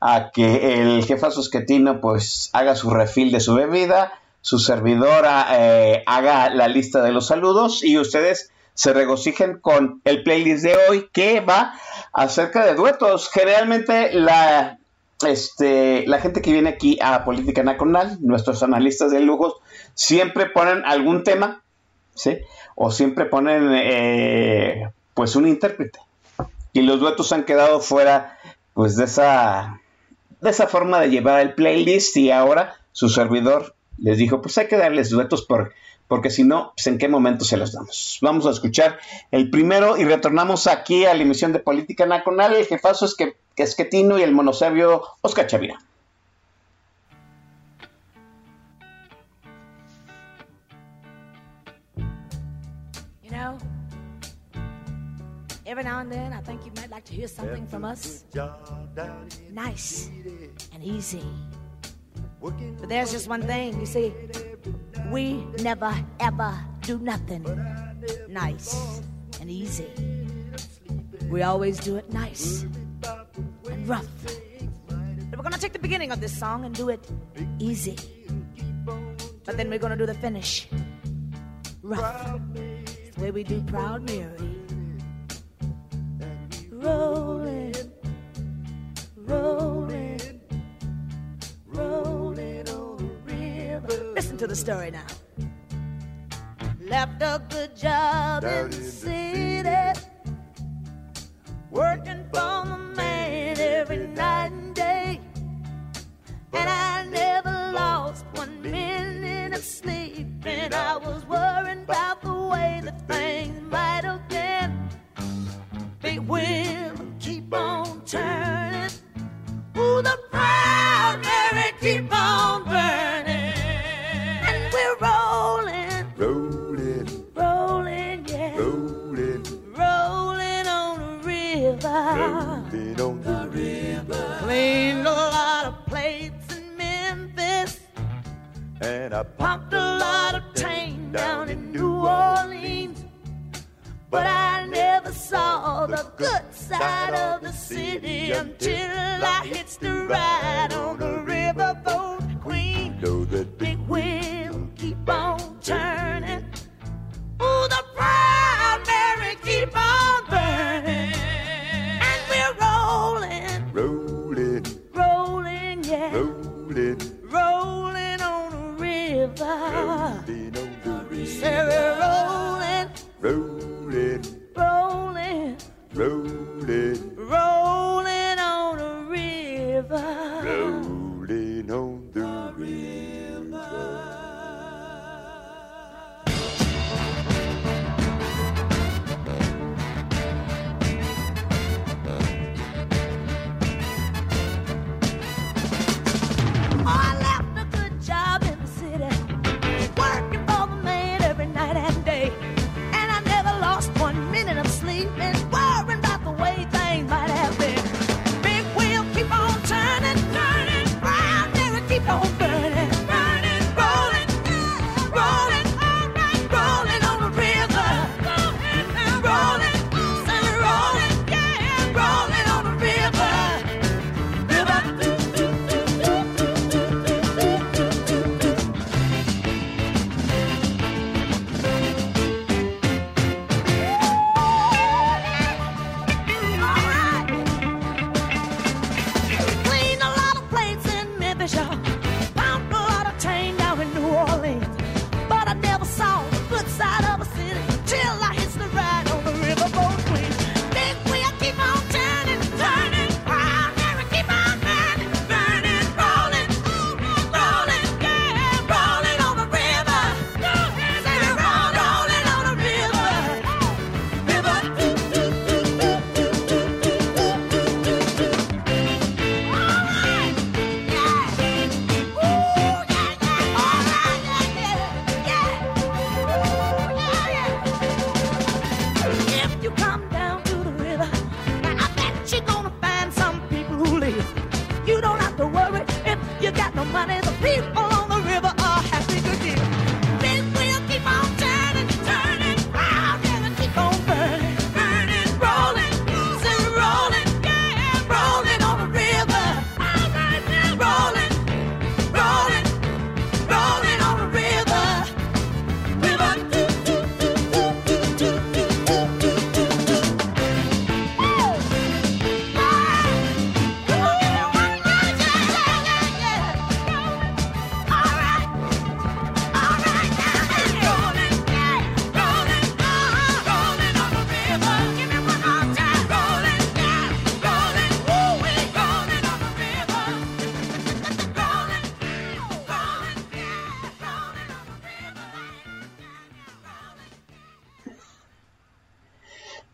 a 0.00 0.30
que 0.32 0.80
el 0.80 1.04
jefazo 1.04 1.40
esquetino 1.40 2.00
pues 2.00 2.50
haga 2.52 2.74
su 2.74 2.90
refil 2.90 3.30
de 3.30 3.40
su 3.40 3.54
bebida, 3.54 4.12
su 4.40 4.58
servidora 4.58 5.46
eh, 5.52 6.02
haga 6.06 6.48
la 6.50 6.68
lista 6.68 7.02
de 7.02 7.12
los 7.12 7.26
saludos 7.26 7.84
y 7.84 7.98
ustedes 7.98 8.50
se 8.72 8.94
regocijen 8.94 9.58
con 9.58 10.00
el 10.04 10.22
playlist 10.22 10.64
de 10.64 10.76
hoy 10.88 11.10
que 11.12 11.40
va 11.40 11.74
acerca 12.14 12.64
de 12.64 12.74
duetos. 12.74 13.28
Generalmente 13.30 14.14
la, 14.14 14.79
este, 15.26 16.06
la 16.06 16.20
gente 16.20 16.42
que 16.42 16.52
viene 16.52 16.70
aquí 16.70 16.98
a 17.02 17.24
Política 17.24 17.62
Nacional, 17.62 18.18
nuestros 18.20 18.62
analistas 18.62 19.10
de 19.10 19.20
lujos, 19.20 19.54
siempre 19.94 20.46
ponen 20.46 20.82
algún 20.84 21.24
tema, 21.24 21.62
¿sí? 22.14 22.38
O 22.74 22.90
siempre 22.90 23.26
ponen 23.26 23.70
eh, 23.74 24.90
pues 25.14 25.36
un 25.36 25.46
intérprete. 25.46 25.98
Y 26.72 26.82
los 26.82 27.00
duetos 27.00 27.32
han 27.32 27.44
quedado 27.44 27.80
fuera 27.80 28.38
pues 28.74 28.96
de 28.96 29.04
esa 29.04 29.80
de 30.40 30.50
esa 30.50 30.66
forma 30.66 31.00
de 31.00 31.10
llevar 31.10 31.40
el 31.40 31.54
playlist 31.54 32.16
y 32.16 32.30
ahora 32.30 32.76
su 32.92 33.08
servidor 33.08 33.74
les 33.98 34.16
dijo 34.16 34.40
pues 34.40 34.56
hay 34.56 34.68
que 34.68 34.78
darles 34.78 35.10
duetos 35.10 35.44
por, 35.44 35.74
porque 36.10 36.28
si 36.28 36.42
no 36.42 36.72
pues 36.74 36.88
en 36.88 36.98
qué 36.98 37.08
momento 37.08 37.44
se 37.44 37.56
los 37.56 37.72
damos 37.72 38.18
vamos 38.20 38.44
a 38.44 38.50
escuchar 38.50 38.98
el 39.30 39.48
primero 39.48 39.96
y 39.96 40.04
retornamos 40.04 40.66
aquí 40.66 41.06
a 41.06 41.14
la 41.14 41.22
emisión 41.22 41.52
de 41.52 41.60
Política 41.60 42.04
Nacional. 42.04 42.54
El 42.54 42.66
jefazo 42.66 43.04
es 43.06 43.14
que 43.14 43.36
Esquetino 43.62 44.18
y 44.18 44.22
el 44.22 44.32
monosabio 44.32 45.02
Oscar 45.20 45.46
Chavira. 45.46 45.78
You 53.22 53.30
know, 53.30 53.58
every 55.66 55.84
now 55.84 56.00
and 56.00 56.10
then 56.10 56.32
I 56.32 56.40
think 56.42 56.64
you 56.64 56.72
might 56.76 56.90
like 56.90 57.04
to 57.04 57.12
hear 57.12 57.28
something 57.28 57.66
from 57.66 57.84
us. 57.84 58.24
Nice 59.52 60.10
and 60.74 60.82
easy. 60.82 61.22
But 62.40 62.88
there's 62.88 63.12
just 63.12 63.28
one 63.28 63.42
thing, 63.42 63.78
you 63.78 63.86
see, 63.86 64.14
We 65.10 65.42
never 65.58 65.92
ever 66.20 66.54
do 66.82 66.98
nothing 67.00 67.42
nice 68.28 69.02
and 69.40 69.50
easy. 69.50 69.90
We 71.28 71.42
always 71.42 71.80
do 71.80 71.96
it 71.96 72.12
nice 72.12 72.62
and 72.62 73.88
rough. 73.88 74.06
We're 75.34 75.42
gonna 75.42 75.58
take 75.58 75.72
the 75.72 75.80
beginning 75.80 76.12
of 76.12 76.20
this 76.20 76.38
song 76.38 76.64
and 76.64 76.72
do 76.72 76.90
it 76.90 77.00
easy. 77.58 77.96
But 79.44 79.56
then 79.56 79.68
we're 79.68 79.80
gonna 79.80 79.96
do 79.96 80.06
the 80.06 80.14
finish 80.14 80.68
rough. 81.82 82.38
It's 82.54 83.16
the 83.16 83.22
way 83.22 83.30
we 83.32 83.42
do 83.42 83.62
Proud 83.62 84.06
Mary. 84.06 84.59
story 94.70 94.92
now. 94.92 95.06
Left 96.80 97.20
a 97.20 97.42
good 97.50 97.74
job 97.76 98.44
in 98.44 98.70
the 98.70 98.76
city. 98.76 99.19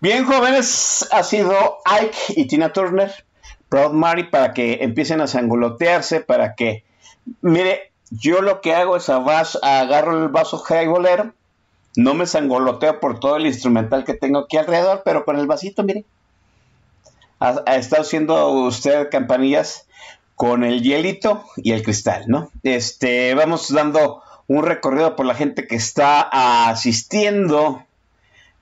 Bien, 0.07 0.25
jóvenes, 0.25 1.05
ha 1.11 1.25
sido 1.25 1.79
Ike 1.85 2.17
y 2.37 2.47
Tina 2.47 2.73
Turner, 2.73 3.13
Proud 3.69 3.91
Mary, 3.91 4.31
para 4.31 4.55
que 4.55 4.85
empiecen 4.85 5.21
a 5.21 5.27
sangolotearse, 5.27 6.21
para 6.21 6.55
que, 6.55 6.85
mire, 7.41 7.91
yo 8.11 8.41
lo 8.41 8.61
que 8.61 8.73
hago 8.73 8.97
es 8.97 9.09
agarro 9.09 10.23
el 10.23 10.29
vaso 10.29 10.63
highbolero, 10.65 11.35
no 11.97 12.15
me 12.15 12.27
sangoloteo 12.27 13.01
por 13.01 13.19
todo 13.19 13.37
el 13.37 13.47
instrumental 13.47 14.05
que 14.05 14.15
tengo 14.15 14.39
aquí 14.39 14.57
alrededor, 14.57 15.03
pero 15.05 15.25
con 15.25 15.41
el 15.41 15.49
vasito, 15.49 15.83
mire, 15.83 16.05
ha 17.41 17.75
estado 17.75 18.03
haciendo 18.03 18.49
usted 18.51 19.11
campanillas 19.11 19.89
con 20.37 20.63
el 20.63 20.83
hielito 20.85 21.45
y 21.57 21.73
el 21.73 21.83
cristal, 21.83 22.27
¿no? 22.29 22.53
Este, 22.63 23.35
vamos 23.35 23.73
dando 23.73 24.23
un 24.47 24.63
recorrido 24.63 25.17
por 25.17 25.27
la 25.27 25.35
gente 25.35 25.67
que 25.67 25.75
está 25.75 26.21
asistiendo 26.69 27.86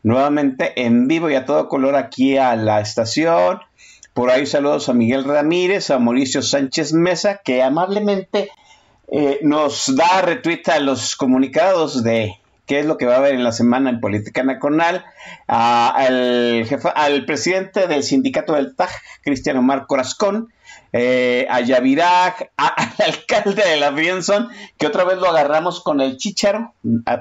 nuevamente 0.05 0.85
en 0.85 1.09
vivo 1.09 1.29
y 1.31 1.35
a 1.35 1.45
todo 1.45 1.69
color 1.69 1.97
aquí 1.97 2.37
a 2.37 2.55
la 2.55 2.81
estación. 2.81 3.59
Por 4.13 4.31
ahí 4.31 4.47
saludos 4.47 4.89
a 4.89 4.95
Miguel 4.95 5.25
Ramírez, 5.25 5.91
a 5.91 5.99
Mauricio 5.99 6.41
Sánchez 6.43 6.93
Mesa, 6.93 7.41
que 7.45 7.65
amablemente 7.65 8.51
eh, 9.09 9.41
nos 9.43 9.93
da 9.97 10.23
retweet 10.23 10.63
a 10.69 10.79
los 10.79 11.17
comunicados 11.17 12.05
de 12.05 12.39
qué 12.67 12.81
es 12.81 12.87
lo 12.87 12.97
que 12.97 13.07
va 13.07 13.15
a 13.15 13.19
haber 13.19 13.35
en 13.35 13.43
la 13.43 13.53
semana 13.53 13.91
en 13.91 14.01
Política 14.01 14.43
Nacional, 14.45 15.05
al, 15.49 16.65
jefa, 16.69 16.91
al 16.91 17.25
presidente 17.25 17.89
del 17.89 18.03
sindicato 18.03 18.55
del 18.55 18.77
TAJ, 18.77 18.91
Cristiano 19.23 19.61
Omar 19.61 19.87
Corazcón, 19.87 20.53
eh, 20.93 21.47
a 21.51 21.61
Yaviraj, 21.61 22.35
al 22.57 22.93
alcalde 23.05 23.65
de 23.65 23.77
la 23.79 23.91
Bienson, 23.91 24.49
que 24.79 24.87
otra 24.87 25.05
vez 25.05 25.19
lo 25.19 25.29
agarramos 25.29 25.83
con 25.83 26.01
el 26.01 26.19
chicharo, 26.19 26.73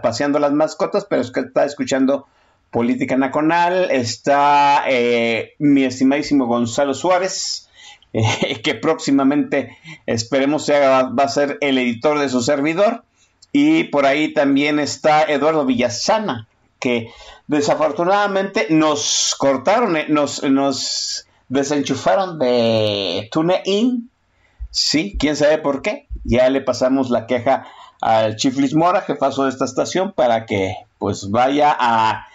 paseando 0.02 0.38
las 0.40 0.52
mascotas, 0.52 1.06
pero 1.10 1.22
es 1.22 1.32
que 1.32 1.40
está 1.40 1.66
escuchando 1.66 2.28
política 2.74 3.16
nacional, 3.16 3.90
está 3.92 4.84
eh, 4.90 5.54
mi 5.60 5.86
estimadísimo 5.86 6.48
Gonzalo 6.48 6.94
Suárez, 6.94 7.70
eh, 8.14 8.62
que 8.62 8.76
próximamente 8.76 9.78
esperemos 10.08 10.66
sea, 10.66 11.04
va 11.04 11.24
a 11.24 11.30
ser 11.30 11.58
el 11.62 11.78
editor 11.78 12.20
de 12.20 12.28
su 12.28 12.42
servidor. 12.42 13.06
Y 13.54 13.86
por 13.86 14.08
ahí 14.08 14.34
también 14.34 14.80
está 14.80 15.24
Eduardo 15.24 15.64
Villasana, 15.64 16.48
que 16.80 17.12
desafortunadamente 17.48 18.66
nos 18.72 19.36
cortaron, 19.38 19.96
eh, 19.96 20.08
nos, 20.10 21.28
desenchufaron 21.50 22.40
de 22.40 23.30
TuneIn. 23.32 24.10
Sí, 24.72 25.16
quién 25.20 25.36
sabe 25.36 25.60
por 25.60 25.84
qué. 25.84 26.08
Ya 26.24 26.50
le 26.50 26.62
pasamos 26.62 27.12
la 27.12 27.28
queja 27.28 27.68
al 28.02 28.36
Chiflis 28.38 28.74
Mora, 28.74 29.02
jefazo 29.02 29.44
de 29.44 29.52
esta 29.52 29.66
estación, 29.66 30.14
para 30.14 30.48
que 30.48 30.74
pues 30.98 31.30
vaya 31.30 31.76
a 31.78 32.26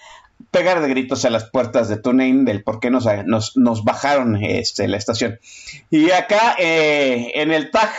pegar 0.51 0.81
de 0.81 0.89
gritos 0.89 1.25
a 1.25 1.31
las 1.31 1.45
puertas 1.45 1.89
de 1.89 1.99
TuneIn 1.99 2.45
del 2.45 2.63
por 2.63 2.81
qué 2.81 2.91
nos, 2.91 3.07
nos, 3.27 3.57
nos 3.57 3.85
bajaron 3.85 4.37
este, 4.43 4.89
la 4.89 4.97
estación. 4.97 5.39
Y 5.91 6.11
acá 6.11 6.57
eh, 6.59 7.33
en 7.35 7.53
el 7.53 7.71
tag 7.71 7.93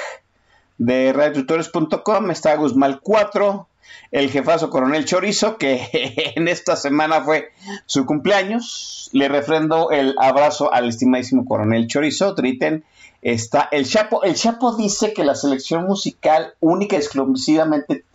de 0.77 1.13
radiotutores.com 1.13 2.31
está 2.31 2.55
Guzmán 2.55 2.99
4, 3.03 3.67
el 4.11 4.31
jefazo 4.31 4.69
coronel 4.69 5.05
Chorizo, 5.05 5.57
que 5.57 5.89
en 6.35 6.47
esta 6.47 6.75
semana 6.75 7.21
fue 7.21 7.51
su 7.85 8.05
cumpleaños. 8.05 9.09
Le 9.11 9.27
refrendo 9.27 9.91
el 9.91 10.15
abrazo 10.19 10.73
al 10.73 10.89
estimadísimo 10.89 11.45
coronel 11.45 11.87
Chorizo. 11.87 12.33
Triten 12.35 12.83
está 13.21 13.67
el 13.71 13.87
Chapo. 13.87 14.23
El 14.23 14.35
Chapo 14.35 14.75
dice 14.75 15.13
que 15.13 15.23
la 15.23 15.35
selección 15.35 15.85
musical 15.85 16.53
única 16.59 16.95
y 16.95 16.99
exclusivamente 16.99 18.05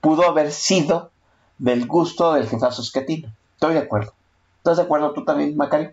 pudo 0.00 0.26
haber 0.26 0.52
sido 0.52 1.10
del 1.58 1.86
gusto 1.86 2.34
del 2.34 2.48
jefazo 2.48 2.82
Escatino. 2.82 3.32
Estoy 3.58 3.74
de 3.74 3.80
acuerdo. 3.80 4.12
¿Estás 4.58 4.76
de 4.76 4.84
acuerdo 4.84 5.12
tú 5.12 5.24
también, 5.24 5.56
Macario? 5.56 5.92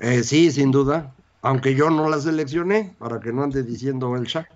Eh, 0.00 0.24
sí, 0.24 0.50
sin 0.50 0.72
duda. 0.72 1.12
Aunque 1.42 1.76
yo 1.76 1.88
no 1.88 2.08
la 2.08 2.18
seleccioné, 2.18 2.92
para 2.98 3.20
que 3.20 3.32
no 3.32 3.44
ande 3.44 3.62
diciendo 3.62 4.16
el 4.16 4.26
chat. 4.26 4.46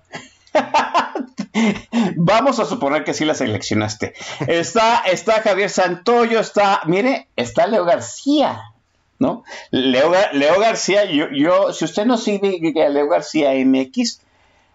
Vamos 2.16 2.58
a 2.58 2.64
suponer 2.64 3.04
que 3.04 3.14
sí 3.14 3.24
la 3.24 3.34
seleccionaste. 3.34 4.14
Está, 4.48 5.02
está 5.06 5.40
Javier 5.40 5.70
Santoyo, 5.70 6.40
está, 6.40 6.80
mire, 6.86 7.28
está 7.36 7.68
Leo 7.68 7.84
García, 7.84 8.60
¿no? 9.20 9.44
Leo, 9.70 10.12
Leo 10.32 10.58
García, 10.58 11.04
yo, 11.04 11.26
yo, 11.30 11.72
si 11.72 11.84
usted 11.84 12.06
no 12.06 12.16
sigue 12.18 12.84
a 12.84 12.88
Leo 12.88 13.08
García 13.08 13.52
MX, 13.64 14.20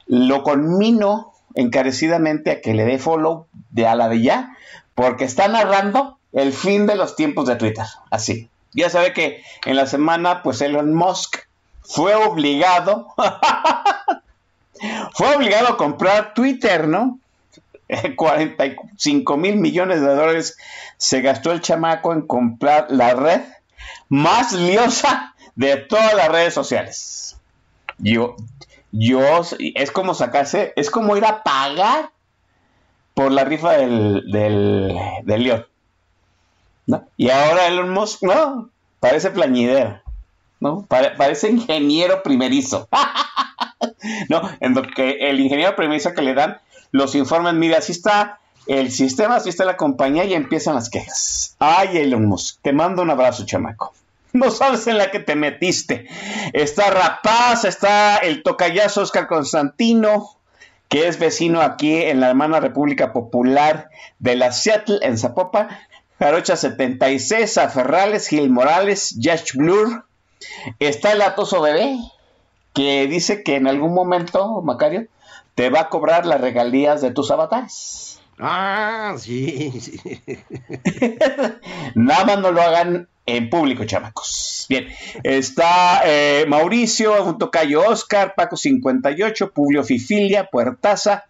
lo 0.08 0.44
conmino 0.44 1.34
encarecidamente 1.54 2.50
a 2.50 2.62
que 2.62 2.74
le 2.74 2.86
dé 2.86 2.98
follow 2.98 3.48
de 3.72 3.88
a 3.88 3.96
la 3.96 4.08
de 4.08 4.22
ya, 4.22 4.56
porque 4.96 5.26
está 5.26 5.50
narrando 5.50 6.18
el 6.34 6.54
fin 6.54 6.86
de 6.88 6.96
los 6.96 7.16
tiempos 7.16 7.48
de 7.48 7.56
Twitter, 7.56 7.86
así. 8.10 8.50
Ya 8.74 8.90
sabe 8.90 9.14
que 9.14 9.44
en 9.66 9.76
la 9.76 9.86
semana, 9.86 10.42
pues 10.42 10.62
Elon 10.62 10.94
Musk 10.94 11.38
fue 11.84 12.16
obligado 12.16 13.14
fue 15.14 15.36
obligado 15.36 15.70
a 15.70 15.78
comprar 15.78 16.34
Twitter, 16.34 16.88
¿no? 16.88 17.20
45 18.16 19.38
mil 19.38 19.58
millones 19.58 20.02
de 20.02 20.08
dólares 20.08 20.58
se 20.98 21.22
gastó 21.22 21.52
el 21.52 21.62
chamaco 21.62 22.14
en 22.14 22.22
comprar 22.22 22.88
la 22.90 23.14
red 23.14 23.42
más 24.10 24.54
liosa 24.54 25.36
de 25.56 25.78
todas 25.78 26.14
las 26.16 26.30
redes 26.30 26.54
sociales. 26.54 27.38
Yo, 27.98 28.36
yo, 28.92 29.22
es 29.60 29.92
como 29.92 30.14
sacarse, 30.14 30.74
es 30.76 30.90
como 30.90 31.16
ir 31.16 31.26
a 31.26 31.44
pagar 31.44 32.10
por 33.14 33.32
la 33.32 33.44
rifa 33.44 33.74
del, 33.74 34.32
del, 34.32 34.98
del 35.24 35.44
León. 35.44 35.66
Y 37.18 37.30
ahora 37.30 37.68
Elon 37.68 37.90
Musk, 37.90 38.24
no, 38.24 38.70
parece 39.00 39.32
plañidera, 39.32 40.04
¿no? 40.60 40.86
Pare- 40.86 41.12
parece 41.18 41.50
ingeniero 41.50 42.24
primerizo. 42.24 42.88
No, 44.30 44.42
en 44.60 44.74
lo 44.76 44.82
que 44.84 45.30
el 45.30 45.40
ingeniero 45.40 45.76
premisa 45.76 46.14
que 46.14 46.22
le 46.22 46.34
dan 46.34 46.60
los 46.92 47.16
informes, 47.16 47.54
mira, 47.54 47.78
así 47.80 47.92
está 47.92 48.40
el 48.68 48.92
sistema, 48.92 49.36
así 49.36 49.50
está 49.50 49.66
la 49.66 49.78
compañía 49.78 50.24
y 50.26 50.34
empiezan 50.34 50.76
las 50.76 50.90
quejas. 50.90 51.56
Ay, 51.60 51.98
Elon 51.98 52.26
Musk, 52.26 52.60
te 52.62 52.72
mando 52.74 53.02
un 53.02 53.10
abrazo, 53.10 53.46
chamaco. 53.46 53.94
No 54.34 54.50
sabes 54.50 54.88
en 54.88 54.98
la 54.98 55.12
que 55.12 55.20
te 55.20 55.36
metiste. 55.36 56.08
Está 56.54 56.90
Rapaz, 56.90 57.66
está 57.66 58.18
el 58.18 58.42
tocayazo 58.42 59.02
Oscar 59.02 59.28
Constantino, 59.28 60.30
que 60.90 61.08
es 61.08 61.20
vecino 61.20 61.62
aquí 61.62 61.94
en 61.94 62.20
la 62.20 62.30
hermana 62.30 62.60
República 62.60 63.14
Popular 63.14 63.90
de 64.18 64.36
la 64.36 64.52
Seattle, 64.52 64.98
en 65.04 65.20
Zapopan. 65.20 65.68
Jarocha 66.24 66.56
76, 66.56 67.58
a 67.58 67.68
Ferrales, 67.68 68.30
Gil 68.30 68.50
Morales, 68.50 69.20
Josh 69.22 69.56
Blur. 69.56 70.06
Está 70.80 71.12
el 71.12 71.22
atoso 71.22 71.62
bebé, 71.62 71.98
que 72.74 73.08
dice 73.08 73.44
que 73.44 73.58
en 73.58 73.68
algún 73.68 73.94
momento, 73.94 74.62
Macario, 74.62 75.08
te 75.54 75.70
va 75.70 75.82
a 75.82 75.90
cobrar 75.90 76.26
las 76.26 76.40
regalías 76.40 77.02
de 77.02 77.12
tus 77.12 77.30
avatares. 77.30 78.22
Ah, 78.40 79.16
sí, 79.18 79.74
sí. 79.82 80.00
Nada 81.96 82.24
más 82.24 82.40
no 82.40 82.52
lo 82.54 82.62
hagan 82.62 83.10
en 83.26 83.50
público, 83.50 83.84
chamacos. 83.84 84.66
Bien, 84.70 84.88
está 85.24 86.04
eh, 86.06 86.46
Mauricio, 86.48 87.22
un 87.26 87.38
tocayo 87.38 87.86
Oscar, 87.86 88.34
Paco 88.34 88.56
58, 88.56 89.52
Publio 89.52 89.84
Fifilia, 89.84 90.46
Puertaza, 90.50 91.26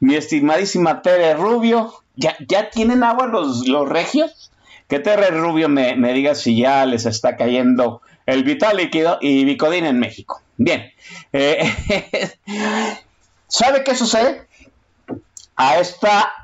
mi 0.00 0.16
estimadísima 0.16 1.00
Tere 1.00 1.34
Rubio. 1.34 2.01
¿Ya, 2.16 2.36
ya 2.46 2.70
tienen 2.70 3.02
agua 3.02 3.26
los, 3.26 3.66
los 3.66 3.88
regios? 3.88 4.50
Que 4.88 4.98
Tere 4.98 5.30
Rubio 5.30 5.68
me, 5.68 5.96
me 5.96 6.12
diga 6.12 6.34
si 6.34 6.58
ya 6.58 6.84
les 6.84 7.06
está 7.06 7.36
cayendo 7.36 8.02
el 8.26 8.44
vital 8.44 8.76
líquido 8.76 9.18
y 9.20 9.44
Bicodín 9.44 9.86
en 9.86 9.98
México. 9.98 10.42
Bien, 10.56 10.92
eh, 11.32 11.72
¿sabe 13.48 13.84
qué 13.84 13.94
sucede? 13.94 14.46
A 15.56 15.78
esta 15.78 16.42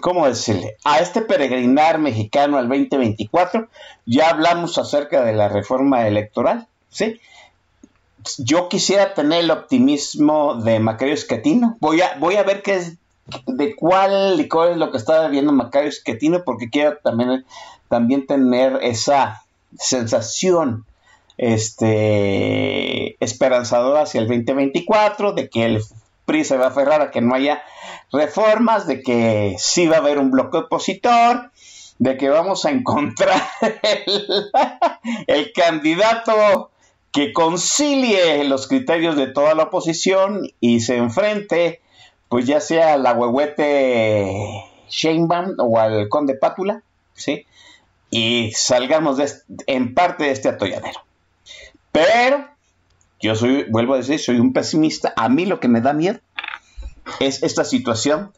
¿cómo 0.00 0.26
decirle? 0.26 0.76
A 0.84 0.98
este 0.98 1.22
peregrinar 1.22 1.98
mexicano 1.98 2.58
al 2.58 2.68
2024, 2.68 3.68
ya 4.06 4.30
hablamos 4.30 4.78
acerca 4.78 5.24
de 5.24 5.32
la 5.32 5.48
reforma 5.48 6.06
electoral, 6.06 6.66
¿sí? 6.90 7.20
Yo 8.38 8.68
quisiera 8.68 9.14
tener 9.14 9.40
el 9.40 9.50
optimismo 9.50 10.56
de 10.56 10.80
Macario 10.80 11.14
Esquetino. 11.14 11.76
Voy 11.80 12.00
a, 12.00 12.16
voy 12.18 12.36
a 12.36 12.42
ver 12.42 12.62
qué 12.62 12.74
es, 12.74 12.94
de 13.46 13.74
cuál 13.74 14.36
licor 14.36 14.70
es 14.70 14.76
lo 14.76 14.90
que 14.90 14.98
está 14.98 15.20
bebiendo 15.22 15.52
Macario 15.52 15.88
Esquetino, 15.88 16.44
porque 16.44 16.70
quiero 16.70 16.98
también, 16.98 17.44
también 17.88 18.26
tener 18.26 18.78
esa 18.82 19.42
sensación 19.78 20.84
este, 21.38 23.22
esperanzadora 23.24 24.02
hacia 24.02 24.20
el 24.20 24.28
2024, 24.28 25.32
de 25.32 25.48
que 25.48 25.64
el 25.64 25.82
PRI 26.24 26.44
se 26.44 26.56
va 26.56 26.66
a 26.66 26.68
aferrar 26.68 27.02
a 27.02 27.10
que 27.10 27.20
no 27.20 27.34
haya 27.34 27.62
reformas, 28.12 28.86
de 28.86 29.02
que 29.02 29.56
sí 29.58 29.86
va 29.86 29.96
a 29.96 30.00
haber 30.00 30.18
un 30.18 30.30
bloque 30.30 30.58
opositor, 30.58 31.50
de 31.98 32.16
que 32.16 32.28
vamos 32.28 32.64
a 32.64 32.70
encontrar 32.70 33.42
el, 33.82 34.50
el 35.26 35.52
candidato 35.52 36.70
que 37.12 37.32
concilie 37.32 38.44
los 38.44 38.66
criterios 38.68 39.16
de 39.16 39.26
toda 39.26 39.54
la 39.54 39.64
oposición 39.64 40.50
y 40.60 40.80
se 40.80 40.96
enfrente, 40.96 41.80
pues 42.28 42.46
ya 42.46 42.60
sea 42.60 42.94
a 42.94 42.96
la 42.98 43.12
huehuete 43.12 44.64
Sheinbaum 44.88 45.54
o 45.58 45.78
al 45.78 46.08
conde 46.08 46.34
Pátula, 46.34 46.82
¿sí? 47.14 47.46
Y 48.10 48.52
salgamos 48.54 49.16
de 49.16 49.24
este- 49.24 49.44
en 49.66 49.94
parte 49.94 50.24
de 50.24 50.30
este 50.30 50.48
atolladero. 50.48 51.00
Pero 51.92 52.46
yo 53.20 53.34
soy, 53.34 53.64
vuelvo 53.70 53.94
a 53.94 53.98
decir, 53.98 54.18
soy 54.18 54.38
un 54.38 54.52
pesimista. 54.52 55.12
A 55.16 55.28
mí 55.28 55.46
lo 55.46 55.60
que 55.60 55.68
me 55.68 55.80
da 55.80 55.92
miedo 55.92 56.18
es 57.20 57.42
esta 57.42 57.64
situación 57.64 58.32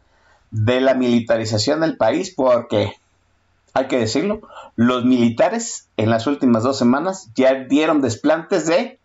de 0.50 0.80
la 0.80 0.94
militarización 0.94 1.80
del 1.80 1.96
país, 1.96 2.32
porque 2.34 2.94
hay 3.74 3.86
que 3.88 3.98
decirlo, 3.98 4.40
los 4.76 5.04
militares 5.04 5.88
en 5.96 6.10
las 6.10 6.26
últimas 6.26 6.62
dos 6.62 6.78
semanas 6.78 7.28
ya 7.34 7.54
dieron 7.54 8.00
desplantes 8.00 8.66
de, 8.66 8.98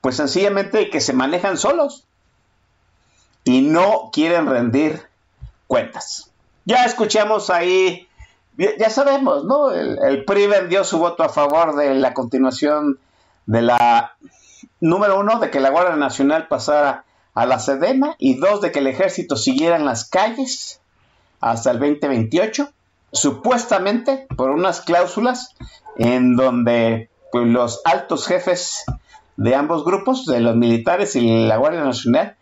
pues 0.00 0.16
sencillamente 0.16 0.90
que 0.90 1.00
se 1.00 1.12
manejan 1.12 1.56
solos 1.56 2.06
y 3.44 3.62
no 3.62 4.10
quieren 4.12 4.46
rendir 4.46 5.02
cuentas. 5.66 6.30
Ya 6.64 6.84
escuchamos 6.84 7.50
ahí, 7.50 8.08
ya 8.56 8.90
sabemos, 8.90 9.44
¿no? 9.44 9.70
El, 9.70 9.98
el 10.02 10.24
PRI 10.24 10.46
vendió 10.46 10.84
su 10.84 10.98
voto 10.98 11.22
a 11.22 11.28
favor 11.28 11.76
de 11.76 11.94
la 11.94 12.14
continuación 12.14 12.98
de 13.46 13.62
la, 13.62 14.16
número 14.80 15.18
uno, 15.20 15.38
de 15.38 15.50
que 15.50 15.60
la 15.60 15.70
Guardia 15.70 15.96
Nacional 15.96 16.48
pasara 16.48 17.04
a 17.34 17.46
la 17.46 17.58
Sedena 17.58 18.14
y 18.18 18.38
dos, 18.38 18.60
de 18.60 18.72
que 18.72 18.78
el 18.78 18.86
ejército 18.86 19.36
siguiera 19.36 19.76
en 19.76 19.84
las 19.84 20.08
calles 20.08 20.80
hasta 21.40 21.70
el 21.72 21.78
2028. 21.78 22.70
supuestamente 23.12 24.26
por 24.36 24.50
unas 24.50 24.80
cláusulas 24.80 25.54
en 25.96 26.34
donde 26.34 27.10
pues, 27.30 27.46
los 27.46 27.80
altos 27.84 28.26
jefes 28.26 28.84
de 29.36 29.54
ambos 29.54 29.84
grupos, 29.84 30.26
de 30.26 30.40
los 30.40 30.56
militares 30.56 31.14
y 31.16 31.46
la 31.46 31.56
Guardia 31.56 31.84
Nacional, 31.84 32.36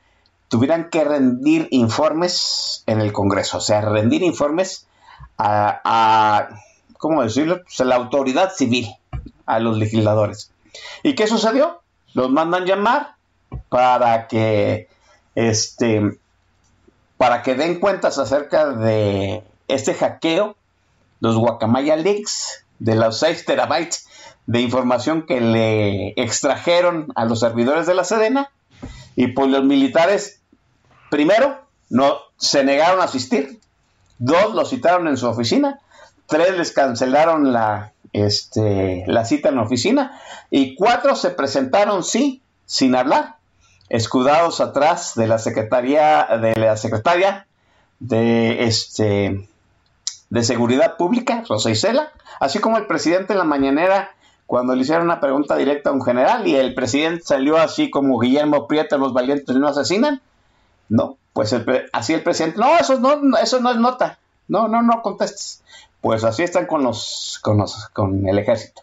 tuvieran 0.52 0.90
que 0.90 1.02
rendir 1.02 1.66
informes 1.70 2.84
en 2.86 3.00
el 3.00 3.10
Congreso, 3.10 3.56
o 3.56 3.60
sea, 3.62 3.80
rendir 3.80 4.22
informes 4.22 4.86
a, 5.38 6.50
¿cómo 6.98 7.22
decirlo? 7.22 7.62
Pues 7.62 7.80
a 7.80 7.84
la 7.84 7.96
autoridad 7.96 8.52
civil, 8.52 8.86
a 9.46 9.60
los 9.60 9.78
legisladores. 9.78 10.52
¿Y 11.02 11.14
qué 11.14 11.26
sucedió? 11.26 11.80
Los 12.12 12.30
mandan 12.30 12.66
llamar 12.66 13.14
para 13.70 14.28
que 14.28 14.88
este 15.34 16.18
para 17.16 17.42
que 17.42 17.54
den 17.54 17.80
cuentas 17.80 18.18
acerca 18.18 18.66
de 18.74 19.42
este 19.68 19.94
hackeo, 19.94 20.54
los 21.20 21.38
Guacamaya 21.38 21.96
Leaks, 21.96 22.66
de 22.78 22.94
los 22.96 23.18
6 23.20 23.46
terabytes 23.46 24.06
de 24.44 24.60
información 24.60 25.22
que 25.22 25.40
le 25.40 26.08
extrajeron 26.22 27.10
a 27.14 27.24
los 27.24 27.40
servidores 27.40 27.86
de 27.86 27.94
la 27.94 28.04
Sedena, 28.04 28.50
y 29.16 29.28
pues 29.28 29.48
los 29.48 29.64
militares, 29.64 30.41
primero, 31.12 31.58
no 31.90 32.16
se 32.38 32.64
negaron 32.64 33.02
a 33.02 33.04
asistir, 33.04 33.60
dos 34.18 34.54
los 34.54 34.70
citaron 34.70 35.08
en 35.08 35.18
su 35.18 35.28
oficina, 35.28 35.78
tres 36.26 36.56
les 36.56 36.72
cancelaron 36.72 37.52
la, 37.52 37.92
este, 38.14 39.04
la 39.06 39.26
cita 39.26 39.50
en 39.50 39.56
la 39.56 39.62
oficina, 39.62 40.18
y 40.48 40.74
cuatro 40.74 41.14
se 41.14 41.28
presentaron, 41.28 42.02
sí, 42.02 42.40
sin 42.64 42.96
hablar 42.96 43.36
escudados 43.90 44.62
atrás 44.62 45.12
de 45.14 45.26
la 45.26 45.38
secretaría 45.38 46.26
de 46.40 46.54
la 46.56 46.78
secretaria 46.78 47.46
de 48.00 48.64
este 48.64 49.46
de 50.30 50.42
seguridad 50.44 50.96
pública 50.96 51.44
Rosa 51.46 51.68
Isela 51.70 52.10
así 52.40 52.58
como 52.58 52.78
el 52.78 52.86
presidente 52.86 53.34
en 53.34 53.38
la 53.38 53.44
mañanera 53.44 54.12
cuando 54.46 54.74
le 54.74 54.80
hicieron 54.80 55.04
una 55.04 55.20
pregunta 55.20 55.56
directa 55.56 55.90
a 55.90 55.92
un 55.92 56.02
general 56.02 56.46
y 56.46 56.56
el 56.56 56.72
presidente 56.72 57.22
salió 57.22 57.58
así 57.58 57.90
como 57.90 58.18
Guillermo 58.18 58.66
Prieto 58.66 58.96
los 58.96 59.12
valientes 59.12 59.54
no 59.56 59.68
asesinan 59.68 60.22
no 60.92 61.16
pues 61.32 61.54
así 61.92 62.12
el 62.12 62.22
presidente 62.22 62.58
no 62.58 62.78
eso 62.78 62.98
no 62.98 63.38
eso 63.38 63.60
no 63.60 63.70
es 63.70 63.76
nota. 63.78 64.18
No 64.48 64.68
no 64.68 64.82
no 64.82 65.02
contestes. 65.02 65.62
Pues 66.00 66.24
así 66.24 66.42
están 66.42 66.66
con 66.66 66.82
los 66.82 67.38
con 67.42 67.58
los 67.58 67.88
con 67.88 68.28
el 68.28 68.38
ejército. 68.38 68.82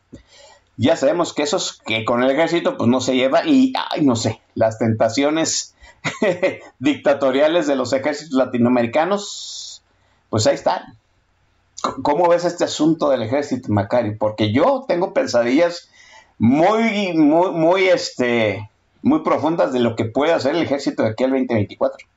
Ya 0.77 0.95
sabemos 0.95 1.33
que 1.33 1.43
esos 1.43 1.79
que 1.85 2.05
con 2.05 2.23
el 2.23 2.31
ejército 2.31 2.77
pues 2.77 2.89
no 2.89 3.01
se 3.01 3.15
lleva 3.15 3.45
y 3.45 3.73
ay 3.91 4.03
no 4.03 4.15
sé 4.15 4.41
las 4.55 4.79
tentaciones 4.79 5.75
dictatoriales 6.79 7.67
de 7.67 7.75
los 7.75 7.93
ejércitos 7.93 8.33
latinoamericanos 8.33 9.83
pues 10.29 10.47
ahí 10.47 10.55
están. 10.55 10.97
¿cómo 12.01 12.27
ves 12.27 12.43
este 12.43 12.65
asunto 12.65 13.09
del 13.09 13.21
ejército 13.21 13.71
Macari? 13.71 14.15
porque 14.15 14.51
yo 14.51 14.85
tengo 14.87 15.13
pesadillas 15.13 15.89
muy 16.37 17.13
muy 17.13 17.51
muy 17.51 17.87
este 17.87 18.69
muy 19.01 19.21
profundas 19.23 19.73
de 19.73 19.79
lo 19.79 19.95
que 19.95 20.05
puede 20.05 20.33
hacer 20.33 20.55
el 20.55 20.61
ejército 20.61 21.03
de 21.03 21.09
aquí 21.09 21.23
al 21.23 21.31
2024 21.31 22.07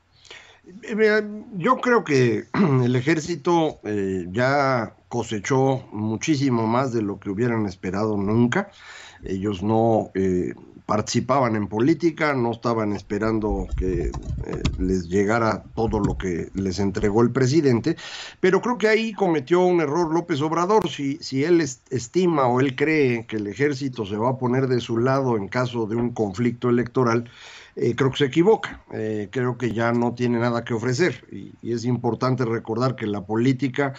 yo 1.57 1.77
creo 1.77 2.03
que 2.03 2.45
el 2.83 2.95
ejército 2.95 3.79
eh, 3.83 4.25
ya 4.31 4.95
cosechó 5.07 5.85
muchísimo 5.91 6.67
más 6.67 6.93
de 6.93 7.01
lo 7.01 7.19
que 7.19 7.29
hubieran 7.29 7.65
esperado 7.65 8.17
nunca. 8.17 8.71
Ellos 9.23 9.61
no 9.61 10.11
eh, 10.15 10.53
participaban 10.85 11.55
en 11.55 11.67
política, 11.67 12.33
no 12.33 12.51
estaban 12.51 12.93
esperando 12.93 13.67
que 13.77 14.11
eh, 14.45 14.63
les 14.79 15.07
llegara 15.07 15.63
todo 15.75 15.99
lo 15.99 16.17
que 16.17 16.49
les 16.53 16.79
entregó 16.79 17.21
el 17.21 17.31
presidente, 17.31 17.95
pero 18.39 18.61
creo 18.61 18.77
que 18.77 18.89
ahí 18.89 19.13
cometió 19.13 19.61
un 19.61 19.81
error 19.81 20.13
López 20.13 20.41
Obrador. 20.41 20.89
Si, 20.89 21.17
si 21.21 21.43
él 21.43 21.61
estima 21.61 22.47
o 22.47 22.59
él 22.59 22.75
cree 22.75 23.25
que 23.25 23.37
el 23.37 23.47
ejército 23.47 24.05
se 24.05 24.17
va 24.17 24.31
a 24.31 24.37
poner 24.37 24.67
de 24.67 24.81
su 24.81 24.97
lado 24.97 25.37
en 25.37 25.47
caso 25.47 25.85
de 25.85 25.95
un 25.95 26.11
conflicto 26.11 26.69
electoral, 26.69 27.29
eh, 27.75 27.95
creo 27.95 28.11
que 28.11 28.17
se 28.17 28.25
equivoca. 28.25 28.83
Eh, 28.91 29.29
creo 29.31 29.57
que 29.57 29.71
ya 29.71 29.93
no 29.93 30.13
tiene 30.13 30.37
nada 30.37 30.65
que 30.65 30.73
ofrecer. 30.73 31.25
Y, 31.31 31.53
es 31.71 31.85
importante 31.85 32.45
recordar 32.45 32.95
que 32.95 33.07
la 33.07 33.21
política 33.21 33.93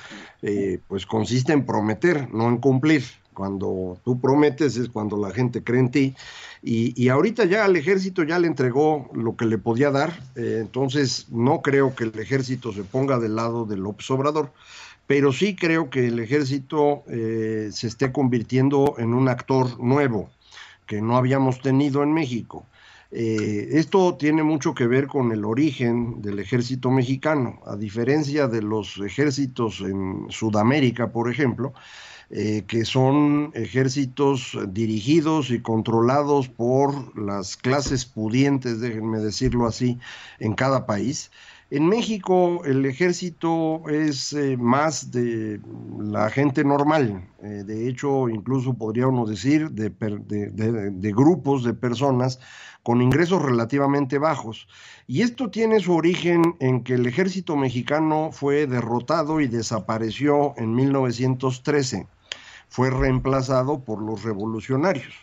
pues 0.87 1.07
consiste 1.07 1.55
en 1.55 1.64
prometer, 1.64 2.32
no 2.32 2.49
en 2.49 2.59
cumplir. 2.59 3.03
Cuando 3.35 3.99
tú 4.05 4.20
prometes 4.20 4.76
es 4.76 4.89
cuando 4.89 5.18
la 5.18 5.30
gente 5.30 5.62
cree 5.62 5.80
en 5.80 5.91
ti. 5.91 6.14
Y, 6.62 6.95
y 7.01 7.11
ahorita 7.11 7.45
ya 7.45 7.64
al 7.66 7.76
ejército 7.76 8.22
ya 8.22 8.39
le 8.39 8.47
entregó 8.47 9.11
lo 9.12 9.37
que 9.37 9.45
le 9.45 9.59
podía 9.59 9.91
dar. 9.91 10.18
entonces 10.37 11.26
no 11.30 11.61
creo 11.61 11.95
que 11.95 12.05
el 12.05 12.18
ejército 12.18 12.72
se 12.72 12.85
ponga 12.85 13.18
del 13.18 13.37
lado 13.37 13.66
del 13.66 13.80
López 13.80 14.11
Obrador 14.11 14.53
pero 15.07 15.35
sí 15.35 15.55
creo 15.55 15.91
que 15.91 16.07
el 16.07 16.18
ejército 16.18 17.03
se 17.07 17.87
esté 17.87 18.11
convirtiendo 18.11 18.95
en 18.97 19.12
un 19.12 19.28
actor 19.28 19.78
nuevo 19.78 20.30
que 20.87 21.03
no 21.03 21.16
habíamos 21.16 21.61
tenido 21.61 22.03
en 22.03 22.12
México. 22.12 22.64
Eh, 23.16 23.78
esto 23.78 24.16
tiene 24.16 24.43
mucho 24.43 24.74
que 24.74 24.89
ver 24.89 25.07
con 25.07 25.30
el 25.30 25.45
origen 25.45 26.20
del 26.20 26.41
ejército 26.41 26.91
mexicano, 26.91 27.61
a 27.64 27.76
diferencia 27.76 28.49
de 28.49 28.61
los 28.61 28.99
ejércitos 28.99 29.80
en 29.82 30.26
Sudamérica, 30.30 31.12
por 31.12 31.30
ejemplo, 31.30 31.74
eh, 32.30 32.64
que 32.66 32.84
son 32.84 33.50
ejércitos 33.54 34.58
dirigidos 34.68 35.50
y 35.50 35.60
controlados 35.60 36.48
por 36.48 37.16
las 37.18 37.56
clases 37.56 38.04
pudientes, 38.04 38.80
déjenme 38.80 39.18
decirlo 39.18 39.66
así, 39.66 39.98
en 40.38 40.54
cada 40.54 40.86
país. 40.86 41.30
En 41.70 41.88
México 41.88 42.62
el 42.64 42.86
ejército 42.86 43.82
es 43.88 44.32
eh, 44.32 44.56
más 44.56 45.10
de 45.10 45.60
la 45.98 46.30
gente 46.30 46.62
normal, 46.64 47.26
de 47.40 47.88
hecho 47.88 48.28
incluso 48.28 48.74
podríamos 48.74 49.28
decir 49.28 49.70
de, 49.70 49.90
de 49.90 51.12
grupos 51.12 51.64
de 51.64 51.74
personas 51.74 52.38
con 52.85 53.03
ingresos 53.03 53.43
relativamente 53.43 54.18
bajos. 54.18 54.68
Y 55.09 55.22
esto 55.22 55.51
tiene 55.51 55.80
su 55.80 55.95
origen 55.95 56.55
en 56.61 56.85
que 56.85 56.95
el 56.95 57.07
ejército 57.07 57.57
mexicano 57.57 58.30
fue 58.30 58.68
derrotado 58.68 59.41
y 59.41 59.49
desapareció 59.49 60.55
en 60.59 60.74
1913. 60.74 62.07
Fue 62.68 62.91
reemplazado 62.91 63.80
por 63.80 64.01
los 64.03 64.22
revolucionarios. 64.22 65.14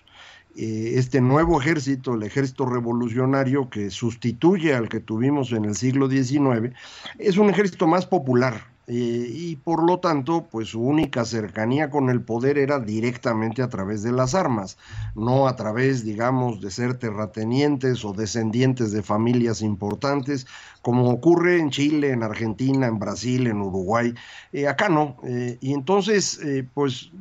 Eh, 0.58 0.94
este 0.96 1.22
nuevo 1.22 1.62
ejército, 1.62 2.16
el 2.16 2.24
ejército 2.24 2.66
revolucionario 2.66 3.70
que 3.70 3.92
sustituye 3.92 4.74
al 4.74 4.90
que 4.90 5.00
tuvimos 5.00 5.52
en 5.52 5.64
el 5.64 5.76
siglo 5.76 6.10
XIX, 6.10 6.74
es 7.20 7.38
un 7.38 7.50
ejército 7.50 7.88
más 7.88 8.06
popular, 8.06 8.71
eh, 8.88 9.28
y 9.30 9.56
por 9.58 9.84
lo 9.84 10.00
tanto, 10.00 10.48
pues 10.50 10.70
su 10.70 10.82
única 10.82 11.24
cercanía 11.24 11.90
con 11.92 12.10
el 12.10 12.22
poder 12.22 12.58
era 12.58 12.80
directamente 12.80 13.62
a 13.62 13.70
través 13.70 14.02
de 14.02 14.12
las 14.12 14.34
armas, 14.34 14.78
no 15.16 15.48
a 15.48 15.56
través, 15.56 16.04
digamos, 16.04 16.62
de 16.62 16.72
ser 16.72 16.96
terratenientes 16.96 18.04
o 18.04 18.14
descendientes 18.14 18.92
de 18.92 19.04
familias 19.04 19.62
importantes, 19.62 20.48
como 20.82 21.12
ocurre 21.12 21.60
en 21.60 21.70
Chile, 21.70 22.10
en 22.10 22.24
Argentina, 22.24 22.88
en 22.88 22.98
Brasil, 22.98 23.46
en 23.48 23.62
Uruguay. 23.62 24.16
Eh, 24.52 24.68
acá 24.68 24.90
no. 24.90 25.16
Eh, 25.24 25.58
y 25.62 25.74
entonces, 25.74 26.40
pues 26.74 27.12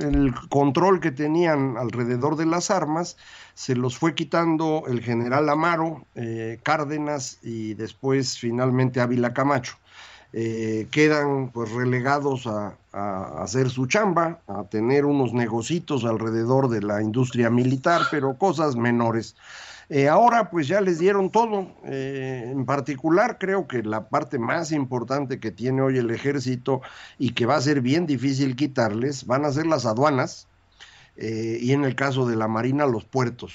el 0.00 0.32
control 0.48 1.00
que 1.00 1.10
tenían 1.10 1.76
alrededor 1.76 2.36
de 2.36 2.46
las 2.46 2.70
armas 2.70 3.16
se 3.54 3.74
los 3.74 3.98
fue 3.98 4.14
quitando 4.14 4.84
el 4.86 5.02
general 5.02 5.48
Amaro, 5.48 6.06
Cárdenas 6.62 7.38
y 7.42 7.74
después 7.74 8.38
finalmente 8.38 9.00
Ávila 9.00 9.34
Camacho. 9.34 9.76
Eh, 10.34 10.88
quedan 10.90 11.50
pues 11.52 11.72
relegados 11.72 12.46
a, 12.46 12.76
hacer 13.42 13.70
su 13.70 13.86
chamba, 13.86 14.40
a 14.48 14.64
tener 14.64 15.04
unos 15.04 15.32
negocitos 15.32 16.04
alrededor 16.04 16.68
de 16.68 16.82
la 16.82 17.00
industria 17.00 17.48
militar, 17.48 18.02
pero 18.10 18.36
cosas 18.36 18.74
menores. 18.74 19.36
Eh, 19.88 20.08
ahora 20.08 20.50
pues 20.50 20.66
ya 20.66 20.80
les 20.80 20.98
dieron 20.98 21.30
todo. 21.30 21.68
Eh, 21.84 22.50
en 22.50 22.66
particular 22.66 23.38
creo 23.38 23.68
que 23.68 23.82
la 23.82 24.08
parte 24.08 24.38
más 24.38 24.72
importante 24.72 25.38
que 25.38 25.52
tiene 25.52 25.80
hoy 25.80 25.98
el 25.98 26.10
ejército 26.10 26.82
y 27.18 27.34
que 27.34 27.46
va 27.46 27.56
a 27.56 27.60
ser 27.60 27.80
bien 27.80 28.06
difícil 28.06 28.56
quitarles 28.56 29.26
van 29.26 29.44
a 29.44 29.52
ser 29.52 29.66
las 29.66 29.86
aduanas 29.86 30.46
y 31.20 31.72
en 31.72 31.84
el 31.84 31.96
caso 31.96 32.26
de 32.26 32.36
la 32.36 32.46
Marina 32.46 32.86
los 32.86 33.04
puertos. 33.04 33.52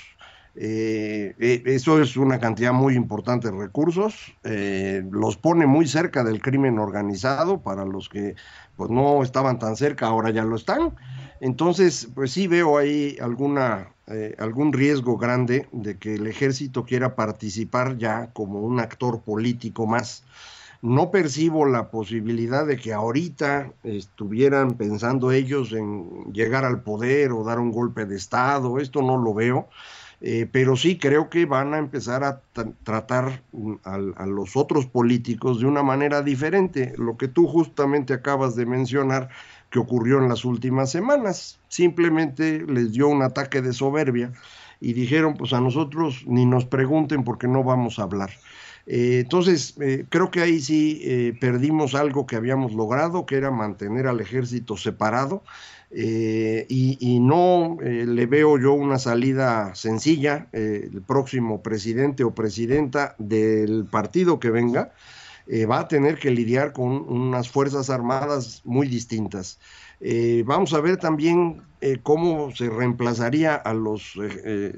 Eh, 0.56 1.34
eh, 1.40 1.64
eso 1.66 2.00
es 2.00 2.16
una 2.16 2.40
cantidad 2.40 2.74
muy 2.74 2.94
importante 2.96 3.50
de 3.50 3.58
recursos, 3.58 4.34
eh, 4.44 5.04
los 5.10 5.36
pone 5.36 5.66
muy 5.66 5.88
cerca 5.88 6.24
del 6.24 6.42
crimen 6.44 6.78
organizado 6.78 7.62
para 7.62 7.86
los 7.86 8.08
que 8.08 8.36
pues 8.76 8.92
no 8.92 9.24
estaban 9.24 9.58
tan 9.58 9.76
cerca, 9.76 10.08
ahora 10.08 10.30
ya 10.30 10.44
lo 10.44 10.56
están. 10.56 10.96
Entonces, 11.42 12.08
pues 12.14 12.32
sí 12.32 12.48
veo 12.48 12.78
ahí 12.78 13.18
alguna, 13.22 13.90
algún 14.38 14.72
riesgo 14.74 15.18
grande 15.18 15.68
de 15.72 15.98
que 15.98 16.16
el 16.16 16.28
ejército 16.28 16.86
quiera 16.86 17.16
participar 17.16 17.98
ya 17.98 18.32
como 18.34 18.62
un 18.62 18.80
actor 18.80 19.22
político 19.22 19.86
más. 19.86 20.24
No 20.82 21.12
percibo 21.12 21.66
la 21.66 21.90
posibilidad 21.90 22.66
de 22.66 22.78
que 22.78 22.94
ahorita 22.94 23.72
estuvieran 23.84 24.76
pensando 24.76 25.32
ellos 25.32 25.72
en 25.72 26.26
llegar 26.34 26.66
al 26.66 26.82
poder 26.82 27.32
o 27.32 27.44
dar 27.44 27.60
un 27.60 27.72
golpe 27.72 28.06
de 28.06 28.16
Estado, 28.16 28.80
esto 28.80 29.02
no 29.02 29.18
lo 29.18 29.34
veo. 29.34 29.68
Eh, 30.26 30.48
pero 30.50 30.78
sí 30.78 30.98
creo 30.98 31.30
que 31.30 31.46
van 31.46 31.74
a 31.74 31.78
empezar 31.80 32.24
a 32.24 32.42
tra- 32.56 32.74
tratar 32.84 33.44
a, 33.84 34.26
los 34.26 34.56
otros 34.56 34.86
políticos 34.86 35.60
de 35.60 35.66
una 35.66 35.84
manera 35.84 36.22
diferente. 36.22 36.94
Lo 36.98 37.18
que 37.18 37.28
tú 37.28 37.46
justamente 37.46 38.14
acabas 38.14 38.56
de 38.56 38.66
mencionar 38.66 39.28
que 39.70 39.80
ocurrió 39.80 40.20
en 40.20 40.30
las 40.30 40.46
últimas 40.46 40.90
semanas. 40.92 41.60
Simplemente 41.68 42.64
les 42.66 42.94
dio 42.94 43.10
un 43.10 43.22
ataque 43.22 43.62
de 43.62 43.74
soberbia 43.74 44.32
y 44.80 44.94
dijeron, 44.94 45.36
pues 45.36 45.52
a 45.52 45.60
nosotros 45.60 46.24
ni 46.26 46.46
nos 46.46 46.64
pregunten 46.64 47.26
porque 47.26 47.50
no 47.50 47.62
vamos 47.66 48.00
a 48.00 48.04
hablar. 48.04 48.30
Eh, 48.86 49.20
entonces, 49.24 49.76
eh, 49.82 50.06
creo 50.10 50.32
que 50.32 50.40
ahí 50.42 50.62
sí 50.62 51.36
perdimos 51.42 51.96
algo 51.96 52.26
que 52.26 52.38
habíamos 52.38 52.74
logrado, 52.74 53.26
que 53.26 53.36
era 53.36 53.52
mantener 53.52 54.08
al 54.08 54.22
ejército 54.22 54.78
separado. 54.78 55.44
Eh, 55.96 56.66
y, 56.70 57.20
no 57.20 57.78
eh, 57.84 58.06
le 58.08 58.26
veo 58.26 58.58
yo 58.58 58.74
una 58.74 58.98
salida 58.98 59.76
sencilla. 59.76 60.48
eh, 60.52 60.90
el 60.92 61.02
próximo 61.04 61.62
presidente 61.62 62.24
o 62.24 62.34
presidenta 62.34 63.16
del 63.20 63.86
partido 63.86 64.40
que 64.40 64.50
venga 64.50 64.92
va 65.70 65.82
a 65.82 65.88
tener 65.90 66.20
que 66.20 66.32
lidiar 66.32 66.72
con 66.72 66.90
unas 66.90 67.50
fuerzas 67.50 67.90
armadas 67.90 68.62
muy 68.64 68.88
distintas. 68.88 69.60
Vamos 70.46 70.74
a 70.74 70.80
ver 70.80 70.96
también 70.96 71.62
cómo 72.02 72.56
se 72.56 72.70
reemplazaría 72.70 73.54
a 73.56 73.74
los 73.74 74.18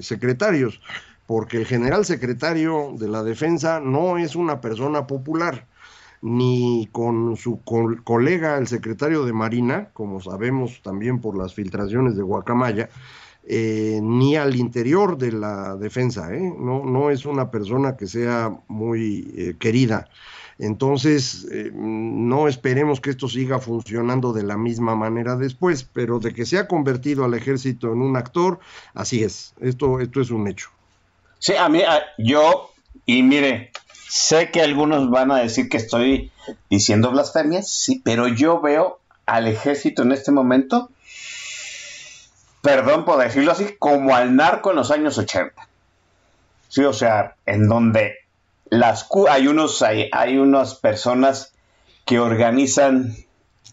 secretarios, 0.00 0.80
porque 1.26 1.58
el 1.58 1.66
general 1.66 2.04
secretario 2.04 2.96
de 2.98 3.06
la 3.06 3.22
defensa 3.22 3.78
no 3.78 4.18
es 4.18 4.34
una 4.34 4.60
persona 4.60 5.06
popular, 5.06 5.68
ni 6.26 6.88
con 6.90 7.36
su 7.36 7.60
col- 7.62 8.02
colega, 8.02 8.58
el 8.58 8.66
secretario 8.66 9.24
de 9.24 9.32
Marina, 9.32 9.90
como 9.92 10.20
sabemos 10.20 10.80
también 10.82 11.20
por 11.20 11.38
las 11.38 11.54
filtraciones 11.54 12.16
de 12.16 12.22
Guacamaya, 12.22 12.88
eh, 13.44 14.00
ni 14.02 14.34
al 14.34 14.56
interior 14.56 15.16
de 15.16 15.30
la 15.30 15.76
defensa, 15.76 16.34
¿eh? 16.34 16.52
no, 16.58 17.10
es 17.10 17.26
una 17.26 17.50
persona 17.52 17.96
que 17.96 18.08
sea 18.08 18.52
muy 18.66 19.32
eh, 19.36 19.54
querida. 19.56 20.08
Entonces, 20.58 21.46
eh, 21.52 21.70
no 21.72 22.48
esperemos 22.48 23.00
que 23.00 23.10
esto 23.10 23.28
siga 23.28 23.60
funcionando 23.60 24.32
de 24.32 24.42
la 24.42 24.56
misma 24.56 24.96
manera 24.96 25.36
después, 25.36 25.84
pero 25.84 26.18
de 26.18 26.32
que 26.32 26.44
se 26.44 26.58
ha 26.58 26.66
convertido 26.66 27.24
al 27.24 27.34
ejército 27.34 27.92
en 27.92 28.00
un 28.02 28.16
actor, 28.16 28.58
así 28.94 29.22
es. 29.22 29.54
Esto, 29.60 30.00
esto 30.00 30.20
es 30.20 30.30
un 30.30 30.48
hecho. 30.48 30.70
Sí, 31.38 31.52
a 31.54 31.68
mí, 31.68 31.82
yo, 32.18 32.70
y 33.04 33.22
mire, 33.22 33.70
sé 34.16 34.50
que 34.50 34.62
algunos 34.62 35.10
van 35.10 35.30
a 35.30 35.36
decir 35.36 35.68
que 35.68 35.76
estoy 35.76 36.32
diciendo 36.70 37.10
blasfemias, 37.10 37.70
sí, 37.70 38.00
pero 38.02 38.28
yo 38.28 38.60
veo 38.62 38.98
al 39.26 39.46
ejército 39.46 40.02
en 40.02 40.12
este 40.12 40.32
momento, 40.32 40.88
perdón 42.62 43.04
por 43.04 43.22
decirlo 43.22 43.52
así, 43.52 43.76
como 43.78 44.16
al 44.16 44.34
narco 44.34 44.70
en 44.70 44.76
los 44.76 44.90
años 44.90 45.18
80. 45.18 45.68
Sí, 46.68 46.82
o 46.82 46.94
sea, 46.94 47.36
en 47.44 47.68
donde 47.68 48.14
las 48.70 49.06
hay 49.28 49.48
unos 49.48 49.82
hay, 49.82 50.08
hay 50.12 50.38
unas 50.38 50.74
personas 50.76 51.52
que 52.06 52.18
organizan 52.18 53.14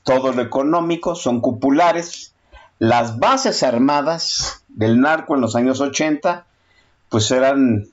todo 0.03 0.33
lo 0.33 0.41
económico, 0.41 1.15
son 1.15 1.39
cupulares. 1.39 2.33
Las 2.79 3.17
bases 3.17 3.63
armadas 3.63 4.65
del 4.67 4.99
narco 4.99 5.35
en 5.35 5.41
los 5.41 5.55
años 5.55 5.79
80 5.79 6.45
pues 7.07 7.29
eran, 7.31 7.87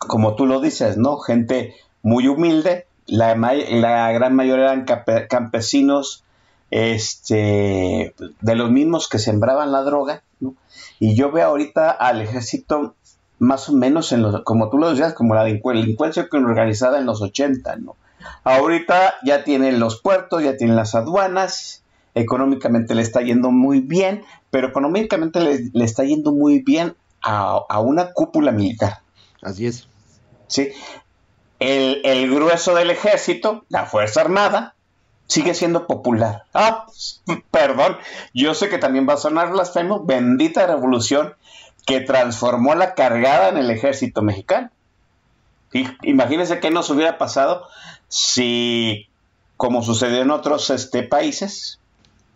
como 0.00 0.34
tú 0.34 0.46
lo 0.46 0.60
dices, 0.60 0.96
¿no? 0.96 1.18
Gente 1.18 1.74
muy 2.02 2.26
humilde, 2.28 2.86
la, 3.06 3.34
la 3.34 4.12
gran 4.12 4.34
mayoría 4.34 4.72
eran 4.72 4.84
campesinos, 5.28 6.24
este, 6.70 8.14
de 8.40 8.54
los 8.54 8.70
mismos 8.70 9.08
que 9.08 9.18
sembraban 9.18 9.72
la 9.72 9.82
droga, 9.82 10.22
¿no? 10.40 10.54
Y 10.98 11.14
yo 11.14 11.30
veo 11.30 11.46
ahorita 11.48 11.90
al 11.90 12.20
ejército 12.20 12.94
más 13.38 13.68
o 13.68 13.72
menos 13.72 14.12
en 14.12 14.22
los, 14.22 14.42
como 14.42 14.68
tú 14.70 14.78
lo 14.78 14.90
decías, 14.90 15.14
como 15.14 15.34
la 15.34 15.46
delincu- 15.48 15.74
delincuencia 15.74 16.28
organizada 16.32 16.98
en 16.98 17.06
los 17.06 17.22
80, 17.22 17.76
¿no? 17.76 17.96
Ahorita 18.44 19.14
ya 19.24 19.44
tienen 19.44 19.80
los 19.80 20.00
puertos, 20.00 20.42
ya 20.42 20.56
tienen 20.56 20.76
las 20.76 20.94
aduanas, 20.94 21.82
económicamente 22.14 22.94
le 22.94 23.02
está 23.02 23.22
yendo 23.22 23.50
muy 23.50 23.80
bien, 23.80 24.22
pero 24.50 24.68
económicamente 24.68 25.40
le, 25.40 25.84
está 25.84 26.04
yendo 26.04 26.32
muy 26.32 26.60
bien 26.60 26.94
a 27.22 27.80
una 27.80 28.12
cúpula 28.12 28.50
militar. 28.52 28.98
Así 29.42 29.66
es. 29.66 29.86
¿sí? 30.48 30.72
El, 31.58 32.00
el 32.04 32.32
grueso 32.32 32.74
del 32.74 32.90
ejército, 32.90 33.64
la 33.68 33.86
Fuerza 33.86 34.20
Armada, 34.20 34.74
sigue 35.30 35.54
siendo 35.54 35.86
popular. 35.86 36.44
Ah, 36.52 36.86
perdón, 37.50 37.96
yo 38.34 38.54
sé 38.54 38.68
que 38.68 38.78
también 38.78 39.08
va 39.08 39.14
a 39.14 39.18
sonar 39.18 39.50
blasfemo, 39.50 40.04
bendita 40.04 40.66
revolución 40.66 41.34
que 41.86 42.00
transformó 42.00 42.74
la 42.74 42.94
cargada 42.94 43.48
en 43.48 43.56
el 43.56 43.70
ejército 43.70 44.22
mexicano. 44.22 44.70
Y 45.72 45.86
imagínense 46.02 46.58
qué 46.58 46.70
nos 46.70 46.90
hubiera 46.90 47.16
pasado 47.16 47.68
si, 48.08 49.08
como 49.56 49.82
sucedió 49.82 50.22
en 50.22 50.32
otros 50.32 50.68
este, 50.70 51.04
países, 51.04 51.78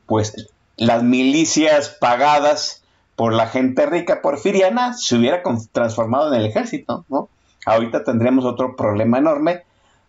pues 0.07 0.49
las 0.77 1.03
milicias 1.03 1.89
pagadas 1.89 2.84
por 3.17 3.33
la 3.33 3.47
gente 3.47 3.87
rica 3.87 4.21
porfiriana 4.23 4.93
se 4.95 5.17
hubiera 5.17 5.43
transformado 5.73 6.33
en 6.33 6.41
el 6.41 6.47
ejército, 6.47 7.05
¿no? 7.09 7.29
Ahorita 7.67 8.05
tendríamos 8.05 8.45
otro 8.45 8.77
problema 8.77 9.19
enorme 9.19 9.63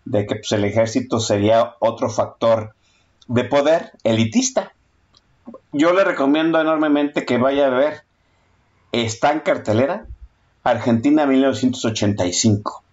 de 0.06 0.26
que 0.26 0.36
pues, 0.36 0.51
el 0.51 0.66
ejército 0.66 1.20
sería 1.20 1.76
otro 1.80 2.10
factor 2.10 2.74
de 3.28 3.43
poder 3.43 3.91
elitista. 4.03 4.72
Yo 5.72 5.93
le 5.93 6.03
recomiendo 6.03 6.60
enormemente 6.60 7.26
que 7.26 7.38
vaya 7.38 7.68
a 7.68 7.70
ver, 7.70 8.03
está 8.91 9.32
en 9.32 9.39
cartelera, 9.41 10.06
Argentina 10.64 11.26
1985. 11.26 12.84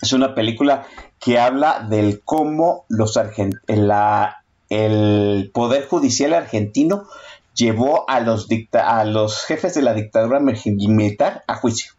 Es 0.00 0.12
una 0.12 0.34
película 0.34 0.86
que 1.18 1.38
habla 1.38 1.80
del 1.88 2.22
cómo 2.24 2.84
los 2.88 3.16
argen- 3.16 3.60
la- 3.66 4.42
el 4.68 5.50
poder 5.52 5.86
judicial 5.86 6.32
argentino 6.34 7.04
llevó 7.54 8.08
a 8.08 8.20
los, 8.20 8.48
dicta- 8.48 8.98
a 8.98 9.04
los 9.04 9.42
jefes 9.44 9.74
de 9.74 9.82
la 9.82 9.94
dictadura 9.94 10.40
militar 10.40 11.44
a 11.46 11.54
juicio. 11.56 11.92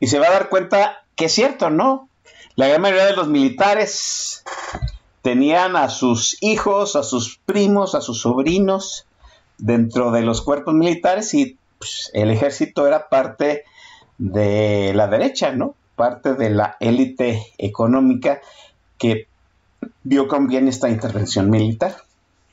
Y 0.00 0.06
se 0.06 0.18
va 0.18 0.28
a 0.28 0.32
dar 0.32 0.48
cuenta 0.48 1.04
que 1.16 1.26
es 1.26 1.32
cierto, 1.32 1.70
¿no? 1.70 2.08
La 2.56 2.68
gran 2.68 2.82
mayoría 2.82 3.06
de 3.06 3.16
los 3.16 3.28
militares 3.28 4.44
tenían 5.22 5.76
a 5.76 5.88
sus 5.88 6.36
hijos, 6.42 6.96
a 6.96 7.02
sus 7.02 7.38
primos, 7.38 7.94
a 7.94 8.00
sus 8.00 8.20
sobrinos 8.20 9.06
dentro 9.58 10.10
de 10.10 10.22
los 10.22 10.42
cuerpos 10.42 10.74
militares 10.74 11.32
y 11.34 11.56
pues, 11.78 12.10
el 12.12 12.30
ejército 12.30 12.86
era 12.86 13.08
parte 13.08 13.64
de 14.18 14.92
la 14.94 15.08
derecha, 15.08 15.52
¿no? 15.52 15.74
Parte 15.96 16.34
de 16.34 16.50
la 16.50 16.76
élite 16.80 17.46
económica 17.58 18.40
que 18.98 19.26
vio 20.02 20.28
con 20.28 20.46
bien 20.46 20.68
esta 20.68 20.88
intervención 20.88 21.50
militar. 21.50 21.96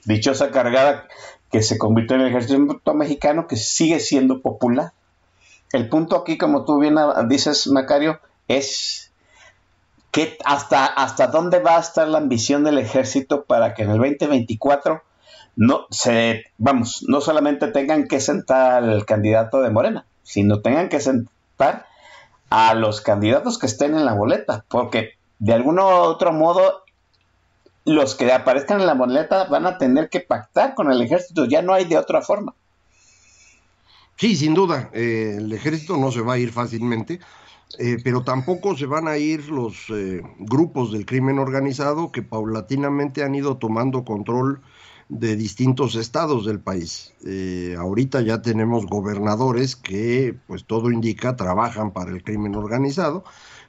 Dichosa 0.06 0.50
cargada 0.52 1.08
que 1.52 1.62
se 1.62 1.78
convirtió 1.78 2.16
en 2.16 2.24
el 2.24 2.30
ejército 2.30 2.94
mexicano 2.94 3.48
que 3.48 3.58
sigue 3.58 4.00
siendo 4.00 4.42
popular. 4.42 4.94
El 5.74 5.90
punto 5.90 6.18
aquí, 6.18 6.38
como 6.38 6.66
tú 6.66 6.80
bien 6.80 6.96
dices, 7.28 7.68
Macario, 7.68 8.20
es 8.48 9.12
que 10.12 10.38
hasta, 10.44 10.86
hasta 10.86 11.28
dónde 11.28 11.60
va 11.60 11.78
a 11.78 11.82
estar 11.82 12.08
la 12.08 12.18
ambición 12.18 12.64
del 12.64 12.78
ejército 12.78 13.46
para 13.46 13.74
que 13.74 13.84
en 13.84 13.92
el 13.92 13.98
2024 13.98 15.02
no 15.56 15.86
se, 15.90 16.46
vamos, 16.58 17.06
no 17.08 17.22
solamente 17.22 17.68
tengan 17.68 18.08
que 18.08 18.20
sentar 18.20 18.84
al 18.84 19.06
candidato 19.06 19.62
de 19.62 19.70
Morena, 19.70 20.06
sino 20.24 20.62
tengan 20.62 20.90
que 20.90 21.00
sentar 21.00 21.86
a 22.50 22.74
los 22.74 23.02
candidatos 23.02 23.58
que 23.58 23.66
estén 23.66 23.96
en 23.96 24.06
la 24.06 24.14
boleta, 24.14 24.66
porque 24.68 25.12
de 25.40 25.54
algún 25.54 25.80
otro 25.80 26.34
modo 26.34 26.84
los 27.86 28.16
que 28.16 28.32
aparezcan 28.32 28.80
en 28.80 28.88
la 28.88 28.94
boleta 28.94 29.46
van 29.46 29.66
a 29.66 29.78
tener 29.78 30.10
que 30.10 30.20
pactar 30.20 30.76
con 30.76 30.92
el 30.92 31.02
ejército, 31.02 31.46
ya 31.46 31.62
no 31.62 31.74
hay 31.74 31.86
de 31.86 31.98
otra 31.98 32.22
forma. 32.22 32.54
Sí, 34.18 34.36
sin 34.36 34.54
duda, 34.54 34.90
eh, 34.94 35.36
el 35.38 35.52
ejército 35.52 35.98
no 35.98 36.12
se 36.12 36.22
va 36.22 36.34
a 36.34 36.38
ir 36.38 36.52
fácilmente, 36.52 37.20
eh, 37.80 37.98
pero 38.04 38.24
tampoco 38.24 38.78
se 38.78 38.86
van 38.86 39.08
a 39.08 39.18
ir 39.18 39.50
los 39.50 39.90
eh, 39.90 40.22
grupos 40.40 40.92
del 40.92 41.06
crimen 41.06 41.40
organizado 41.40 42.12
que 42.12 42.22
paulatinamente 42.22 43.24
han 43.24 43.34
ido 43.34 43.58
tomando 43.58 44.04
control 44.04 44.62
de 45.12 45.36
distintos 45.36 45.96
estados 45.96 46.46
del 46.46 46.62
país. 46.62 47.14
Eh, 47.26 47.76
ahorita 47.78 48.22
ya 48.22 48.42
tenemos 48.42 48.86
gobernadores 48.86 49.76
que, 49.76 50.38
pues 50.48 50.64
todo 50.64 50.90
indica, 50.90 51.36
trabajan 51.36 51.92
para 51.92 52.12
el 52.12 52.24
crimen 52.24 52.56
organizado, 52.56 53.26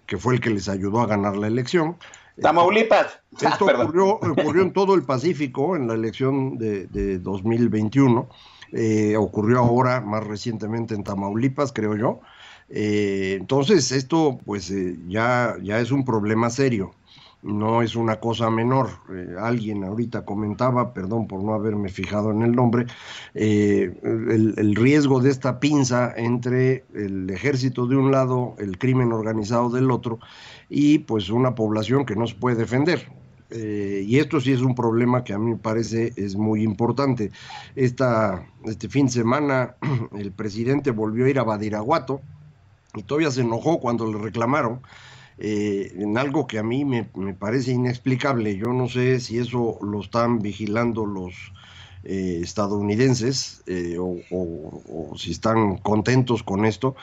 que 0.06 0.18
fue 0.18 0.34
el 0.34 0.40
que 0.40 0.50
les 0.50 0.68
ayudó 0.68 1.00
a 1.00 1.06
ganar 1.06 1.36
la 1.36 1.48
elección. 1.48 1.96
Tamaulipas. 2.40 3.20
Esto 3.40 3.66
Ah, 3.68 3.82
ocurrió, 3.82 4.06
ocurrió 4.16 4.62
en 4.62 4.72
todo 4.72 4.94
el 4.94 5.04
Pacífico 5.04 5.76
en 5.76 5.86
la 5.88 5.94
elección 5.94 6.56
de, 6.58 6.86
de 6.86 7.18
2021. 7.18 8.28
eh, 8.72 9.16
ocurrió 9.16 9.58
ahora 9.58 10.00
más 10.00 10.24
recientemente 10.24 10.94
en 10.94 11.04
Tamaulipas, 11.04 11.72
creo 11.72 11.96
yo. 11.96 12.20
Eh, 12.68 13.36
entonces, 13.38 13.92
esto 13.92 14.38
pues 14.44 14.70
eh, 14.70 14.96
ya, 15.06 15.56
ya 15.62 15.78
es 15.80 15.90
un 15.90 16.04
problema 16.04 16.48
serio. 16.50 16.94
No 17.42 17.82
es 17.82 17.96
una 17.96 18.20
cosa 18.20 18.50
menor. 18.50 18.90
Eh, 19.10 19.34
alguien 19.38 19.84
ahorita 19.84 20.24
comentaba, 20.24 20.94
perdón 20.94 21.26
por 21.26 21.42
no 21.42 21.54
haberme 21.54 21.88
fijado 21.88 22.30
en 22.30 22.42
el 22.42 22.52
nombre, 22.52 22.86
eh, 23.34 23.92
el, 24.02 24.74
riesgo 24.76 25.20
de 25.20 25.30
esta 25.30 25.60
pinza 25.60 26.12
entre 26.16 26.84
el 26.94 27.28
ejército 27.30 27.86
de 27.86 27.96
un 27.96 28.12
lado, 28.12 28.54
el 28.58 28.78
crimen 28.78 29.12
organizado 29.12 29.70
del 29.70 29.90
otro, 29.90 30.20
y 30.68 31.00
pues 31.00 31.30
una 31.30 31.54
población 31.54 32.06
que 32.06 32.16
no 32.16 32.26
se 32.26 32.34
puede 32.34 32.56
defender. 32.56 33.10
Eh, 33.50 34.04
y 34.06 34.18
esto 34.18 34.40
sí 34.40 34.52
es 34.52 34.62
un 34.62 34.74
problema 34.74 35.24
que 35.24 35.34
a 35.34 35.38
mí 35.38 35.50
me 35.50 35.58
parece 35.58 36.12
es 36.16 36.36
muy 36.36 36.62
importante. 36.62 37.32
Esta, 37.74 38.46
este 38.64 38.88
fin 38.88 39.06
de 39.06 39.12
semana 39.12 39.74
el 40.16 40.32
presidente 40.32 40.90
volvió 40.90 41.26
a 41.26 41.30
ir 41.30 41.38
a 41.38 41.42
Badiraguato 41.42 42.22
y 42.94 43.02
todavía 43.02 43.30
se 43.30 43.42
enojó 43.42 43.78
cuando 43.78 44.10
le 44.10 44.18
reclamaron 44.18 44.80
eh, 45.44 45.92
en 45.98 46.16
algo 46.18 46.46
que 46.46 46.60
a 46.60 46.62
mí 46.62 46.84
me, 46.84 47.02
parece 47.34 47.72
inexplicable. 47.72 48.56
Yo 48.56 48.72
no 48.72 48.88
sé 48.88 49.18
si 49.18 49.38
eso 49.38 49.76
lo 49.82 50.00
están 50.00 50.38
vigilando 50.38 51.04
los 51.04 51.34
eh, 52.04 52.38
estadounidenses 52.40 53.64
eh, 53.66 53.96
o, 53.98 55.16
si 55.16 55.32
están 55.32 55.78
contentos 55.78 56.44
con 56.44 56.64
esto, 56.64 56.94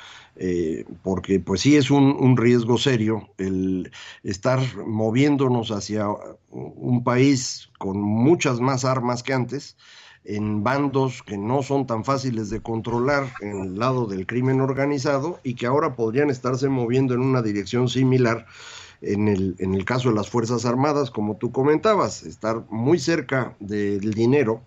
porque 1.04 1.42
pues 1.42 1.60
sí 1.60 1.76
es 1.76 1.92
un, 1.92 2.38
riesgo 2.38 2.78
serio 2.78 3.28
el 3.38 3.92
estar 4.24 4.62
moviéndonos 4.88 5.70
hacia 5.72 6.08
un 6.50 7.04
país 7.04 7.70
con 7.78 8.00
muchas 8.00 8.62
más 8.62 8.86
armas 8.86 9.22
que 9.22 9.34
antes 9.34 9.76
en 10.26 10.63
bandos 10.63 11.24
que 11.24 11.38
no 11.38 11.63
son 11.63 11.88
tan 11.88 12.03
fáciles 12.03 12.49
de 12.49 12.61
controlar 12.61 13.32
en 13.41 13.61
el 13.61 13.80
lado 13.80 14.05
del 14.05 14.28
crimen 14.28 14.61
organizado 14.61 15.39
y 15.43 15.55
que 15.55 15.65
ahora 15.65 15.95
podrían 15.95 16.30
estarse 16.30 16.70
moviendo 16.70 17.13
en 17.13 17.22
una 17.22 17.41
dirección 17.41 17.88
similar 17.88 18.45
en 19.01 19.28
el, 19.28 19.55
en 19.59 19.74
el 19.74 19.86
caso 19.86 20.09
de 20.09 20.15
las 20.15 20.30
Fuerzas 20.30 20.65
Armadas, 20.65 21.09
como 21.09 21.38
tú 21.38 21.51
comentabas, 21.51 22.24
estar 22.24 22.65
muy 22.70 22.99
cerca 22.99 23.55
del 23.59 24.13
dinero 24.13 24.61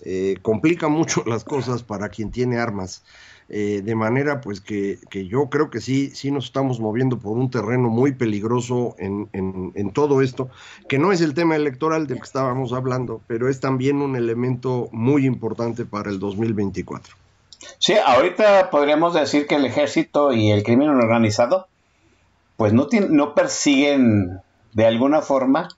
eh, 0.00 0.36
complica 0.42 0.88
mucho 0.88 1.22
las 1.26 1.44
cosas 1.44 1.82
para 1.82 2.08
quien 2.08 2.30
tiene 2.30 2.58
armas. 2.58 3.04
Eh, 3.48 3.80
de 3.84 3.94
manera 3.94 4.40
pues 4.40 4.60
que, 4.60 4.98
que, 5.08 5.28
yo 5.28 5.48
creo 5.50 5.70
que 5.70 5.80
sí, 5.80 6.10
sí 6.10 6.32
nos 6.32 6.46
estamos 6.46 6.80
moviendo 6.80 7.20
por 7.20 7.36
un 7.36 7.48
terreno 7.48 7.88
muy 7.88 8.10
peligroso 8.10 8.96
en, 8.98 9.28
en, 9.32 9.92
todo 9.92 10.20
esto, 10.20 10.48
que 10.88 10.98
no 10.98 11.12
es 11.12 11.20
el 11.20 11.32
tema 11.32 11.54
electoral 11.54 12.08
del 12.08 12.18
que 12.18 12.24
estábamos 12.24 12.72
hablando, 12.72 13.20
pero 13.28 13.48
es 13.48 13.60
también 13.60 14.02
un 14.02 14.16
elemento 14.16 14.88
muy 14.90 15.26
importante 15.26 15.84
para 15.84 16.10
el 16.10 16.18
2024. 16.18 17.14
Sí, 17.78 17.94
ahorita 18.04 18.68
podríamos 18.70 19.14
decir 19.14 19.46
que 19.46 19.54
el 19.54 19.64
ejército 19.64 20.32
y 20.32 20.50
el 20.50 20.64
crimen 20.64 20.88
organizado 20.88 21.68
pues 22.56 22.72
no, 22.72 22.88
no 23.10 23.34
persiguen 23.34 24.40
de 24.72 24.86
alguna 24.86 25.22
forma 25.22 25.68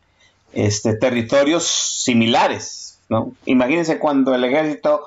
este, 0.54 0.96
territorios 0.96 1.64
similares, 1.64 3.00
¿no? 3.10 3.32
Imagínense 3.44 3.98
cuando 3.98 4.34
el 4.34 4.44
ejército 4.44 5.02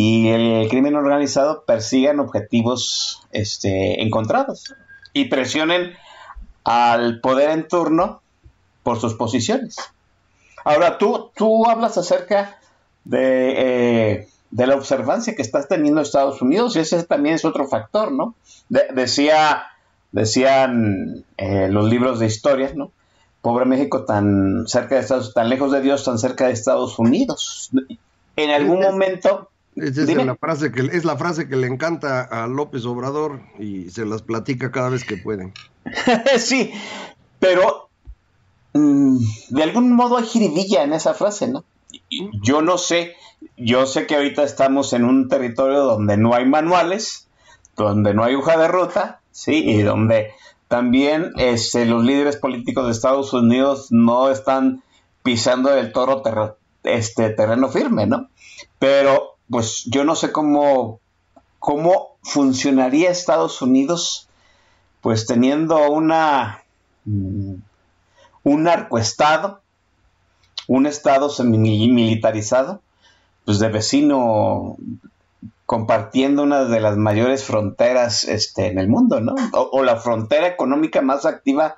y 0.00 0.28
el 0.28 0.68
crimen 0.68 0.94
organizado 0.94 1.64
persigan 1.64 2.20
objetivos 2.20 3.26
este, 3.32 4.00
encontrados 4.00 4.72
y 5.12 5.24
presionen 5.24 5.94
al 6.62 7.20
poder 7.20 7.50
en 7.50 7.66
turno 7.66 8.22
por 8.84 9.00
sus 9.00 9.14
posiciones. 9.14 9.74
Ahora, 10.64 10.98
tú, 10.98 11.32
tú 11.34 11.68
hablas 11.68 11.98
acerca 11.98 12.60
de, 13.02 13.54
eh, 13.56 14.28
de 14.52 14.66
la 14.68 14.76
observancia 14.76 15.34
que 15.34 15.42
está 15.42 15.66
teniendo 15.66 16.00
Estados 16.00 16.42
Unidos 16.42 16.76
y 16.76 16.78
ese 16.78 17.02
también 17.02 17.34
es 17.34 17.44
otro 17.44 17.66
factor, 17.66 18.12
¿no? 18.12 18.36
De, 18.68 18.82
decía, 18.94 19.64
decían 20.12 21.24
eh, 21.38 21.66
los 21.72 21.88
libros 21.90 22.20
de 22.20 22.26
historia, 22.26 22.70
¿no? 22.72 22.92
Pobre 23.42 23.64
México 23.64 24.04
tan 24.04 24.68
cerca 24.68 24.94
de 24.94 25.00
Estados 25.00 25.34
tan 25.34 25.48
lejos 25.48 25.72
de 25.72 25.80
Dios, 25.80 26.04
tan 26.04 26.20
cerca 26.20 26.46
de 26.46 26.52
Estados 26.52 27.00
Unidos. 27.00 27.72
En 28.36 28.50
algún 28.50 28.78
momento 28.78 29.48
esa 29.82 30.02
es 30.02 30.26
la, 30.26 30.36
frase 30.36 30.72
que, 30.72 30.80
es 30.80 31.04
la 31.04 31.16
frase 31.16 31.48
que 31.48 31.56
le 31.56 31.66
encanta 31.66 32.22
a 32.22 32.46
López 32.46 32.84
Obrador 32.84 33.40
y 33.58 33.90
se 33.90 34.04
las 34.04 34.22
platica 34.22 34.70
cada 34.70 34.88
vez 34.88 35.04
que 35.04 35.16
pueden. 35.16 35.52
sí, 36.38 36.72
pero 37.38 37.88
mmm, 38.74 39.18
de 39.50 39.62
algún 39.62 39.92
modo 39.92 40.18
hay 40.18 40.24
jiribilla 40.24 40.82
en 40.82 40.92
esa 40.92 41.14
frase, 41.14 41.48
¿no? 41.48 41.64
Yo 42.42 42.62
no 42.62 42.78
sé, 42.78 43.14
yo 43.56 43.86
sé 43.86 44.06
que 44.06 44.16
ahorita 44.16 44.42
estamos 44.42 44.92
en 44.92 45.04
un 45.04 45.28
territorio 45.28 45.80
donde 45.80 46.16
no 46.16 46.34
hay 46.34 46.44
manuales, 46.44 47.28
donde 47.76 48.14
no 48.14 48.24
hay 48.24 48.34
hoja 48.34 48.58
de 48.58 48.68
ruta, 48.68 49.20
¿sí? 49.30 49.54
Y 49.54 49.82
donde 49.82 50.32
también 50.68 51.32
este, 51.36 51.86
los 51.86 52.04
líderes 52.04 52.36
políticos 52.36 52.86
de 52.86 52.92
Estados 52.92 53.32
Unidos 53.32 53.88
no 53.90 54.30
están 54.30 54.82
pisando 55.22 55.74
el 55.74 55.92
toro 55.92 56.22
ter 56.22 56.54
este, 56.84 57.30
terreno 57.30 57.68
firme, 57.68 58.06
¿no? 58.06 58.28
Pero 58.78 59.37
pues 59.50 59.84
yo 59.86 60.04
no 60.04 60.14
sé 60.14 60.32
cómo, 60.32 61.00
cómo 61.58 62.16
funcionaría 62.22 63.10
Estados 63.10 63.62
Unidos, 63.62 64.28
pues 65.00 65.26
teniendo 65.26 65.90
una 65.90 66.62
un 67.04 68.62
narcoestado, 68.62 69.60
un 70.66 70.86
estado 70.86 71.30
semi-militarizado, 71.30 72.82
pues 73.44 73.58
de 73.58 73.68
vecino 73.68 74.76
compartiendo 75.66 76.42
una 76.42 76.64
de 76.64 76.80
las 76.80 76.96
mayores 76.96 77.44
fronteras 77.44 78.24
este, 78.24 78.68
en 78.68 78.78
el 78.78 78.88
mundo, 78.88 79.20
¿no? 79.20 79.34
O, 79.52 79.68
o 79.72 79.84
la 79.84 79.96
frontera 79.96 80.46
económica 80.46 81.02
más 81.02 81.26
activa, 81.26 81.76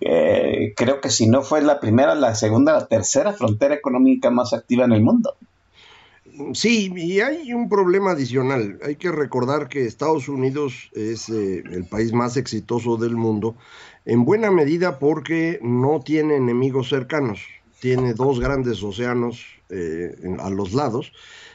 eh, 0.00 0.74
creo 0.76 1.00
que 1.00 1.10
si 1.10 1.28
no 1.28 1.42
fue 1.42 1.60
la 1.62 1.80
primera, 1.80 2.14
la 2.14 2.34
segunda, 2.34 2.72
la 2.72 2.86
tercera 2.86 3.32
frontera 3.32 3.74
económica 3.74 4.30
más 4.30 4.52
activa 4.52 4.84
en 4.84 4.92
el 4.92 5.02
mundo. 5.02 5.34
Sí, 6.52 6.92
y 6.94 7.20
hay 7.20 7.52
un 7.52 7.68
problema 7.68 8.12
adicional. 8.12 8.78
Hay 8.84 8.96
que 8.96 9.10
recordar 9.10 9.68
que 9.68 9.86
Estados 9.86 10.28
Unidos 10.28 10.90
es 10.92 11.28
eh, 11.28 11.62
el 11.70 11.84
país 11.84 12.12
más 12.12 12.36
exitoso 12.36 12.96
del 12.96 13.16
mundo, 13.16 13.56
en 14.04 14.24
buena 14.24 14.50
medida 14.50 14.98
porque 14.98 15.58
no 15.62 16.00
tiene 16.04 16.36
enemigos 16.36 16.88
cercanos. 16.88 17.40
Tiene 17.80 18.14
dos 18.14 18.40
grandes 18.40 18.82
océanos 18.82 19.44
eh, 19.70 20.14
a 20.38 20.50
los 20.50 20.72
lados 20.72 21.12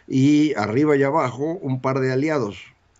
y 0.08 0.54
arriba 0.56 0.96
y 0.96 1.04
abajo 1.04 1.44
un 1.62 1.82
par 1.82 2.00
de 2.00 2.12
aliados. 2.12 2.58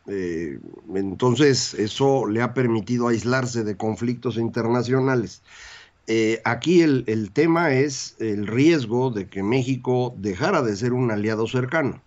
Eh, 0.08 0.60
entonces, 0.96 1.74
eso 1.76 2.28
le 2.28 2.42
ha 2.42 2.54
permitido 2.54 3.08
aislarse 3.08 3.64
de 3.64 3.78
conflictos 3.78 4.38
internacionales. 4.38 5.42
Eh, 6.14 6.42
aquí 6.44 6.82
el, 6.82 7.32
tema 7.32 7.72
es 7.72 8.18
el 8.20 8.46
riesgo 8.46 9.12
de 9.12 9.30
que 9.30 9.44
México 9.44 10.14
dejara 10.18 10.62
de 10.62 10.76
ser 10.76 10.92
un 10.92 11.10
aliado 11.10 11.48
cercano. 11.48 12.02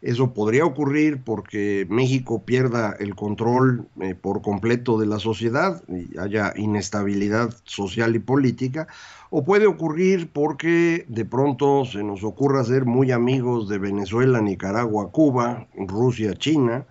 Eso 0.00 0.32
podría 0.32 0.64
ocurrir 0.64 1.22
porque 1.22 1.86
México 1.90 2.46
pierda 2.46 2.96
el 2.98 3.14
control 3.14 3.88
eh, 4.00 4.14
por 4.14 4.40
completo 4.40 4.98
de 4.98 5.04
la 5.04 5.18
sociedad 5.18 5.82
y 5.86 6.16
haya 6.18 6.54
inestabilidad 6.56 7.54
social 7.64 8.16
y 8.16 8.20
política, 8.20 8.86
o 9.28 9.44
puede 9.44 9.66
ocurrir 9.66 10.30
porque 10.32 11.04
de 11.06 11.26
pronto 11.26 11.84
se 11.84 12.02
nos 12.02 12.24
ocurra 12.24 12.64
ser 12.64 12.86
muy 12.86 13.12
amigos 13.12 13.68
de 13.68 13.76
Venezuela, 13.76 14.40
Nicaragua, 14.40 15.10
Cuba, 15.10 15.68
Rusia, 15.76 16.32
China, 16.32 16.86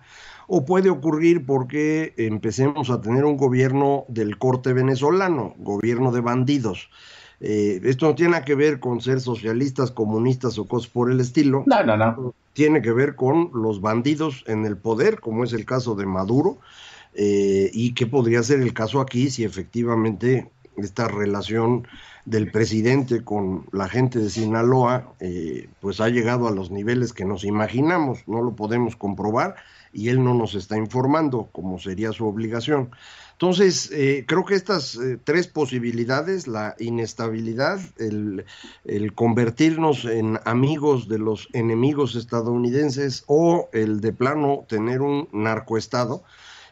o 0.46 0.64
puede 0.64 0.90
ocurrir 0.90 1.44
porque 1.44 2.14
empecemos 2.16 2.90
a 2.90 3.00
tener 3.00 3.24
un 3.24 3.36
gobierno 3.36 4.04
del 4.08 4.38
corte 4.38 4.72
venezolano, 4.72 5.54
gobierno 5.58 6.12
de 6.12 6.20
bandidos. 6.20 6.90
Eh, 7.40 7.80
esto 7.84 8.06
no 8.06 8.14
tiene 8.14 8.32
nada 8.32 8.44
que 8.44 8.54
ver 8.54 8.80
con 8.80 9.00
ser 9.00 9.20
socialistas, 9.20 9.90
comunistas 9.90 10.58
o 10.58 10.66
cosas 10.66 10.90
por 10.90 11.10
el 11.10 11.20
estilo. 11.20 11.64
No, 11.66 11.82
no, 11.84 11.96
no. 11.96 12.34
Tiene 12.52 12.80
que 12.80 12.92
ver 12.92 13.14
con 13.14 13.50
los 13.52 13.80
bandidos 13.80 14.44
en 14.46 14.64
el 14.64 14.76
poder, 14.76 15.20
como 15.20 15.44
es 15.44 15.52
el 15.52 15.66
caso 15.66 15.94
de 15.94 16.06
Maduro, 16.06 16.58
eh, 17.14 17.70
y 17.72 17.92
que 17.94 18.06
podría 18.06 18.42
ser 18.42 18.60
el 18.60 18.72
caso 18.72 19.00
aquí 19.00 19.30
si 19.30 19.44
efectivamente 19.44 20.50
esta 20.76 21.08
relación 21.08 21.86
del 22.24 22.50
presidente 22.50 23.22
con 23.22 23.66
la 23.72 23.88
gente 23.88 24.18
de 24.18 24.30
Sinaloa, 24.30 25.14
eh, 25.20 25.68
pues 25.80 26.00
ha 26.00 26.08
llegado 26.08 26.48
a 26.48 26.50
los 26.50 26.70
niveles 26.70 27.12
que 27.12 27.24
nos 27.24 27.44
imaginamos, 27.44 28.26
no 28.26 28.42
lo 28.42 28.56
podemos 28.56 28.96
comprobar, 28.96 29.56
y 29.96 30.10
él 30.10 30.22
no 30.22 30.34
nos 30.34 30.54
está 30.54 30.76
informando 30.76 31.48
como 31.52 31.78
sería 31.78 32.12
su 32.12 32.26
obligación. 32.26 32.90
Entonces, 33.32 33.90
eh, 33.92 34.24
creo 34.26 34.44
que 34.44 34.54
estas 34.54 34.94
eh, 34.96 35.18
tres 35.22 35.46
posibilidades, 35.46 36.46
la 36.46 36.76
inestabilidad, 36.78 37.80
el, 37.96 38.44
convertirnos 39.14 40.04
en 40.04 40.38
amigos 40.44 41.08
de 41.08 41.18
los 41.18 41.48
enemigos 41.54 42.14
estadounidenses 42.14 43.24
o 43.26 43.70
el 43.72 44.02
de 44.02 44.12
plano 44.12 44.64
tener 44.68 45.00
un 45.00 45.28
narcoestado, 45.32 46.22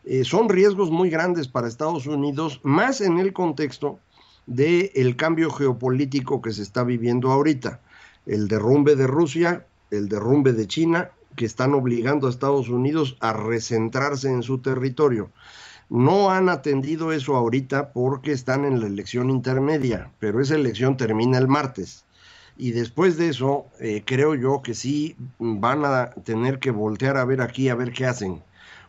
eh, 0.04 0.24
son 0.24 0.50
riesgos 0.50 0.90
muy 0.90 1.08
grandes 1.08 1.48
para 1.48 1.66
Estados 1.66 2.06
Unidos, 2.06 2.60
más 2.62 3.00
en 3.00 3.18
el 3.18 3.32
contexto 3.32 3.98
del 4.46 4.90
el 4.94 5.16
cambio 5.16 5.50
geopolítico 5.50 6.42
que 6.42 6.52
se 6.52 6.62
está 6.62 6.84
viviendo 6.84 7.32
ahorita. 7.32 7.80
El 8.26 8.48
derrumbe 8.48 8.96
de 8.96 9.06
Rusia, 9.06 9.66
el 9.90 10.10
derrumbe 10.10 10.52
de 10.52 10.66
China, 10.66 11.10
que 11.37 11.45
están 11.45 11.74
obligando 11.74 12.26
a 12.26 12.30
Estados 12.30 12.68
Unidos 12.68 13.16
a 13.20 13.32
recentrarse 13.32 14.28
en 14.28 14.43
su 14.43 14.59
territorio. 14.59 15.30
No 15.91 16.30
han 16.30 16.49
atendido 16.49 17.12
eso 17.12 17.37
ahorita 17.37 17.93
porque 17.93 18.32
están 18.32 18.64
en 18.64 18.80
la 18.80 18.87
elección 18.87 19.30
intermedia, 19.30 20.11
pero 20.18 20.41
esa 20.41 20.55
elección 20.55 20.97
termina 20.97 21.39
el 21.39 21.49
martes. 21.49 22.05
Y 22.57 22.70
después 22.70 23.16
de 23.16 23.28
eso, 23.28 23.66
eh, 23.80 24.03
creo 24.05 24.35
yo 24.35 24.62
que 24.62 24.74
sí 24.74 25.16
van 25.39 25.85
a 25.85 26.11
tener 26.24 26.59
que 26.59 26.70
voltear 26.70 27.16
a 27.16 27.24
ver 27.24 27.43
aquí, 27.43 27.68
a 27.68 27.74
ver 27.74 27.93
qué 27.93 28.07
hacen 28.07 28.43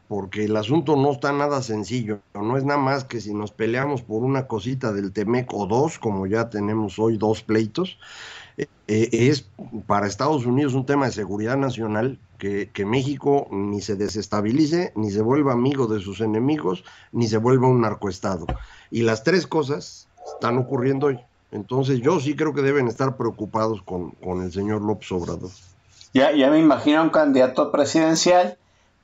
porque 0.08 0.46
el 0.46 0.56
asunto 0.56 0.96
no 0.96 1.12
está 1.12 1.32
nada 1.32 1.62
sencillo, 1.62 2.20
no 2.34 2.58
es 2.58 2.64
nada 2.64 2.80
más 2.80 3.04
que 3.04 3.22
si 3.22 3.34
nos 3.34 3.52
peleamos 3.52 4.04
por 4.04 4.24
una 4.24 4.48
cosita 4.48 4.94
del 4.94 5.12
Temec 5.12 5.52
o 5.54 5.66
dos, 5.66 5.98
como 5.98 6.28
ya 6.28 6.50
tenemos 6.50 7.00
hoy 7.00 7.18
dos 7.18 7.42
pleitos, 7.42 7.98
eh, 8.58 8.68
eh, 8.88 9.10
es 9.12 9.50
para 9.88 10.08
Estados 10.08 10.46
Unidos 10.46 10.74
un 10.74 10.86
tema 10.86 11.08
de 11.08 11.12
seguridad 11.12 11.58
nacional 11.58 12.20
que, 12.38 12.70
que, 12.72 12.86
México 12.86 13.48
ni 13.52 13.82
se 13.82 13.96
desestabilice, 13.96 14.92
ni 14.96 15.12
se 15.12 15.22
vuelva 15.22 15.54
amigo 15.54 15.88
de 15.88 16.00
sus 16.00 16.22
enemigos, 16.22 16.84
ni 17.12 17.28
se 17.28 17.38
vuelva 17.38 17.68
un 17.68 17.82
narcoestado. 17.82 18.46
Y 18.92 19.02
las 19.02 19.24
tres 19.24 19.48
cosas 19.48 20.08
están 20.34 20.58
ocurriendo 20.58 21.08
hoy. 21.08 21.20
Entonces 21.52 22.02
yo 22.02 22.20
sí 22.20 22.36
creo 22.36 22.54
que 22.54 22.62
deben 22.62 22.88
estar 22.88 23.16
preocupados 23.18 23.82
con, 23.82 24.12
con 24.12 24.42
el 24.42 24.52
señor 24.52 24.82
López 24.82 25.12
Obrador. 25.12 25.50
Ya, 26.14 26.32
ya 26.32 26.50
me 26.50 26.60
imagino 26.60 27.02
un 27.02 27.10
candidato 27.10 27.72
presidencial 27.72 28.58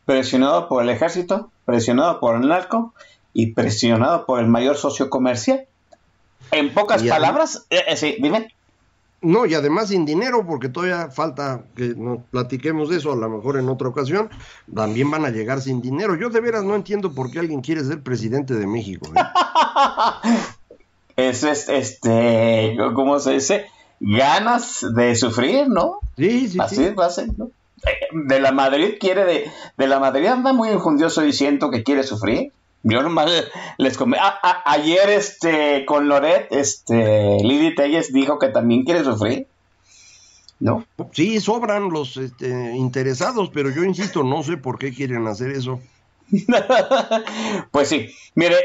presionado 0.05 0.67
por 0.67 0.83
el 0.83 0.89
ejército, 0.89 1.51
presionado 1.65 2.19
por 2.19 2.35
el 2.35 2.47
narco 2.47 2.93
y 3.33 3.53
presionado 3.53 4.25
por 4.25 4.39
el 4.39 4.47
mayor 4.47 4.77
socio 4.77 5.09
comercial. 5.09 5.65
En 6.51 6.73
pocas 6.73 7.03
palabras, 7.03 7.65
eh, 7.69 7.83
eh, 7.87 7.95
sí, 7.95 8.17
dime. 8.19 8.53
No, 9.21 9.45
y 9.45 9.53
además 9.53 9.89
sin 9.89 10.03
dinero, 10.05 10.45
porque 10.47 10.67
todavía 10.67 11.11
falta 11.11 11.63
que 11.75 11.93
nos 11.95 12.23
platiquemos 12.31 12.89
de 12.89 12.97
eso, 12.97 13.11
a 13.11 13.15
lo 13.15 13.29
mejor 13.29 13.57
en 13.57 13.69
otra 13.69 13.87
ocasión, 13.87 14.29
también 14.73 15.11
van 15.11 15.25
a 15.25 15.29
llegar 15.29 15.61
sin 15.61 15.79
dinero. 15.79 16.15
Yo 16.15 16.29
de 16.29 16.41
veras 16.41 16.63
no 16.63 16.75
entiendo 16.75 17.13
por 17.13 17.29
qué 17.29 17.37
alguien 17.39 17.61
quiere 17.61 17.83
ser 17.83 18.01
presidente 18.01 18.55
de 18.55 18.65
México. 18.67 19.07
¿eh? 19.15 19.19
Es, 21.17 21.43
es, 21.43 21.69
este, 21.69 22.75
¿cómo 22.95 23.19
se 23.19 23.33
dice? 23.33 23.65
Ganas 23.99 24.83
de 24.95 25.13
sufrir, 25.15 25.67
¿no? 25.67 25.99
Sí, 26.17 26.47
sí, 26.47 26.57
Así 26.59 26.77
sí. 26.77 26.89
va 26.97 27.05
a 27.07 27.09
ser, 27.09 27.27
¿no? 27.37 27.51
De 28.13 28.39
la 28.39 28.51
Madrid 28.51 28.95
quiere 28.99 29.25
de, 29.25 29.51
de 29.77 29.87
la 29.87 29.99
Madrid 29.99 30.27
anda 30.27 30.53
muy 30.53 30.69
injundioso 30.69 31.21
diciendo 31.21 31.69
que 31.69 31.83
quiere 31.83 32.03
sufrir. 32.03 32.51
Yo 32.83 33.03
nomás 33.03 33.29
les 33.77 33.97
come. 33.97 34.17
a- 34.17 34.39
a- 34.41 34.71
ayer 34.71 35.09
este 35.09 35.85
con 35.85 36.07
Loret, 36.07 36.47
este 36.51 37.37
Lili 37.43 37.75
Telles 37.75 38.11
dijo 38.11 38.39
que 38.39 38.47
también 38.49 38.83
quiere 38.83 39.03
sufrir. 39.03 39.47
¿No? 40.59 40.85
Sí, 41.11 41.39
sobran 41.39 41.89
los 41.89 42.17
este, 42.17 42.47
interesados, 42.75 43.49
pero 43.51 43.69
yo 43.71 43.83
insisto, 43.83 44.23
no 44.23 44.43
sé 44.43 44.57
por 44.57 44.77
qué 44.77 44.93
quieren 44.93 45.27
hacer 45.27 45.51
eso. 45.51 45.79
Pues 47.71 47.87
sí, 47.89 48.09
mire, 48.35 48.57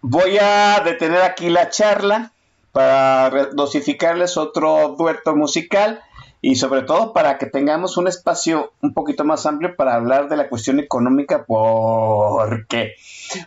voy 0.00 0.38
a 0.40 0.80
detener 0.84 1.22
aquí 1.22 1.48
la 1.50 1.68
charla 1.70 2.32
para 2.72 3.30
dosificarles 3.52 4.36
otro 4.36 4.96
dueto 4.98 5.36
musical 5.36 6.00
y 6.44 6.56
sobre 6.56 6.82
todo 6.82 7.12
para 7.12 7.38
que 7.38 7.46
tengamos 7.46 7.96
un 7.96 8.08
espacio 8.08 8.72
un 8.82 8.92
poquito 8.92 9.24
más 9.24 9.46
amplio 9.46 9.76
para 9.76 9.94
hablar 9.94 10.28
de 10.28 10.36
la 10.36 10.48
cuestión 10.48 10.80
económica 10.80 11.44
porque 11.46 12.96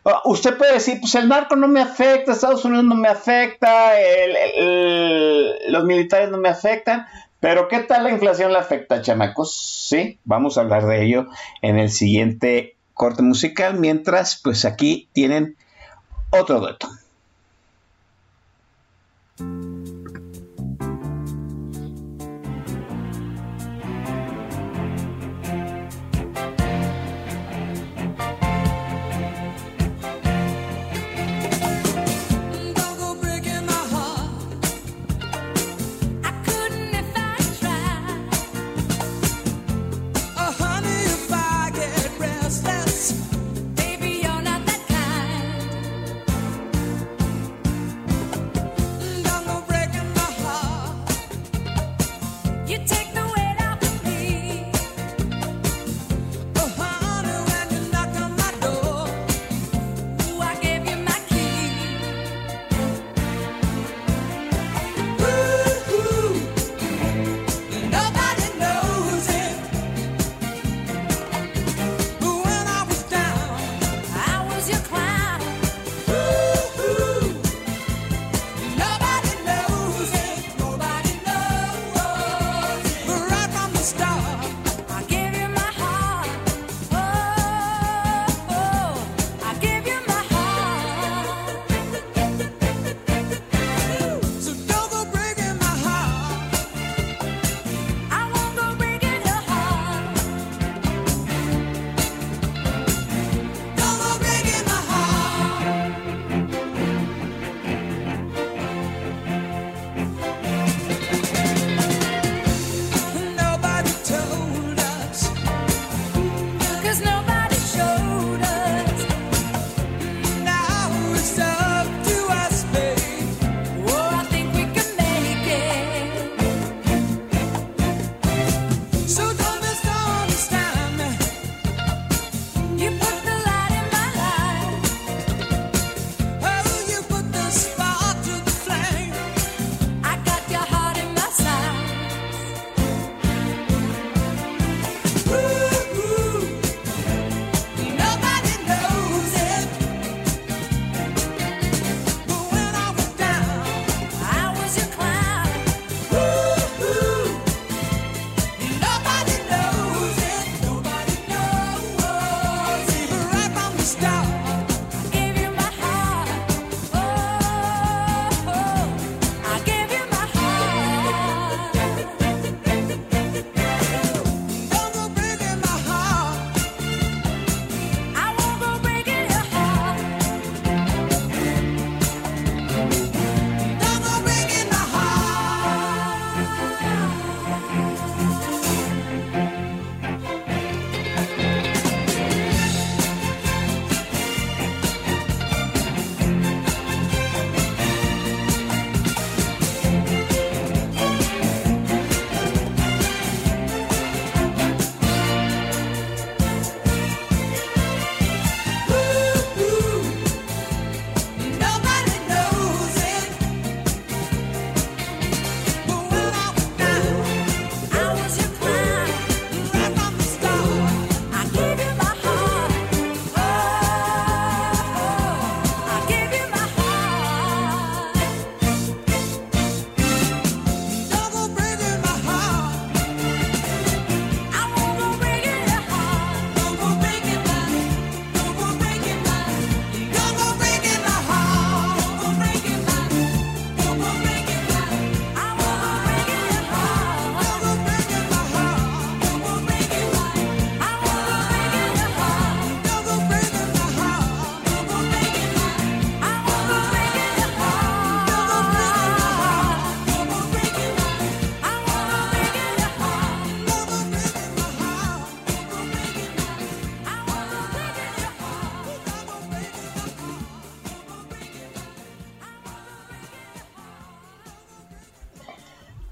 ah, 0.06 0.22
usted 0.24 0.58
puede 0.58 0.76
decir, 0.76 1.02
pues 1.02 1.14
el 1.16 1.28
narco 1.28 1.58
no 1.58 1.68
me 1.68 1.82
afecta, 1.82 2.32
Estados 2.32 2.64
Unidos 2.64 2.86
no 2.86 2.96
me 2.96 3.10
afecta, 3.10 3.92
los 5.68 5.84
militares 5.84 6.30
no 6.30 6.38
me 6.38 6.48
afectan, 6.48 7.06
pero 7.42 7.68
¿qué 7.68 7.80
tal 7.80 8.06
la 8.06 8.12
inflación 8.12 8.54
le 8.54 8.60
afecta, 8.60 9.02
chamacos? 9.02 9.54
Sí, 9.90 10.18
vamos 10.24 10.58
a 10.58 10.62
hablar 10.62 10.86
de 10.86 11.04
ello 11.04 11.28
en 11.62 11.78
el 11.78 11.92
siguiente 11.92 12.78
corte 12.94 13.22
musical, 13.22 13.78
mientras 13.78 14.40
pues 14.42 14.64
aquí 14.64 15.10
tienen 15.12 15.58
otro 16.32 16.62
dueto. 16.62 16.88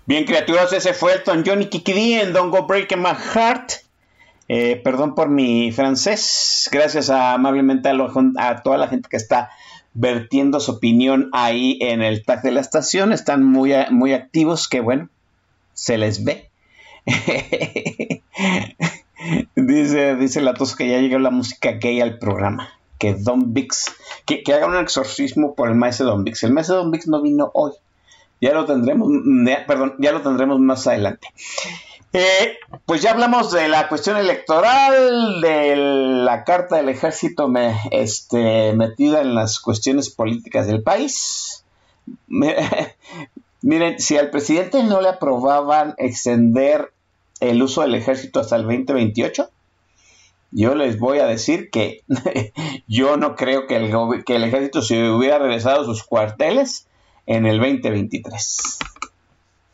Bien, 0.06 0.26
criaturas, 0.26 0.74
ese 0.74 0.94
fue 0.94 1.14
Elton 1.14 1.44
John 1.46 1.62
y 1.62 1.68
Kiki 1.68 1.94
D 1.94 2.22
en 2.22 2.34
Don't 2.34 2.52
Go 2.52 2.68
Breaking 2.68 3.02
My 3.02 3.14
Heart. 3.16 3.72
Eh, 4.50 4.82
perdón 4.84 5.16
por 5.16 5.30
mi 5.30 5.72
francés. 5.72 6.68
Gracias 6.74 7.10
a, 7.10 7.34
amablemente 7.34 7.90
a, 7.90 8.62
toda 8.62 8.78
la 8.78 8.90
gente 8.90 9.08
que 9.08 9.16
está 9.16 9.52
vertiendo 9.94 10.60
su 10.60 10.72
opinión 10.72 11.30
ahí 11.32 11.78
en 11.80 12.02
el 12.02 12.26
tag 12.26 12.42
de 12.42 12.52
la 12.52 12.60
estación. 12.60 13.14
Están 13.14 13.46
muy, 13.46 13.74
muy 13.92 14.12
activos, 14.12 14.68
que 14.68 14.82
bueno, 14.82 15.08
se 15.74 15.98
les 15.98 16.26
ve. 16.26 16.50
dice, 19.56 20.16
dice 20.18 20.42
la 20.42 20.54
tos 20.54 20.76
que 20.76 20.90
ya 20.90 21.00
llegó 21.00 21.18
la 21.20 21.32
música 21.32 21.72
gay 21.72 22.02
al 22.02 22.20
programa. 22.20 22.70
Que 23.00 23.14
Don 23.14 23.54
Vix, 23.54 23.96
que, 24.26 24.44
que 24.44 24.54
haga 24.54 24.68
un 24.68 24.76
exorcismo 24.76 25.56
por 25.56 25.70
el 25.70 25.76
maestro 25.76 26.08
Don 26.08 26.26
Vix. 26.26 26.44
El 26.44 26.52
maestro 26.52 26.76
Don 26.76 26.92
Vix 26.92 27.08
no 27.08 27.22
vino 27.22 27.52
hoy. 27.54 27.72
Ya 28.44 28.54
lo 28.54 28.66
tendremos, 28.66 29.08
ya- 29.48 29.66
perdón, 29.66 29.96
ya 30.00 30.12
lo 30.12 30.22
tendremos 30.22 30.60
más 30.60 30.86
adelante. 30.86 31.30
Eh, 32.12 32.58
pues 32.86 33.02
ya 33.02 33.12
hablamos 33.12 33.54
de 33.54 33.70
la 33.70 33.88
cuestión 33.88 34.18
electoral, 34.18 35.40
de 35.40 35.78
la 35.78 36.44
carta 36.44 36.76
del 36.76 36.90
ejército 36.90 37.50
este, 37.90 38.74
metida 38.74 39.22
en 39.22 39.34
las 39.34 39.62
cuestiones 39.62 40.10
políticas 40.10 40.68
del 40.68 40.84
país. 40.84 41.64
Miren, 43.62 44.00
si 44.00 44.18
al 44.18 44.30
presidente 44.30 44.84
no 44.84 45.00
le 45.00 45.08
aprobaban 45.08 45.96
extender 45.98 46.92
el 47.40 47.64
uso 47.64 47.82
del 47.84 47.96
ejército 47.96 48.42
hasta 48.42 48.58
el 48.58 48.64
2028, 48.64 49.50
yo 50.52 50.76
les 50.76 51.00
voy 51.00 51.20
a 51.20 51.28
decir 51.28 51.70
que 51.70 52.02
yo 52.90 53.16
no 53.16 53.38
creo 53.38 53.68
que 53.68 53.78
el, 53.78 54.24
que 54.26 54.36
el 54.36 54.44
ejército 54.44 54.82
se 54.82 55.10
hubiera 55.10 55.40
regresado 55.40 55.84
a 55.84 55.86
sus 55.86 56.04
cuarteles 56.04 56.88
en 57.26 57.46
el 57.46 57.58
2023. 57.60 58.78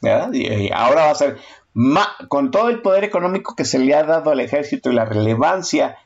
¿Verdad? 0.01 0.31
Ahora 0.73 1.05
va 1.05 1.11
a 1.11 1.15
ser, 1.15 1.37
con 2.29 2.51
todo 2.51 2.69
el 2.69 2.81
poder 2.81 3.03
económico 3.03 3.55
que 3.55 3.65
se 3.65 3.79
le 3.79 3.93
ha 3.95 4.03
dado 4.03 4.31
al 4.31 4.39
ejército 4.39 4.89
y 4.89 4.93
la 4.95 5.05
relevancia 5.05 5.97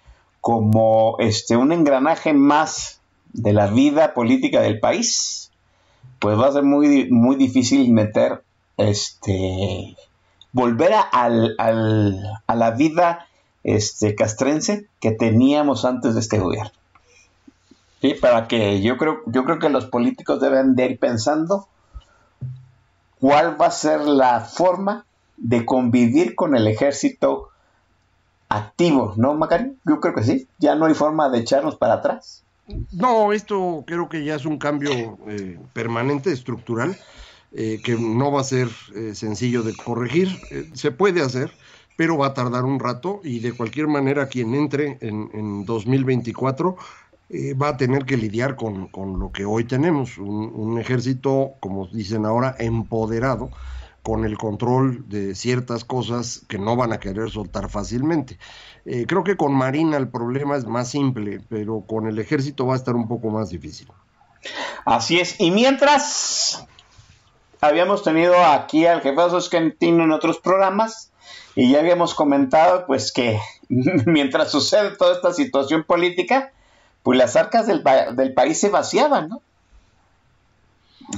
como 0.42 1.16
este, 1.20 1.56
un 1.58 1.72
engranaje 1.72 2.34
más 2.34 3.00
de 3.34 3.54
la 3.54 3.68
vida 3.68 4.14
política 4.14 4.62
del 4.62 4.80
país, 4.80 5.52
pues 6.20 6.38
va 6.40 6.48
a 6.48 6.52
ser 6.52 6.64
muy, 6.64 7.10
muy 7.12 7.36
difícil 7.36 7.92
meter, 7.92 8.44
este, 8.78 9.96
volver 10.52 10.94
a, 10.94 11.02
al- 11.02 11.56
al- 11.58 12.24
a 12.48 12.56
la 12.56 12.72
vida 12.72 13.28
este, 13.64 14.16
castrense 14.16 14.88
que 15.00 15.12
teníamos 15.12 15.86
antes 15.86 16.16
de 16.16 16.20
este 16.20 16.40
gobierno. 16.40 16.72
Sí, 18.04 18.16
para 18.16 18.50
que 18.50 18.82
yo 18.82 18.98
creo, 18.98 19.22
yo 19.28 19.46
creo 19.46 19.60
que 19.60 19.70
los 19.70 19.86
políticos 19.86 20.42
deben 20.42 20.76
de 20.76 20.88
ir 20.88 21.00
pensando 21.00 21.70
cuál 23.22 23.60
va 23.60 23.68
a 23.68 23.72
ser 23.72 24.02
la 24.02 24.42
forma 24.42 25.06
de 25.38 25.66
convivir 25.66 26.36
con 26.36 26.54
el 26.54 26.68
ejército 26.68 27.52
activo, 28.50 29.14
¿no, 29.16 29.36
Macari? 29.36 29.78
Yo 29.86 30.02
creo 30.02 30.14
que 30.14 30.24
sí. 30.24 30.50
Ya 30.60 30.76
no 30.76 30.88
hay 30.88 30.96
forma 30.96 31.30
de 31.30 31.40
echarnos 31.40 31.78
para 31.78 31.94
atrás. 31.94 32.44
No, 32.92 33.32
esto 33.32 33.86
creo 33.88 34.10
que 34.10 34.26
ya 34.26 34.36
es 34.36 34.46
un 34.46 34.58
cambio 34.58 35.18
eh, 35.30 35.58
permanente, 35.72 36.34
estructural, 36.34 36.98
eh, 37.54 37.80
que 37.82 37.96
no 37.96 38.34
va 38.34 38.42
a 38.42 38.44
ser 38.44 38.68
eh, 38.96 39.16
sencillo 39.16 39.64
de 39.64 39.74
corregir. 39.78 40.28
Eh, 40.52 40.70
se 40.74 40.92
puede 40.92 41.22
hacer, 41.22 41.54
pero 41.96 42.18
va 42.18 42.28
a 42.28 42.34
tardar 42.34 42.66
un 42.66 42.82
rato 42.82 43.22
y 43.24 43.40
de 43.40 43.54
cualquier 43.54 43.88
manera 43.88 44.28
quien 44.28 44.56
entre 44.56 44.98
en, 45.00 45.30
en 45.34 45.66
2024 45.66 46.76
eh, 47.30 47.54
va 47.54 47.70
a 47.70 47.78
tener 47.78 48.06
que 48.06 48.18
lidiar 48.18 48.56
con, 48.56 48.88
con 48.88 49.20
lo 49.20 49.32
que 49.32 49.46
hoy 49.46 49.64
tenemos, 49.64 50.18
un, 50.18 50.80
ejército, 50.80 51.54
como 51.60 51.88
dicen 51.88 52.26
ahora, 52.26 52.56
empoderado 52.60 53.50
con 54.04 54.26
el 54.26 54.38
control 54.38 55.08
de 55.08 55.34
ciertas 55.34 55.86
cosas 55.86 56.42
que 56.50 56.58
no 56.58 56.76
van 56.76 56.92
a 56.92 57.00
querer 57.00 57.32
soltar 57.32 57.70
fácilmente. 57.70 58.38
Eh, 58.86 59.06
creo 59.08 59.24
que 59.24 59.38
con 59.38 59.54
Marina 59.54 59.96
el 59.96 60.10
problema 60.10 60.58
es 60.58 60.66
más 60.66 60.90
simple, 60.90 61.40
pero 61.48 61.82
con 61.88 62.08
el 62.08 62.20
ejército 62.20 62.68
va 62.68 62.74
a 62.74 62.78
estar 62.78 62.96
un 62.96 63.08
poco 63.08 63.30
más 63.30 63.50
difícil. 63.50 63.88
Así 64.86 65.20
es. 65.20 65.40
Y 65.40 65.52
mientras 65.52 66.68
habíamos 67.62 68.04
tenido 68.04 68.44
aquí 68.46 68.86
al 68.86 69.02
jefe 69.02 69.38
Esquentino 69.38 70.04
en 70.04 70.12
otros 70.12 70.40
programas 70.40 71.12
y 71.56 71.72
ya 71.72 71.80
habíamos 71.80 72.14
comentado 72.14 72.86
pues 72.86 73.14
que 73.14 73.40
mientras 73.70 74.52
sucede 74.52 74.98
toda 74.98 75.14
esta 75.14 75.34
situación 75.34 75.84
política, 75.84 76.52
pues 77.04 77.18
las 77.18 77.36
arcas 77.36 77.68
del, 77.68 77.84
del 78.16 78.34
país 78.34 78.60
se 78.60 78.70
vaciaban, 78.70 79.30
¿no? 79.30 79.42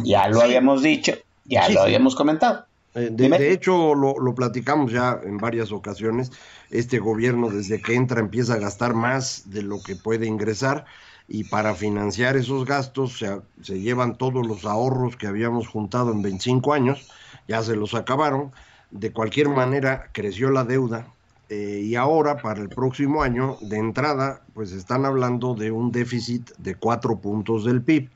Ya 0.03 0.27
lo 0.27 0.37
Sí. 0.39 0.45
habíamos 0.45 0.81
dicho, 0.81 1.13
ya 1.45 1.67
Sí, 1.67 1.73
lo 1.73 1.79
sí. 1.81 1.85
habíamos 1.85 2.15
comentado. 2.15 2.65
Eh, 2.95 3.09
De, 3.11 3.51
hecho, 3.51 3.93
lo, 3.93 4.17
lo 4.19 4.33
platicamos 4.35 4.91
ya 4.91 5.19
en 5.23 5.37
varias 5.37 5.71
ocasiones. 5.71 6.31
Este 6.71 6.99
gobierno, 6.99 7.49
desde 7.49 7.81
que 7.81 7.93
entra, 7.93 8.19
empieza 8.19 8.53
a 8.53 8.57
gastar 8.57 8.93
más 8.93 9.43
de 9.51 9.61
lo 9.61 9.81
que 9.83 9.95
puede 9.95 10.25
ingresar 10.25 10.85
y 11.27 11.43
para 11.45 11.75
financiar 11.75 12.37
esos 12.37 12.65
gastos 12.65 13.17
se, 13.17 13.41
se 13.61 13.79
llevan 13.79 14.17
todos 14.17 14.45
los 14.45 14.65
ahorros 14.65 15.15
que 15.17 15.27
habíamos 15.27 15.67
juntado 15.67 16.11
en 16.11 16.21
25 16.21 16.73
años, 16.73 17.07
ya 17.47 17.61
se 17.63 17.75
los 17.75 17.93
acabaron. 17.93 18.51
De 18.91 19.11
cualquier 19.11 19.49
manera, 19.49 20.09
creció 20.13 20.49
la 20.51 20.63
deuda 20.63 21.07
eh, 21.49 21.81
y 21.83 21.95
ahora, 21.95 22.37
para 22.37 22.61
el 22.61 22.69
próximo 22.69 23.21
año, 23.21 23.57
de 23.61 23.77
entrada, 23.77 24.41
pues 24.53 24.71
están 24.71 25.05
hablando 25.05 25.53
de 25.53 25.71
un 25.71 25.91
déficit 25.91 26.51
de 26.57 26.75
4 26.75 27.19
puntos 27.19 27.65
del 27.65 27.81
PIB. 27.81 28.09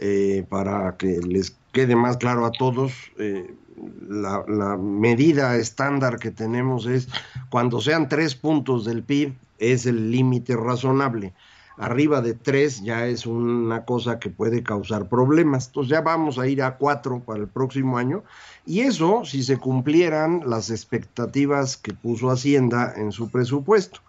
Eh, 0.00 0.46
para 0.48 0.96
que 0.96 1.18
les 1.18 1.56
quede 1.72 1.96
más 1.96 2.18
claro 2.18 2.46
a 2.46 2.52
todos, 2.52 2.92
eh, 3.18 3.52
la, 4.08 4.44
la 4.46 4.76
medida 4.76 5.56
estándar 5.56 6.18
que 6.18 6.30
tenemos 6.30 6.86
es 6.86 7.08
cuando 7.50 7.80
sean 7.80 8.08
tres 8.08 8.36
puntos 8.36 8.84
del 8.84 9.02
PIB 9.02 9.34
es 9.58 9.86
el 9.86 10.10
límite 10.10 10.56
razonable. 10.56 11.34
Arriba 11.78 12.20
de 12.20 12.34
tres 12.34 12.82
ya 12.82 13.06
es 13.06 13.24
una 13.24 13.84
cosa 13.84 14.18
que 14.18 14.30
puede 14.30 14.64
causar 14.64 15.08
problemas. 15.08 15.68
Entonces 15.68 15.90
ya 15.90 16.00
vamos 16.00 16.38
a 16.38 16.48
ir 16.48 16.60
a 16.62 16.76
cuatro 16.76 17.20
para 17.20 17.40
el 17.40 17.46
próximo 17.46 17.98
año. 17.98 18.24
Y 18.66 18.80
eso 18.80 19.24
si 19.24 19.44
se 19.44 19.58
cumplieran 19.58 20.42
las 20.44 20.70
expectativas 20.70 21.76
que 21.76 21.94
puso 21.94 22.30
Hacienda 22.30 22.94
en 22.96 23.12
su 23.12 23.30
presupuesto. 23.30 24.00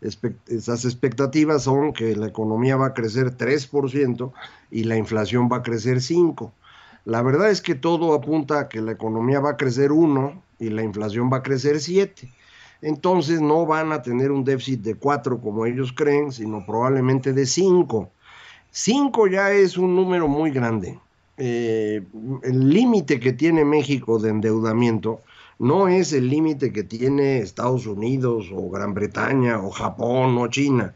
Esas 0.00 0.86
expectativas 0.86 1.64
son 1.64 1.92
que 1.92 2.16
la 2.16 2.26
economía 2.26 2.76
va 2.76 2.86
a 2.86 2.94
crecer 2.94 3.36
3% 3.36 4.32
y 4.70 4.84
la 4.84 4.96
inflación 4.96 5.50
va 5.52 5.58
a 5.58 5.62
crecer 5.62 5.98
5%. 5.98 6.50
La 7.04 7.22
verdad 7.22 7.50
es 7.50 7.60
que 7.60 7.74
todo 7.74 8.14
apunta 8.14 8.60
a 8.60 8.68
que 8.68 8.80
la 8.80 8.92
economía 8.92 9.40
va 9.40 9.50
a 9.50 9.56
crecer 9.56 9.92
1 9.92 10.42
y 10.58 10.70
la 10.70 10.82
inflación 10.82 11.30
va 11.30 11.38
a 11.38 11.42
crecer 11.42 11.80
7. 11.80 12.30
Entonces 12.82 13.40
no 13.40 13.66
van 13.66 13.92
a 13.92 14.02
tener 14.02 14.30
un 14.30 14.44
déficit 14.44 14.80
de 14.80 14.94
4 14.94 15.40
como 15.40 15.66
ellos 15.66 15.92
creen, 15.92 16.32
sino 16.32 16.64
probablemente 16.64 17.32
de 17.32 17.46
5. 17.46 18.10
5 18.70 19.26
ya 19.26 19.52
es 19.52 19.76
un 19.76 19.94
número 19.94 20.28
muy 20.28 20.50
grande. 20.50 20.98
Eh, 21.36 22.02
el 22.42 22.68
límite 22.68 23.18
que 23.18 23.32
tiene 23.32 23.64
México 23.64 24.18
de 24.18 24.30
endeudamiento 24.30 25.20
no 25.58 25.88
es 25.88 26.12
el 26.12 26.28
límite 26.28 26.72
que 26.72 26.84
tiene 26.84 27.38
Estados 27.38 27.86
Unidos 27.86 28.50
o 28.54 28.70
Gran 28.70 28.94
Bretaña 28.94 29.58
o 29.58 29.70
Japón 29.70 30.36
o 30.38 30.46
China. 30.48 30.94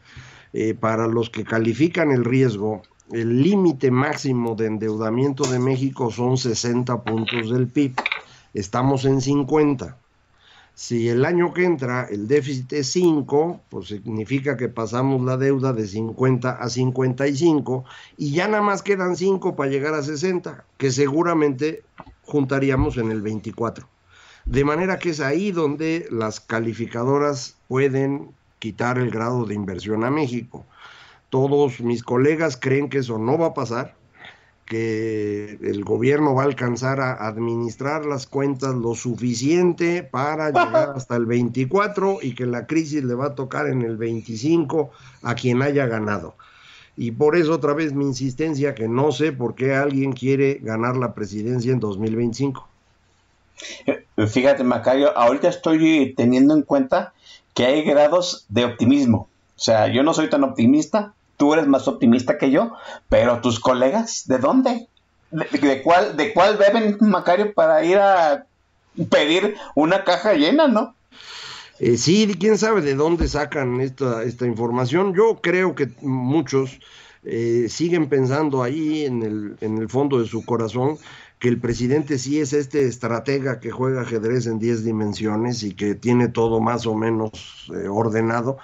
Eh, 0.53 0.73
para 0.73 1.07
los 1.07 1.29
que 1.29 1.43
califican 1.43 2.11
el 2.11 2.23
riesgo, 2.23 2.81
el 3.11 3.43
límite 3.43 3.91
máximo 3.91 4.55
de 4.55 4.67
endeudamiento 4.67 5.43
de 5.43 5.59
México 5.59 6.09
son 6.09 6.37
60 6.37 7.03
puntos 7.03 7.51
del 7.51 7.67
PIB. 7.67 7.93
Estamos 8.53 9.05
en 9.05 9.21
50. 9.21 9.97
Si 10.75 11.07
el 11.07 11.23
año 11.23 11.53
que 11.53 11.63
entra 11.63 12.05
el 12.11 12.27
déficit 12.27 12.73
es 12.73 12.91
5, 12.91 13.61
pues 13.69 13.87
significa 13.87 14.57
que 14.57 14.67
pasamos 14.67 15.23
la 15.23 15.37
deuda 15.37 15.71
de 15.71 15.87
50 15.87 16.51
a 16.51 16.69
55 16.69 17.85
y 18.17 18.31
ya 18.31 18.49
nada 18.49 18.61
más 18.61 18.83
quedan 18.83 19.15
5 19.15 19.55
para 19.55 19.71
llegar 19.71 19.93
a 19.93 20.03
60, 20.03 20.65
que 20.77 20.91
seguramente 20.91 21.83
juntaríamos 22.23 22.97
en 22.97 23.09
el 23.09 23.21
24. 23.21 23.87
De 24.43 24.65
manera 24.65 24.99
que 24.99 25.11
es 25.11 25.21
ahí 25.21 25.53
donde 25.53 26.07
las 26.11 26.41
calificadoras 26.41 27.55
pueden 27.69 28.31
quitar 28.59 28.97
el 28.97 29.11
grado 29.11 29.45
de 29.45 29.55
inversión 29.55 30.03
a 30.03 30.11
México. 30.11 30.65
Todos 31.29 31.79
mis 31.79 32.03
colegas 32.03 32.57
creen 32.57 32.89
que 32.89 32.97
eso 32.97 33.17
no 33.17 33.37
va 33.37 33.47
a 33.47 33.53
pasar, 33.53 33.95
que 34.65 35.59
el 35.61 35.83
gobierno 35.83 36.33
va 36.33 36.43
a 36.43 36.45
alcanzar 36.45 36.99
a 36.99 37.27
administrar 37.27 38.05
las 38.05 38.25
cuentas 38.25 38.73
lo 38.73 38.95
suficiente 38.95 40.03
para 40.03 40.47
llegar 40.47 40.93
hasta 40.95 41.15
el 41.15 41.25
24 41.25 42.19
y 42.21 42.33
que 42.33 42.45
la 42.45 42.65
crisis 42.65 43.03
le 43.03 43.13
va 43.13 43.27
a 43.27 43.35
tocar 43.35 43.67
en 43.67 43.83
el 43.83 43.97
25 43.97 44.89
a 45.21 45.35
quien 45.35 45.61
haya 45.61 45.85
ganado. 45.85 46.35
Y 46.97 47.11
por 47.11 47.35
eso 47.35 47.53
otra 47.53 47.73
vez 47.73 47.93
mi 47.93 48.05
insistencia 48.05 48.73
que 48.73 48.87
no 48.87 49.11
sé 49.11 49.31
por 49.31 49.53
qué 49.53 49.75
alguien 49.75 50.13
quiere 50.13 50.59
ganar 50.61 50.95
la 50.95 51.13
presidencia 51.13 51.71
en 51.71 51.79
2025. 51.79 52.67
Eh, 53.85 54.27
Fíjate, 54.27 54.63
Macario, 54.63 55.15
ahorita 55.17 55.49
estoy 55.49 56.13
teniendo 56.15 56.55
en 56.55 56.61
cuenta 56.61 57.13
que 57.53 57.65
hay 57.65 57.83
grados 57.83 58.45
de 58.49 58.65
optimismo. 58.65 59.29
O 59.55 59.59
sea, 59.59 59.87
yo 59.87 60.03
no 60.03 60.13
soy 60.13 60.29
tan 60.29 60.43
optimista, 60.43 61.13
tú 61.37 61.53
eres 61.53 61.67
más 61.67 61.87
optimista 61.87 62.37
que 62.37 62.51
yo, 62.51 62.73
pero 63.09 63.41
tus 63.41 63.59
colegas, 63.59 64.23
¿de 64.27 64.37
dónde? 64.37 64.87
¿De, 65.31 65.81
cuál, 65.81 66.15
de 66.15 66.33
cuál 66.33 66.57
beben, 66.57 66.97
Macario, 67.01 67.53
para 67.53 67.83
ir 67.83 67.97
a 67.97 68.45
pedir 69.09 69.55
una 69.75 70.03
caja 70.03 70.33
llena, 70.33 70.67
¿no? 70.67 70.95
Eh, 71.79 71.97
sí, 71.97 72.33
quién 72.39 72.57
sabe 72.57 72.81
de 72.81 72.95
dónde 72.95 73.27
sacan 73.27 73.81
esta, 73.81 74.23
esta 74.23 74.45
información. 74.45 75.13
Yo 75.13 75.39
creo 75.41 75.75
que 75.75 75.89
muchos 76.01 76.79
eh, 77.23 77.67
siguen 77.69 78.07
pensando 78.07 78.63
ahí 78.63 79.05
en 79.05 79.23
el, 79.23 79.57
en 79.59 79.77
el 79.77 79.89
fondo 79.89 80.21
de 80.21 80.27
su 80.27 80.45
corazón 80.45 80.97
que 81.39 81.49
el 81.49 81.59
presidente 81.59 82.17
sí 82.17 82.39
es 82.39 82.53
este 82.53 82.87
estratega 82.87 83.59
que 83.59 83.71
juega 83.71 84.01
ajedrez 84.01 84.47
en 84.47 84.57
10 84.57 84.85
dimensiones 84.85 85.63
y 85.63 85.73
que 85.73 85.95
tiene 85.95 86.29
todo 86.29 86.61
más 86.61 86.85
o 86.85 86.95
menos 86.95 87.69
eh, 87.73 87.87
ordenado. 87.89 88.57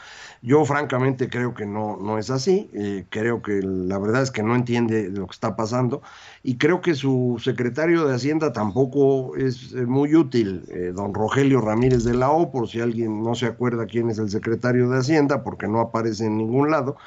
Yo 0.43 0.65
francamente 0.65 1.29
creo 1.29 1.53
que 1.53 1.67
no, 1.67 1.97
no 1.97 2.17
es 2.17 2.31
así, 2.31 2.71
eh, 2.73 3.05
creo 3.09 3.43
que 3.43 3.61
la 3.61 3.99
verdad 3.99 4.23
es 4.23 4.31
que 4.31 4.41
no 4.41 4.55
entiende 4.55 5.07
lo 5.09 5.27
que 5.27 5.33
está 5.33 5.55
pasando 5.55 6.01
y 6.41 6.57
creo 6.57 6.81
que 6.81 6.95
su 6.95 7.39
secretario 7.39 8.07
de 8.07 8.15
Hacienda 8.15 8.51
tampoco 8.51 9.35
es 9.35 9.71
eh, 9.73 9.85
muy 9.85 10.15
útil, 10.15 10.63
eh, 10.69 10.93
don 10.95 11.13
Rogelio 11.13 11.61
Ramírez 11.61 12.03
de 12.03 12.15
la 12.15 12.31
O, 12.31 12.49
por 12.49 12.67
si 12.67 12.81
alguien 12.81 13.23
no 13.23 13.35
se 13.35 13.45
acuerda 13.45 13.85
quién 13.85 14.09
es 14.09 14.17
el 14.17 14.31
secretario 14.31 14.89
de 14.89 14.97
Hacienda, 14.97 15.43
porque 15.43 15.67
no 15.67 15.79
aparece 15.79 16.25
en 16.25 16.37
ningún 16.37 16.71
lado. 16.71 16.97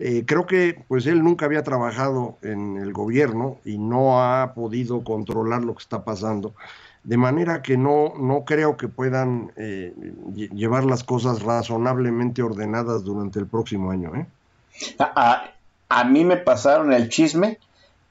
Eh, 0.00 0.24
creo 0.26 0.46
que 0.46 0.84
pues 0.86 1.06
él 1.06 1.22
nunca 1.24 1.46
había 1.46 1.64
trabajado 1.64 2.36
en 2.42 2.76
el 2.76 2.92
gobierno 2.92 3.58
y 3.64 3.78
no 3.78 4.22
ha 4.22 4.54
podido 4.54 5.02
controlar 5.02 5.64
lo 5.64 5.74
que 5.74 5.82
está 5.82 6.04
pasando 6.04 6.54
de 7.04 7.16
manera 7.16 7.62
que 7.62 7.76
no, 7.78 8.12
no 8.18 8.44
creo 8.44 8.76
que 8.76 8.86
puedan 8.88 9.50
eh, 9.56 9.94
lle- 10.34 10.50
llevar 10.50 10.84
las 10.84 11.04
cosas 11.04 11.42
razonablemente 11.42 12.42
ordenadas 12.42 13.02
durante 13.02 13.38
el 13.38 13.46
próximo 13.46 13.90
año. 13.90 14.14
¿eh? 14.14 14.26
A, 14.98 15.12
a- 15.32 15.50
a 15.88 16.04
mí 16.04 16.24
me 16.24 16.36
pasaron 16.36 16.92
el 16.92 17.08
chisme 17.08 17.58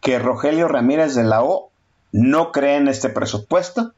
que 0.02 0.18
Rogelio 0.20 0.68
Ramírez 0.68 1.14
de 1.16 1.24
la 1.26 1.44
O 1.44 1.70
no 2.12 2.52
cree 2.52 2.78
en 2.78 2.88
este 2.88 3.10
presupuesto 3.10 3.94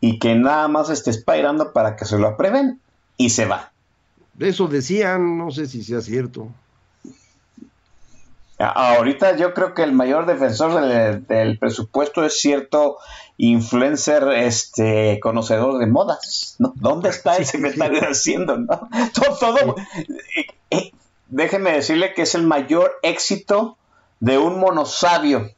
y 0.00 0.18
que 0.18 0.34
nada 0.34 0.66
más 0.66 0.90
está 0.90 1.10
esperando 1.10 1.72
para 1.72 1.94
que 1.94 2.04
se 2.04 2.18
lo 2.18 2.26
aprueben 2.28 2.80
y 3.16 3.30
se 3.30 3.46
va. 3.46 3.70
Eso 4.40 4.66
decían, 4.66 5.38
no 5.38 5.50
sé 5.52 5.66
si 5.66 5.84
sea 5.84 6.00
cierto. 6.00 6.48
Ahorita 8.58 9.36
yo 9.36 9.52
creo 9.52 9.74
que 9.74 9.82
el 9.82 9.92
mayor 9.92 10.24
defensor 10.26 10.80
del, 10.80 11.26
del 11.26 11.58
presupuesto 11.58 12.24
es 12.24 12.40
cierto 12.40 12.96
influencer 13.36 14.26
este 14.30 15.20
conocedor 15.20 15.78
de 15.78 15.86
modas. 15.86 16.56
¿no? 16.58 16.72
¿Dónde 16.76 17.10
está 17.10 17.36
el 17.36 17.44
secretario 17.46 18.00
de 18.00 18.06
Hacienda? 18.06 18.56
¿no? 18.56 18.88
Todo, 19.14 19.36
todo- 19.38 19.76
eh, 20.34 20.46
eh, 20.70 20.92
déjeme 21.28 21.72
decirle 21.72 22.14
que 22.14 22.22
es 22.22 22.34
el 22.34 22.44
mayor 22.46 22.92
éxito 23.02 23.76
de 24.20 24.38
un 24.38 24.58
monosabio. 24.58 25.50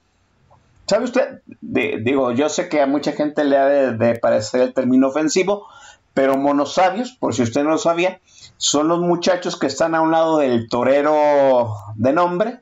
¿Sabe 0.86 1.05
usted? 1.05 1.42
De- 1.61 2.01
digo, 2.03 2.32
yo 2.32 2.49
sé 2.49 2.68
que 2.68 2.80
a 2.82 2.86
mucha 2.86 3.12
gente 3.12 3.44
le 3.44 3.57
ha 3.59 3.66
de, 3.66 3.92
de 3.96 4.18
parecer 4.18 4.62
el 4.62 4.74
término 4.74 5.09
ofensivo, 5.09 5.66
pero 6.14 6.36
monosabios, 6.36 7.12
por 7.12 7.32
si 7.34 7.42
usted 7.42 7.62
no 7.62 7.70
lo 7.70 7.78
sabía, 7.78 8.18
son 8.57 8.88
los 8.88 8.99
muchachos 8.99 9.57
que 9.57 9.68
están 9.68 9.94
a 9.94 10.01
un 10.01 10.11
lado 10.11 10.38
del 10.38 10.68
torero 10.68 11.76
de 11.94 12.12
nombre, 12.12 12.61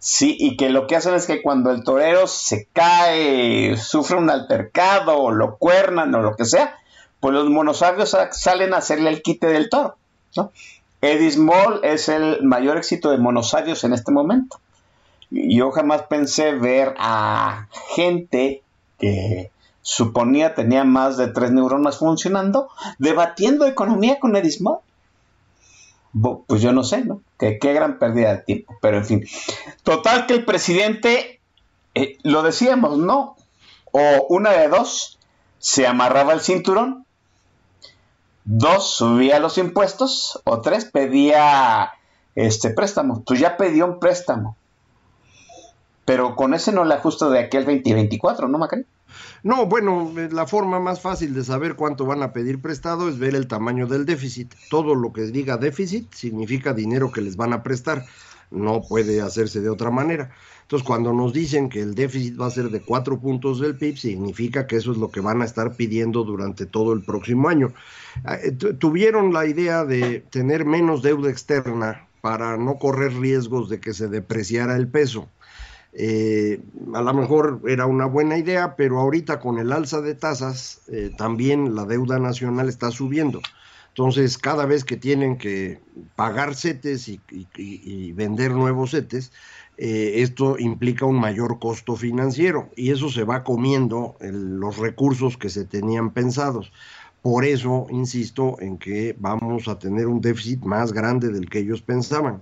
Sí, 0.00 0.36
y 0.38 0.56
que 0.56 0.70
lo 0.70 0.86
que 0.86 0.94
hacen 0.96 1.14
es 1.14 1.26
que 1.26 1.42
cuando 1.42 1.70
el 1.72 1.82
torero 1.82 2.26
se 2.28 2.68
cae, 2.72 3.76
sufre 3.76 4.16
un 4.16 4.30
altercado, 4.30 5.18
o 5.18 5.30
lo 5.32 5.56
cuernan, 5.56 6.14
o 6.14 6.22
lo 6.22 6.36
que 6.36 6.44
sea, 6.44 6.76
pues 7.20 7.34
los 7.34 7.48
monosabios 7.50 8.10
sa- 8.10 8.30
salen 8.32 8.74
a 8.74 8.78
hacerle 8.78 9.10
el 9.10 9.22
quite 9.22 9.48
del 9.48 9.68
toro. 9.68 9.96
¿no? 10.36 10.52
Eddie 11.00 11.32
Small 11.32 11.80
es 11.82 12.08
el 12.08 12.42
mayor 12.44 12.76
éxito 12.76 13.10
de 13.10 13.18
monosabios 13.18 13.82
en 13.84 13.92
este 13.92 14.12
momento. 14.12 14.60
Yo 15.30 15.72
jamás 15.72 16.02
pensé 16.02 16.52
ver 16.54 16.94
a 16.98 17.66
gente 17.96 18.62
que 18.98 19.50
suponía 19.82 20.54
tenía 20.54 20.84
más 20.84 21.16
de 21.16 21.28
tres 21.28 21.50
neuronas 21.50 21.98
funcionando, 21.98 22.68
debatiendo 22.98 23.66
economía 23.66 24.20
con 24.20 24.36
Eddie 24.36 24.52
Small. 24.52 24.78
Pues 26.46 26.62
yo 26.62 26.72
no 26.72 26.84
sé, 26.84 27.04
¿no? 27.04 27.22
Que 27.38 27.58
qué 27.58 27.72
gran 27.72 27.98
pérdida 27.98 28.34
de 28.34 28.42
tiempo, 28.42 28.76
pero 28.80 28.98
en 28.98 29.04
fin. 29.04 29.24
Total 29.82 30.26
que 30.26 30.34
el 30.34 30.44
presidente, 30.44 31.40
eh, 31.94 32.18
lo 32.22 32.42
decíamos, 32.42 32.98
¿no? 32.98 33.36
O 33.92 34.26
una 34.30 34.50
de 34.52 34.68
dos, 34.68 35.18
se 35.58 35.86
amarraba 35.86 36.32
el 36.32 36.40
cinturón, 36.40 37.04
dos, 38.44 38.96
subía 38.96 39.38
los 39.40 39.58
impuestos, 39.58 40.40
o 40.44 40.60
tres, 40.60 40.86
pedía 40.86 41.92
este 42.34 42.70
préstamo. 42.70 43.22
Pues 43.24 43.40
ya 43.40 43.56
pidió 43.56 43.86
un 43.86 44.00
préstamo. 44.00 44.56
Pero 46.04 46.36
con 46.36 46.54
ese 46.54 46.72
no 46.72 46.84
le 46.84 46.94
ajusta 46.94 47.28
de 47.28 47.40
aquí 47.40 47.58
al 47.58 47.66
2024, 47.66 48.48
¿no, 48.48 48.58
Macri? 48.58 48.86
No, 49.42 49.66
bueno, 49.66 50.12
eh, 50.18 50.28
la 50.32 50.46
forma 50.46 50.80
más 50.80 51.00
fácil 51.00 51.34
de 51.34 51.44
saber 51.44 51.74
cuánto 51.76 52.04
van 52.06 52.22
a 52.22 52.32
pedir 52.32 52.60
prestado 52.60 53.08
es 53.08 53.18
ver 53.18 53.34
el 53.34 53.46
tamaño 53.46 53.86
del 53.86 54.04
déficit. 54.06 54.52
Todo 54.70 54.94
lo 54.94 55.12
que 55.12 55.22
diga 55.22 55.56
déficit 55.56 56.12
significa 56.14 56.72
dinero 56.74 57.10
que 57.12 57.20
les 57.20 57.36
van 57.36 57.52
a 57.52 57.62
prestar. 57.62 58.04
No 58.50 58.80
puede 58.80 59.20
hacerse 59.20 59.60
de 59.60 59.68
otra 59.68 59.90
manera. 59.90 60.30
Entonces, 60.62 60.86
cuando 60.86 61.12
nos 61.12 61.32
dicen 61.34 61.68
que 61.68 61.80
el 61.80 61.94
déficit 61.94 62.40
va 62.40 62.46
a 62.46 62.50
ser 62.50 62.70
de 62.70 62.80
cuatro 62.80 63.18
puntos 63.20 63.60
del 63.60 63.76
PIB, 63.76 63.96
significa 63.98 64.66
que 64.66 64.76
eso 64.76 64.92
es 64.92 64.98
lo 64.98 65.10
que 65.10 65.20
van 65.20 65.42
a 65.42 65.44
estar 65.44 65.76
pidiendo 65.76 66.24
durante 66.24 66.64
todo 66.66 66.92
el 66.94 67.02
próximo 67.02 67.48
año. 67.48 67.72
Ah, 68.24 68.36
eh, 68.42 68.52
tu- 68.52 68.74
Tuvieron 68.74 69.32
la 69.32 69.46
idea 69.46 69.84
de 69.84 70.20
tener 70.30 70.64
menos 70.64 71.02
deuda 71.02 71.30
externa 71.30 72.06
para 72.22 72.56
no 72.56 72.78
correr 72.78 73.12
riesgos 73.14 73.68
de 73.68 73.80
que 73.80 73.92
se 73.94 74.08
depreciara 74.08 74.76
el 74.76 74.88
peso. 74.88 75.28
Eh, 75.92 76.60
a 76.94 77.00
lo 77.00 77.14
mejor 77.14 77.60
era 77.66 77.86
una 77.86 78.06
buena 78.06 78.36
idea, 78.36 78.76
pero 78.76 79.00
ahorita 79.00 79.40
con 79.40 79.58
el 79.58 79.72
alza 79.72 80.00
de 80.00 80.14
tasas, 80.14 80.80
eh, 80.88 81.10
también 81.16 81.74
la 81.74 81.84
deuda 81.84 82.18
nacional 82.18 82.68
está 82.68 82.90
subiendo. 82.90 83.40
Entonces, 83.88 84.38
cada 84.38 84.64
vez 84.64 84.84
que 84.84 84.96
tienen 84.96 85.38
que 85.38 85.80
pagar 86.14 86.54
CETES 86.54 87.08
y, 87.08 88.12
vender 88.12 88.52
nuevos 88.52 88.92
CETES, 88.92 89.32
eh, 89.76 90.22
esto 90.22 90.56
implica 90.58 91.04
un 91.04 91.18
mayor 91.18 91.58
costo 91.58 91.96
financiero 91.96 92.68
y 92.76 92.90
eso 92.92 93.08
se 93.10 93.24
va 93.24 93.42
comiendo 93.42 94.16
los 94.20 94.76
recursos 94.76 95.36
que 95.36 95.48
se 95.48 95.64
tenían 95.64 96.10
pensados. 96.10 96.70
Por 97.22 97.44
eso, 97.44 97.88
insisto 97.90 98.56
en 98.60 98.78
que 98.78 99.16
vamos 99.18 99.66
a 99.66 99.78
tener 99.78 100.06
un 100.06 100.20
déficit 100.20 100.62
más 100.62 100.92
grande 100.92 101.30
del 101.30 101.50
que 101.50 101.58
ellos 101.58 101.82
pensaban. 101.82 102.40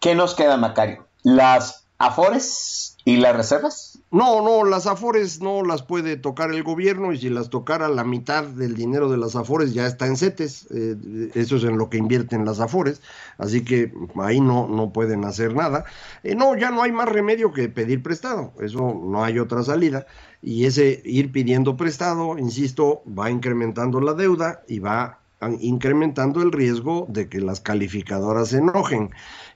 ¿Qué 0.00 0.14
nos 0.14 0.34
queda, 0.34 0.58
Macario? 0.58 1.06
¿Las 1.22 1.79
afores 2.00 2.96
y 3.04 3.16
las 3.18 3.36
reservas? 3.36 3.98
No, 4.10 4.42
no, 4.42 4.64
las 4.64 4.86
afores 4.86 5.40
no 5.40 5.62
las 5.62 5.82
puede 5.82 6.16
tocar 6.16 6.50
el 6.50 6.62
gobierno 6.64 7.12
y 7.12 7.18
si 7.18 7.28
las 7.28 7.48
tocara 7.50 7.88
la 7.88 8.02
mitad 8.02 8.42
del 8.44 8.74
dinero 8.74 9.08
de 9.10 9.18
las 9.18 9.36
afores 9.36 9.72
ya 9.72 9.86
está 9.86 10.06
en 10.06 10.16
CETES, 10.16 10.66
eh, 10.70 11.30
eso 11.34 11.56
es 11.56 11.64
en 11.64 11.78
lo 11.78 11.88
que 11.90 11.98
invierten 11.98 12.44
las 12.44 12.58
afores, 12.58 13.02
así 13.38 13.62
que 13.62 13.92
ahí 14.16 14.40
no, 14.40 14.66
no 14.66 14.92
pueden 14.92 15.24
hacer 15.24 15.54
nada. 15.54 15.84
Eh, 16.24 16.34
no, 16.34 16.56
ya 16.56 16.70
no 16.70 16.82
hay 16.82 16.90
más 16.90 17.08
remedio 17.08 17.52
que 17.52 17.68
pedir 17.68 18.02
prestado, 18.02 18.52
eso 18.60 18.98
no 19.00 19.22
hay 19.22 19.38
otra 19.38 19.62
salida 19.62 20.06
y 20.42 20.64
ese 20.64 21.02
ir 21.04 21.30
pidiendo 21.30 21.76
prestado, 21.76 22.36
insisto, 22.38 23.02
va 23.06 23.30
incrementando 23.30 24.00
la 24.00 24.14
deuda 24.14 24.62
y 24.66 24.78
va 24.80 25.18
a- 25.40 25.50
incrementando 25.60 26.42
el 26.42 26.50
riesgo 26.52 27.06
de 27.08 27.28
que 27.28 27.40
las 27.40 27.60
calificadoras 27.60 28.48
se 28.48 28.58
enojen 28.58 29.10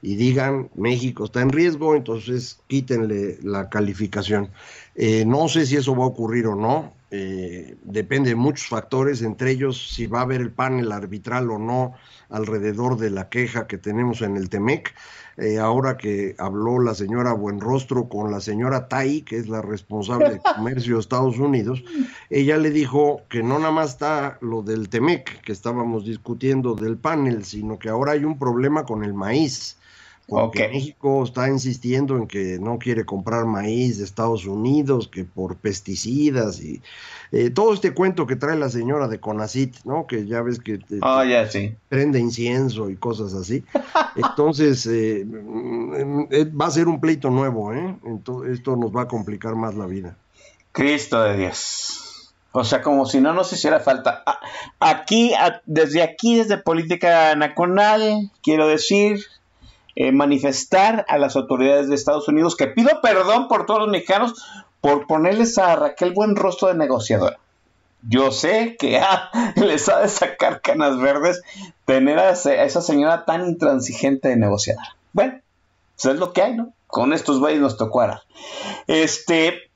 y 0.05 0.17
digan 0.17 0.69
México 0.75 1.25
está 1.25 1.41
en 1.41 1.49
riesgo, 1.49 1.97
entonces 1.97 2.61
quítenle 2.67 3.39
la 3.43 3.71
calificación. 3.71 4.51
Eh, 4.95 5.25
no 5.25 5.49
sé 5.49 5.65
si 5.65 5.77
eso 5.77 5.97
va 5.97 6.05
a 6.05 6.09
ocurrir 6.09 6.47
o 6.47 6.55
no, 6.55 6.93
eh, 7.11 7.77
depende 7.85 8.29
de 8.29 8.37
muchos 8.37 8.67
factores, 8.67 9.23
entre 9.23 9.53
ellos 9.53 9.95
si 9.95 10.07
va 10.07 10.19
a 10.19 10.23
haber 10.25 10.43
el 10.43 10.51
panel 10.51 10.93
arbitral 10.93 11.51
o 11.51 11.59
no 11.59 11.95
alrededor 12.29 12.99
de 12.99 13.09
la 13.09 13.31
queja 13.31 13.67
que 13.67 13.79
tenemos 13.79 14.21
en 14.21 14.37
el 14.37 14.51
TEMEC. 14.51 14.93
Eh, 15.39 15.59
ahora 15.59 15.97
que 15.97 16.35
habló 16.39 16.81
la 16.81 16.95
señora 16.95 17.33
Buenrostro 17.33 18.09
con 18.11 18.31
la 18.31 18.41
señora 18.41 18.89
Tai, 18.89 19.23
que 19.23 19.39
es 19.39 19.49
la 19.49 19.63
responsable 19.63 20.31
de 20.33 20.41
comercio 20.55 20.97
de 20.97 21.01
Estados 21.01 21.39
Unidos, 21.39 21.83
ella 22.29 22.59
le 22.59 22.71
dijo 22.71 23.23
que 23.31 23.43
no 23.43 23.59
nada 23.59 23.73
más 23.73 23.93
está 23.93 24.37
lo 24.43 24.61
del 24.61 24.91
TEMEC 24.91 25.41
que 25.41 25.53
estábamos 25.53 26.05
discutiendo 26.05 26.75
del 26.75 26.99
panel, 26.99 27.47
sino 27.47 27.79
que 27.79 27.89
ahora 27.89 28.13
hay 28.13 28.25
un 28.27 28.39
problema 28.39 28.85
con 28.85 29.03
el 29.03 29.15
maíz. 29.15 29.79
Porque 30.27 30.65
Ok. 30.65 30.73
México 30.73 31.23
está 31.23 31.49
insistiendo 31.49 32.17
en 32.17 32.27
que 32.27 32.59
no 32.59 32.79
quiere 32.79 33.05
comprar 33.05 33.45
maíz 33.45 33.99
de 33.99 34.05
Estados 34.05 34.47
Unidos, 34.47 35.09
que 35.09 35.25
por 35.25 35.57
pesticidas 35.57 36.61
y 36.63 36.81
eh, 37.31 37.51
todo 37.51 37.75
este 37.75 37.93
cuento 37.93 38.27
que 38.27 38.37
trae 38.37 38.57
la 38.57 38.71
señora 38.71 39.07
de 39.09 39.21
Conacit, 39.21 39.77
¿no? 39.85 40.07
Que 40.07 40.25
ya 40.27 40.41
ves 40.41 40.61
que 40.61 40.79
te- 40.79 40.99
Ah, 41.03 41.25
sí. 41.51 41.75
prende 41.89 42.19
incienso 42.21 42.89
y 42.91 42.97
cosas 42.97 43.35
así. 43.35 43.65
Entonces, 44.17 44.87
eh, 44.87 45.25
mm, 45.27 46.27
eh, 46.31 46.45
va 46.47 46.67
a 46.67 46.71
ser 46.71 46.89
un 46.89 47.01
pleito 47.01 47.29
nuevo, 47.31 47.73
¿eh? 47.75 47.97
Entonces, 48.07 48.55
esto 48.55 48.77
nos 48.77 48.95
va 48.95 49.03
a 49.03 49.09
complicar 49.09 49.55
más 49.57 49.75
la 49.75 49.87
vida. 49.87 50.17
Cristo 50.73 51.23
de 51.23 51.37
Dios. 51.37 52.01
O 52.53 52.63
sea, 52.65 52.83
como 52.83 53.05
si 53.05 53.21
no 53.21 53.33
nos 53.35 53.53
hiciera 53.53 53.81
falta. 53.81 54.23
Aquí, 54.79 55.33
desde 55.67 56.03
aquí, 56.03 56.37
desde 56.37 56.57
Política 56.59 57.35
Nacional, 57.35 58.31
quiero 58.43 58.69
decir, 58.69 59.25
eh, 59.97 60.13
manifestar 60.13 61.05
a 61.09 61.19
las 61.19 61.37
autoridades 61.37 61.89
de 61.89 61.95
Estados 61.95 62.29
Unidos 62.29 62.57
que 62.57 62.67
pido 62.67 63.01
perdón 63.01 63.49
por 63.49 63.67
todos 63.67 63.81
los 63.81 63.91
mexicanos 63.91 64.35
por 64.81 65.07
ponerles 65.07 65.57
a 65.59 65.77
Raquel 65.77 66.13
buen 66.13 66.37
rostro 66.37 66.69
de 66.69 66.75
negociadora. 66.75 67.39
Yo 68.07 68.33
sé 68.33 68.77
que 68.79 68.99
ah, 69.03 69.31
les 69.57 69.89
ha 69.89 70.01
de 70.01 70.09
sacar 70.09 70.61
canas 70.61 70.99
verdes 70.99 71.43
tener 71.85 72.19
a, 72.19 72.31
esa 72.31 72.83
señora 72.83 73.25
tan 73.25 73.47
intransigente 73.47 74.29
de 74.29 74.37
negociadora. 74.37 74.97
Bueno, 75.13 75.41
pues 75.95 76.15
es 76.15 76.21
lo 76.21 76.33
que 76.33 76.43
hay, 76.43 76.55
¿no? 76.55 76.73
Con 76.87 77.13
estos 77.13 77.39
güeyes 77.39 77.61
nos 77.61 77.77
tocó 77.77 78.01
arar. 78.03 78.23
Este, 78.87 79.71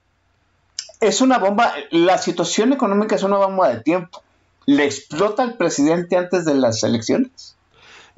es 1.01 1.21
una 1.21 1.39
bomba, 1.39 1.73
la 1.91 2.19
situación 2.19 2.73
económica 2.73 3.15
es 3.15 3.23
una 3.23 3.39
bomba 3.39 3.69
de 3.69 3.83
tiempo. 3.83 4.23
¿Le 4.67 4.85
explota 4.85 5.43
al 5.43 5.57
presidente 5.57 6.17
antes 6.17 6.45
de 6.45 6.55
las 6.55 6.83
elecciones? 6.83 7.57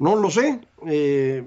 No 0.01 0.15
lo 0.15 0.31
sé, 0.31 0.59
eh, 0.87 1.43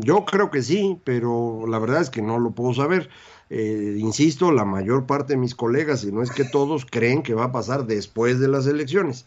yo 0.00 0.26
creo 0.26 0.50
que 0.50 0.60
sí, 0.60 1.00
pero 1.02 1.64
la 1.66 1.78
verdad 1.78 2.02
es 2.02 2.10
que 2.10 2.20
no 2.20 2.38
lo 2.38 2.50
puedo 2.50 2.74
saber. 2.74 3.08
Eh, 3.48 3.96
insisto, 3.98 4.52
la 4.52 4.66
mayor 4.66 5.06
parte 5.06 5.32
de 5.32 5.38
mis 5.38 5.54
colegas, 5.54 6.02
si 6.02 6.12
no 6.12 6.22
es 6.22 6.30
que 6.30 6.44
todos, 6.44 6.84
creen 6.84 7.22
que 7.22 7.32
va 7.32 7.44
a 7.44 7.52
pasar 7.52 7.86
después 7.86 8.38
de 8.38 8.48
las 8.48 8.66
elecciones. 8.66 9.24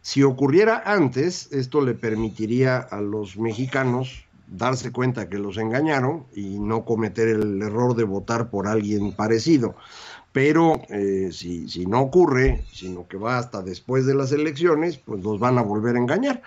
Si 0.00 0.24
ocurriera 0.24 0.82
antes, 0.84 1.52
esto 1.52 1.80
le 1.80 1.94
permitiría 1.94 2.78
a 2.78 3.00
los 3.00 3.36
mexicanos 3.38 4.24
darse 4.48 4.90
cuenta 4.90 5.28
que 5.28 5.38
los 5.38 5.56
engañaron 5.56 6.24
y 6.34 6.58
no 6.58 6.84
cometer 6.84 7.28
el 7.28 7.62
error 7.62 7.94
de 7.94 8.02
votar 8.02 8.50
por 8.50 8.66
alguien 8.66 9.12
parecido. 9.12 9.76
Pero 10.32 10.82
eh, 10.88 11.28
si, 11.30 11.68
si 11.68 11.86
no 11.86 12.00
ocurre, 12.00 12.64
sino 12.72 13.06
que 13.06 13.16
va 13.16 13.38
hasta 13.38 13.62
después 13.62 14.06
de 14.06 14.16
las 14.16 14.32
elecciones, 14.32 14.98
pues 14.98 15.22
los 15.22 15.38
van 15.38 15.58
a 15.58 15.62
volver 15.62 15.94
a 15.94 16.00
engañar. 16.00 16.42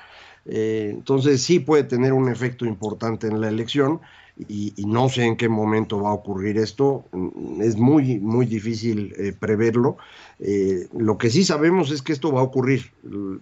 Eh, 0.48 0.90
entonces 0.92 1.42
sí 1.42 1.60
puede 1.60 1.84
tener 1.84 2.14
un 2.14 2.30
efecto 2.30 2.66
importante 2.66 3.28
en 3.28 3.42
la 3.42 3.50
elección 3.50 4.00
y, 4.38 4.74
no 4.86 5.08
sé 5.08 5.24
en 5.24 5.38
qué 5.38 5.48
momento 5.48 6.02
va 6.02 6.10
a 6.10 6.14
ocurrir 6.14 6.58
esto. 6.58 7.06
Mm, 7.12 7.62
Es 7.62 7.78
muy, 7.78 8.20
muy 8.20 8.46
difícil 8.46 9.14
eh, 9.18 9.34
preverlo. 9.38 9.98
Eh, 10.40 10.88
lo 10.98 11.18
que 11.18 11.30
sí 11.30 11.46
sabemos 11.46 11.92
es 11.92 12.02
que 12.02 12.12
esto 12.12 12.32
va 12.32 12.42
a 12.42 12.44
ocurrir, 12.44 12.92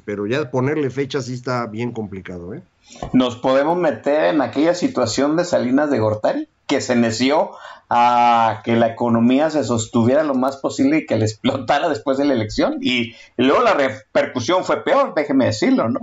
pero 0.06 0.28
ya 0.28 0.52
ponerle 0.52 0.90
fecha 0.92 1.22
sí 1.22 1.34
está 1.34 1.66
bien 1.66 1.92
complicado. 1.92 2.54
¿eh? 2.54 2.62
¿Nos 3.12 3.36
podemos 3.36 3.78
meter 3.78 4.26
en 4.26 4.42
aquella 4.42 4.76
situación 4.76 5.36
de 5.36 5.46
Salinas 5.46 5.90
de 5.90 6.00
Gortari? 6.00 6.48
Que 6.68 6.80
se 6.80 6.96
neció 6.96 7.52
a 7.90 8.62
que 8.64 8.76
la 8.76 8.88
economía 8.88 9.50
se 9.50 9.64
sostuviera 9.64 10.24
lo 10.24 10.36
más 10.36 10.58
posible 10.58 11.00
y 11.00 11.06
que 11.06 11.18
le 11.18 11.26
explotara 11.26 11.90
después 11.90 12.18
de 12.18 12.26
la 12.26 12.34
elección. 12.34 12.78
Y, 12.82 13.16
y 13.38 13.44
luego 13.44 13.64
la 13.64 13.74
repercusión 13.74 14.64
fue 14.64 14.84
peor, 14.84 15.14
déjeme 15.16 15.46
decirlo, 15.46 15.90
¿no? 15.90 16.00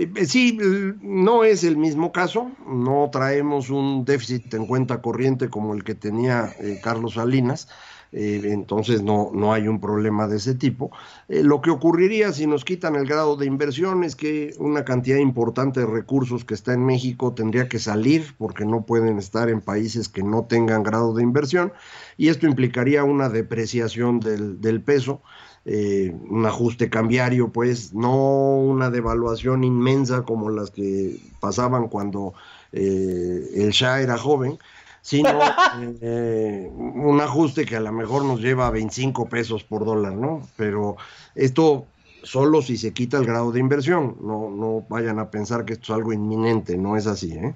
Eh, 0.00 0.24
Sí, 0.26 0.58
no 1.02 1.44
es 1.44 1.62
el 1.62 1.76
mismo 1.76 2.10
caso, 2.10 2.50
no 2.66 3.10
traemos 3.12 3.68
un 3.68 4.04
déficit 4.06 4.54
en 4.54 4.66
cuenta 4.66 5.02
corriente 5.02 5.50
como 5.50 5.74
el 5.74 5.84
que 5.84 5.94
tenía 5.94 6.54
eh, 6.58 6.80
Carlos 6.82 7.14
Salinas, 7.14 7.68
eh, 8.12 8.40
entonces 8.44 9.02
no, 9.02 9.30
no 9.34 9.52
hay 9.52 9.68
un 9.68 9.78
problema 9.78 10.26
de 10.26 10.38
ese 10.38 10.54
tipo. 10.54 10.90
Lo 11.28 11.60
que 11.60 11.70
ocurriría 11.70 12.32
si 12.32 12.46
nos 12.46 12.64
quitan 12.64 12.96
el 12.96 13.06
grado 13.06 13.36
de 13.36 13.46
inversión 13.46 14.02
es 14.02 14.16
que 14.16 14.54
una 14.58 14.84
cantidad 14.84 15.18
importante 15.18 15.80
de 15.80 15.86
recursos 15.86 16.44
que 16.44 16.54
está 16.54 16.72
en 16.72 16.84
México 16.86 17.34
tendría 17.34 17.68
que 17.68 17.78
salir 17.78 18.34
porque 18.38 18.64
no 18.64 18.86
pueden 18.86 19.18
estar 19.18 19.48
en 19.50 19.60
países 19.60 20.08
que 20.08 20.22
no 20.22 20.44
tengan 20.46 20.82
grado 20.82 21.12
de 21.14 21.22
inversión. 21.22 21.72
Y 22.16 22.28
esto 22.28 22.46
implicaría 22.46 23.04
una 23.04 23.28
depreciación 23.28 24.18
del, 24.18 24.60
del 24.60 24.82
peso 24.82 25.22
eh, 25.66 26.14
un 26.28 26.46
ajuste 26.46 26.88
cambiario, 26.88 27.50
pues 27.50 27.92
no 27.92 28.56
una 28.56 28.90
devaluación 28.90 29.62
inmensa 29.62 30.22
como 30.22 30.48
las 30.50 30.70
que 30.70 31.18
pasaban 31.38 31.88
cuando 31.88 32.32
eh, 32.72 33.50
el 33.54 33.70
Shah 33.70 34.00
era 34.00 34.16
joven, 34.16 34.58
sino 35.02 35.38
eh, 36.00 36.70
un 36.72 37.20
ajuste 37.20 37.66
que 37.66 37.76
a 37.76 37.80
lo 37.80 37.92
mejor 37.92 38.24
nos 38.24 38.40
lleva 38.40 38.66
a 38.66 38.70
25 38.70 39.28
pesos 39.28 39.62
por 39.62 39.84
dólar, 39.84 40.14
¿no? 40.14 40.48
Pero 40.56 40.96
esto 41.34 41.84
solo 42.22 42.62
si 42.62 42.76
se 42.76 42.92
quita 42.92 43.18
el 43.18 43.26
grado 43.26 43.52
de 43.52 43.60
inversión, 43.60 44.16
no, 44.22 44.50
no 44.50 44.84
vayan 44.88 45.18
a 45.18 45.30
pensar 45.30 45.64
que 45.64 45.74
esto 45.74 45.92
es 45.92 45.98
algo 45.98 46.12
inminente, 46.12 46.76
no 46.76 46.96
es 46.96 47.06
así, 47.06 47.32
¿eh? 47.32 47.54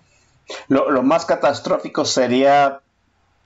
Lo, 0.69 0.91
lo 0.91 1.03
más 1.03 1.25
catastrófico 1.25 2.05
sería, 2.05 2.81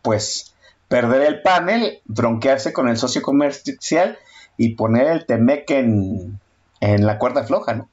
pues, 0.03 0.53
perder 0.89 1.23
el 1.23 1.43
panel, 1.43 2.01
bronquearse 2.07 2.73
con 2.73 2.89
el 2.89 2.97
socio 2.97 3.23
comercial 3.23 4.19
y 4.59 4.75
poner 4.75 5.07
el 5.07 5.25
Temec 5.25 5.71
en, 5.71 6.39
en 6.81 7.07
la 7.07 7.19
cuerda 7.19 7.45
floja, 7.45 7.75
¿no? 7.75 7.89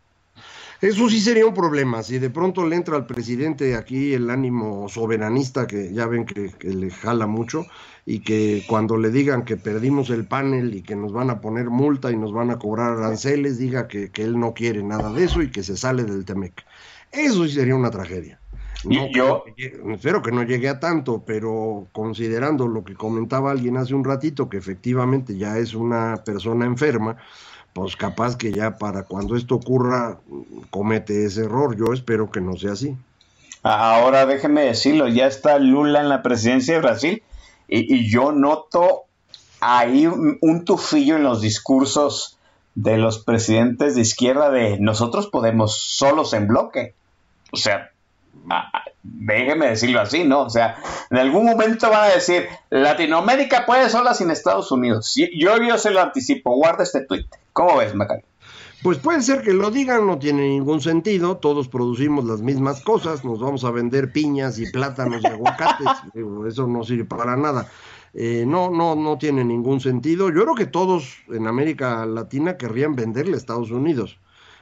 Eso 0.81 1.09
sí 1.09 1.21
sería 1.21 1.45
un 1.45 1.53
problema. 1.53 2.03
Si 2.03 2.19
de 2.19 2.29
pronto 2.29 2.65
le 2.67 2.75
entra 2.75 2.97
al 2.97 3.05
presidente 3.05 3.75
aquí 3.75 4.13
el 4.13 4.29
ánimo 4.29 4.89
soberanista, 4.89 5.67
que 5.67 5.93
ya 5.93 6.05
ven 6.05 6.25
que, 6.25 6.51
le 6.61 6.91
jala 6.91 7.27
mucho, 7.27 7.65
y 8.05 8.19
que 8.19 8.63
cuando 8.67 8.97
le 8.97 9.09
digan 9.09 9.45
que 9.45 9.55
perdimos 9.55 10.09
el 10.09 10.27
panel 10.27 10.75
y 10.75 10.81
que 10.81 10.95
nos 10.95 11.13
van 11.13 11.29
a 11.29 11.39
poner 11.39 11.69
multa 11.69 12.11
y 12.11 12.17
nos 12.17 12.33
van 12.33 12.51
a 12.51 12.59
cobrar 12.59 12.97
aranceles, 12.97 13.57
diga 13.57 13.87
que, 13.87 14.11
que 14.11 14.23
él 14.23 14.37
no 14.37 14.53
quiere 14.53 14.83
nada 14.83 15.11
de 15.13 15.23
eso 15.23 15.41
y 15.41 15.49
que 15.49 15.63
se 15.63 15.77
sale 15.77 16.03
del 16.03 16.25
Temec. 16.25 16.65
Eso 17.11 17.45
sí 17.45 17.53
sería 17.53 17.75
una 17.75 17.89
tragedia. 17.89 18.39
No 18.85 19.07
Y 19.07 19.13
yo- 19.13 19.43
espero 19.91 20.21
que 20.21 20.31
no 20.31 20.43
llegue 20.43 20.69
a 20.69 20.79
tanto, 20.79 21.23
pero 21.25 21.87
considerando 21.91 22.67
lo 22.67 22.83
que 22.83 22.93
comentaba 22.95 23.51
alguien 23.51 23.77
hace 23.77 23.93
un 23.93 24.03
ratito, 24.03 24.49
que 24.49 24.57
efectivamente 24.57 25.37
ya 25.37 25.57
es 25.57 25.73
una 25.73 26.23
persona 26.23 26.65
enferma, 26.65 27.17
pues 27.73 27.95
capaz 27.95 28.37
que 28.37 28.51
ya 28.53 28.77
para 28.77 29.03
cuando 29.03 29.35
esto 29.35 29.55
ocurra 29.55 30.19
comete 30.69 31.25
ese 31.25 31.43
error. 31.45 31.75
Yo 31.75 31.93
espero 31.93 32.31
que 32.31 32.41
no 32.41 32.55
sea 32.55 32.73
así. 32.73 32.95
Ahora 33.63 34.25
déjeme 34.25 34.61
decirlo, 34.61 35.07
ya 35.07 35.25
está 35.27 35.57
Lula 35.57 35.99
en 36.01 36.09
la 36.09 36.21
presidencia 36.21 36.75
de 36.75 36.81
Brasil 36.81 37.23
y, 37.67 37.93
y 37.95 38.09
yo 38.09 38.31
noto 38.31 39.05
ahí 39.59 40.05
un, 40.05 40.65
tufillo 40.65 41.15
en 41.15 41.23
los 41.23 41.41
discursos 41.41 42.37
de 42.75 42.97
los 42.97 43.19
presidentes 43.19 43.95
de 43.95 44.01
izquierda 44.01 44.51
de 44.51 44.77
nosotros 44.79 45.27
podemos 45.27 45.75
solos 45.77 46.33
en 46.33 46.47
bloque. 46.47 46.93
O 47.51 47.57
sea, 47.57 47.91
déjeme 49.03 49.67
decirlo 49.67 50.01
así, 50.01 50.23
¿no? 50.23 50.41
O 50.41 50.49
sea, 50.49 50.77
en 51.09 51.17
algún 51.17 51.45
momento 51.45 51.89
van 51.89 52.11
a 52.11 52.13
decir, 52.13 52.47
Latinoamérica 52.69 53.65
puede 53.65 53.89
sola 53.89 54.13
sin 54.13 54.31
Estados 54.31 54.71
Unidos. 54.71 55.13
Yo, 55.15 55.57
yo 55.61 55.77
se 55.77 55.91
lo 55.91 56.01
anticipo, 56.01 56.55
guarda 56.55 56.83
este 56.83 57.01
tweet. 57.01 57.25
¿Cómo 57.53 57.77
ves, 57.77 57.95
Macario? 57.95 58.25
Pues 58.83 58.99
puede 58.99 59.21
ser 59.23 59.41
que 59.41 59.53
lo 59.53 59.71
digan, 59.71 60.05
no 60.05 60.19
tiene 60.19 60.47
ningún 60.47 60.79
sentido, 60.79 61.37
todos 61.37 61.67
producimos 61.67 62.25
las 62.25 62.41
mismas 62.41 62.81
cosas, 62.81 63.25
nos 63.25 63.39
vamos 63.39 63.63
a 63.63 63.71
vender 63.71 64.11
piñas 64.11 64.59
y 64.59 64.69
plátanos 64.69 65.23
y 65.23 65.27
aguacates, 65.27 65.87
eso 66.47 66.67
no 66.67 66.83
sirve 66.83 67.05
para 67.05 67.35
nada. 67.35 67.67
Eh, 68.13 68.45
no, 68.47 68.69
no, 68.69 68.95
no 68.95 69.17
tiene 69.17 69.43
ningún 69.43 69.81
sentido. 69.81 70.29
Yo 70.29 70.43
creo 70.43 70.55
que 70.55 70.67
todos 70.67 71.17
en 71.29 71.47
América 71.47 72.05
Latina 72.05 72.57
querrían 72.57 72.95
venderle 72.95 73.33
a 73.33 73.37
Estados 73.37 73.71
Unidos. 73.71 74.19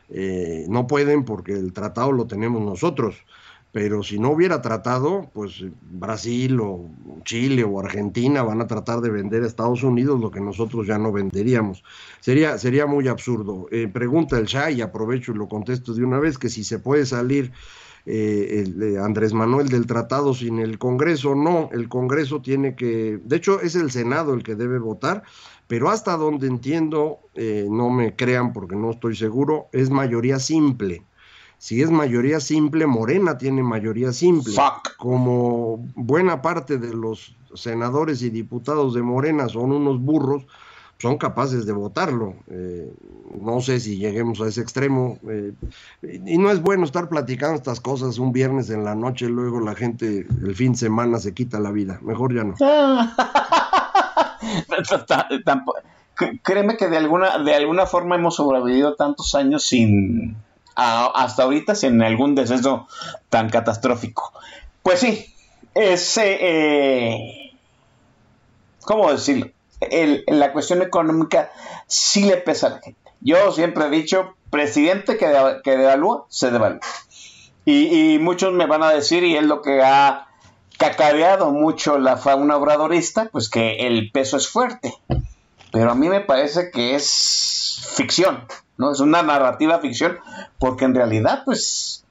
Eh, 0.09 0.65
no 0.69 0.87
pueden 0.87 1.23
porque 1.23 1.53
el 1.53 1.71
tratado 1.71 2.11
lo 2.11 2.25
tenemos 2.25 2.61
nosotros. 2.61 3.15
Pero 3.73 4.03
si 4.03 4.19
no 4.19 4.29
hubiera 4.29 4.61
tratado, 4.61 5.29
pues 5.33 5.61
eh, 5.61 5.71
Brasil 5.81 6.59
o 6.61 6.89
Chile 7.25 7.63
o 7.63 7.79
Argentina 7.79 8.43
van 8.43 8.61
a 8.61 8.67
tratar 8.67 9.01
de 9.01 9.09
vender 9.09 9.43
a 9.43 9.47
Estados 9.47 9.83
Unidos 9.83 10.21
lo 10.21 10.31
que 10.31 10.39
nosotros 10.39 10.87
ya 10.87 10.97
no 10.97 11.11
venderíamos. 11.11 11.83
Sería, 12.21 12.57
sería 12.57 12.85
muy 12.85 13.07
absurdo. 13.07 13.65
Eh, 13.71 13.89
pregunta 13.91 14.37
el 14.37 14.45
Shah 14.45 14.71
y 14.71 14.81
aprovecho 14.81 15.31
y 15.33 15.35
lo 15.35 15.49
contesto 15.49 15.93
de 15.93 16.05
una 16.05 16.19
vez 16.19 16.37
que 16.37 16.49
si 16.49 16.63
se 16.63 16.79
puede 16.79 17.05
salir 17.05 17.51
eh, 18.05 18.65
el, 18.65 18.97
Andrés 18.97 19.33
Manuel 19.33 19.69
del 19.69 19.87
tratado 19.87 20.33
sin 20.33 20.59
el 20.59 20.77
Congreso. 20.77 21.35
No, 21.35 21.69
el 21.71 21.87
Congreso 21.89 22.41
tiene 22.41 22.75
que, 22.75 23.19
de 23.23 23.35
hecho 23.35 23.61
es 23.61 23.75
el 23.75 23.91
Senado 23.91 24.33
el 24.33 24.43
que 24.43 24.55
debe 24.55 24.77
votar, 24.79 25.23
pero 25.67 25.89
hasta 25.89 26.17
donde 26.17 26.47
entiendo, 26.47 27.19
eh, 27.33 27.67
no 27.69 27.89
me 27.89 28.15
crean 28.15 28.53
porque 28.53 28.75
no 28.75 28.91
estoy 28.91 29.15
seguro, 29.15 29.67
es 29.71 29.89
mayoría 29.89 30.39
simple. 30.39 31.03
Si 31.63 31.81
es 31.81 31.89
mayoría 31.89 32.41
simple, 32.41 32.85
Morena 32.85 33.37
tiene 33.37 33.63
mayoría 33.63 34.11
simple. 34.11 34.51
Fuck. 34.51 34.97
Como 34.97 35.77
buena 35.95 36.41
parte 36.41 36.77
de 36.77 36.93
los 36.93 37.37
senadores 37.55 38.21
y 38.21 38.29
diputados 38.29 38.93
de 38.93 39.01
Morena 39.01 39.47
son 39.47 39.71
unos 39.71 40.01
burros, 40.01 40.45
son 40.97 41.17
capaces 41.17 41.65
de 41.65 41.71
votarlo. 41.71 42.35
Eh, 42.49 42.93
no 43.39 43.61
sé 43.61 43.79
si 43.79 43.97
lleguemos 43.97 44.41
a 44.41 44.49
ese 44.49 44.59
extremo. 44.59 45.19
eh, 45.29 45.53
y 46.01 46.37
no 46.37 46.51
es 46.51 46.61
bueno 46.61 46.83
estar 46.83 47.07
platicando 47.07 47.55
estas 47.55 47.79
cosas 47.79 48.19
un 48.19 48.33
viernes 48.33 48.69
en 48.69 48.83
la 48.83 48.93
noche, 48.93 49.29
luego 49.29 49.61
la 49.61 49.73
gente 49.73 50.27
el 50.43 50.55
fin 50.55 50.73
de 50.73 50.79
semana 50.79 51.17
se 51.17 51.33
quita 51.33 51.61
la 51.61 51.71
vida. 51.71 51.97
Mejor 52.01 52.35
ya 52.35 52.43
no. 52.43 52.55
Créeme 56.43 56.75
que 56.75 56.89
de 56.89 56.97
alguna, 56.97 57.37
de 57.37 57.55
alguna 57.55 57.85
forma 57.85 58.15
hemos 58.15 58.35
sobrevivido 58.35 58.95
tantos 58.95 59.33
años 59.33 59.63
sin, 59.63 60.35
hasta 60.75 61.43
ahorita 61.43 61.75
sin 61.75 62.01
algún 62.01 62.35
deceso 62.35 62.87
tan 63.29 63.49
catastrófico. 63.49 64.33
Pues 64.81 64.99
sí, 64.99 65.33
ese, 65.73 66.37
eh, 66.41 67.51
¿cómo 68.85 69.11
decirlo? 69.11 69.47
La 70.27 70.53
cuestión 70.53 70.81
económica 70.81 71.51
sí 71.87 72.23
le 72.23 72.37
pesa 72.37 72.67
a 72.67 72.69
la 72.71 72.79
gente. 72.81 72.99
Yo 73.21 73.51
siempre 73.51 73.85
he 73.85 73.89
dicho, 73.89 74.35
presidente 74.49 75.17
que, 75.17 75.31
que 75.63 75.77
devalúa, 75.77 76.25
se 76.29 76.51
devalúa. 76.51 76.79
Y, 77.65 78.13
y 78.13 78.19
muchos 78.19 78.53
me 78.53 78.65
van 78.65 78.83
a 78.83 78.89
decir, 78.89 79.23
y 79.23 79.37
es 79.37 79.43
lo 79.43 79.61
que 79.61 79.81
ha 79.81 80.27
cacareado 80.77 81.51
mucho 81.51 81.97
la 81.97 82.17
fauna 82.17 82.57
obradorista, 82.57 83.29
pues 83.31 83.49
que 83.49 83.87
el 83.87 84.11
peso 84.11 84.37
es 84.37 84.49
fuerte. 84.49 84.93
pero 85.71 85.91
a 85.91 85.95
mí 85.95 86.07
me 86.07 86.21
parece 86.21 86.69
que 86.71 86.95
es 86.95 87.62
ficción, 87.95 88.45
¿no? 88.77 88.91
Es 88.91 88.99
una 88.99 89.23
narrativa 89.23 89.79
ficción, 89.79 90.19
porque 90.59 90.85
en 90.85 90.95
realidad, 90.95 91.43
pues, 91.45 92.05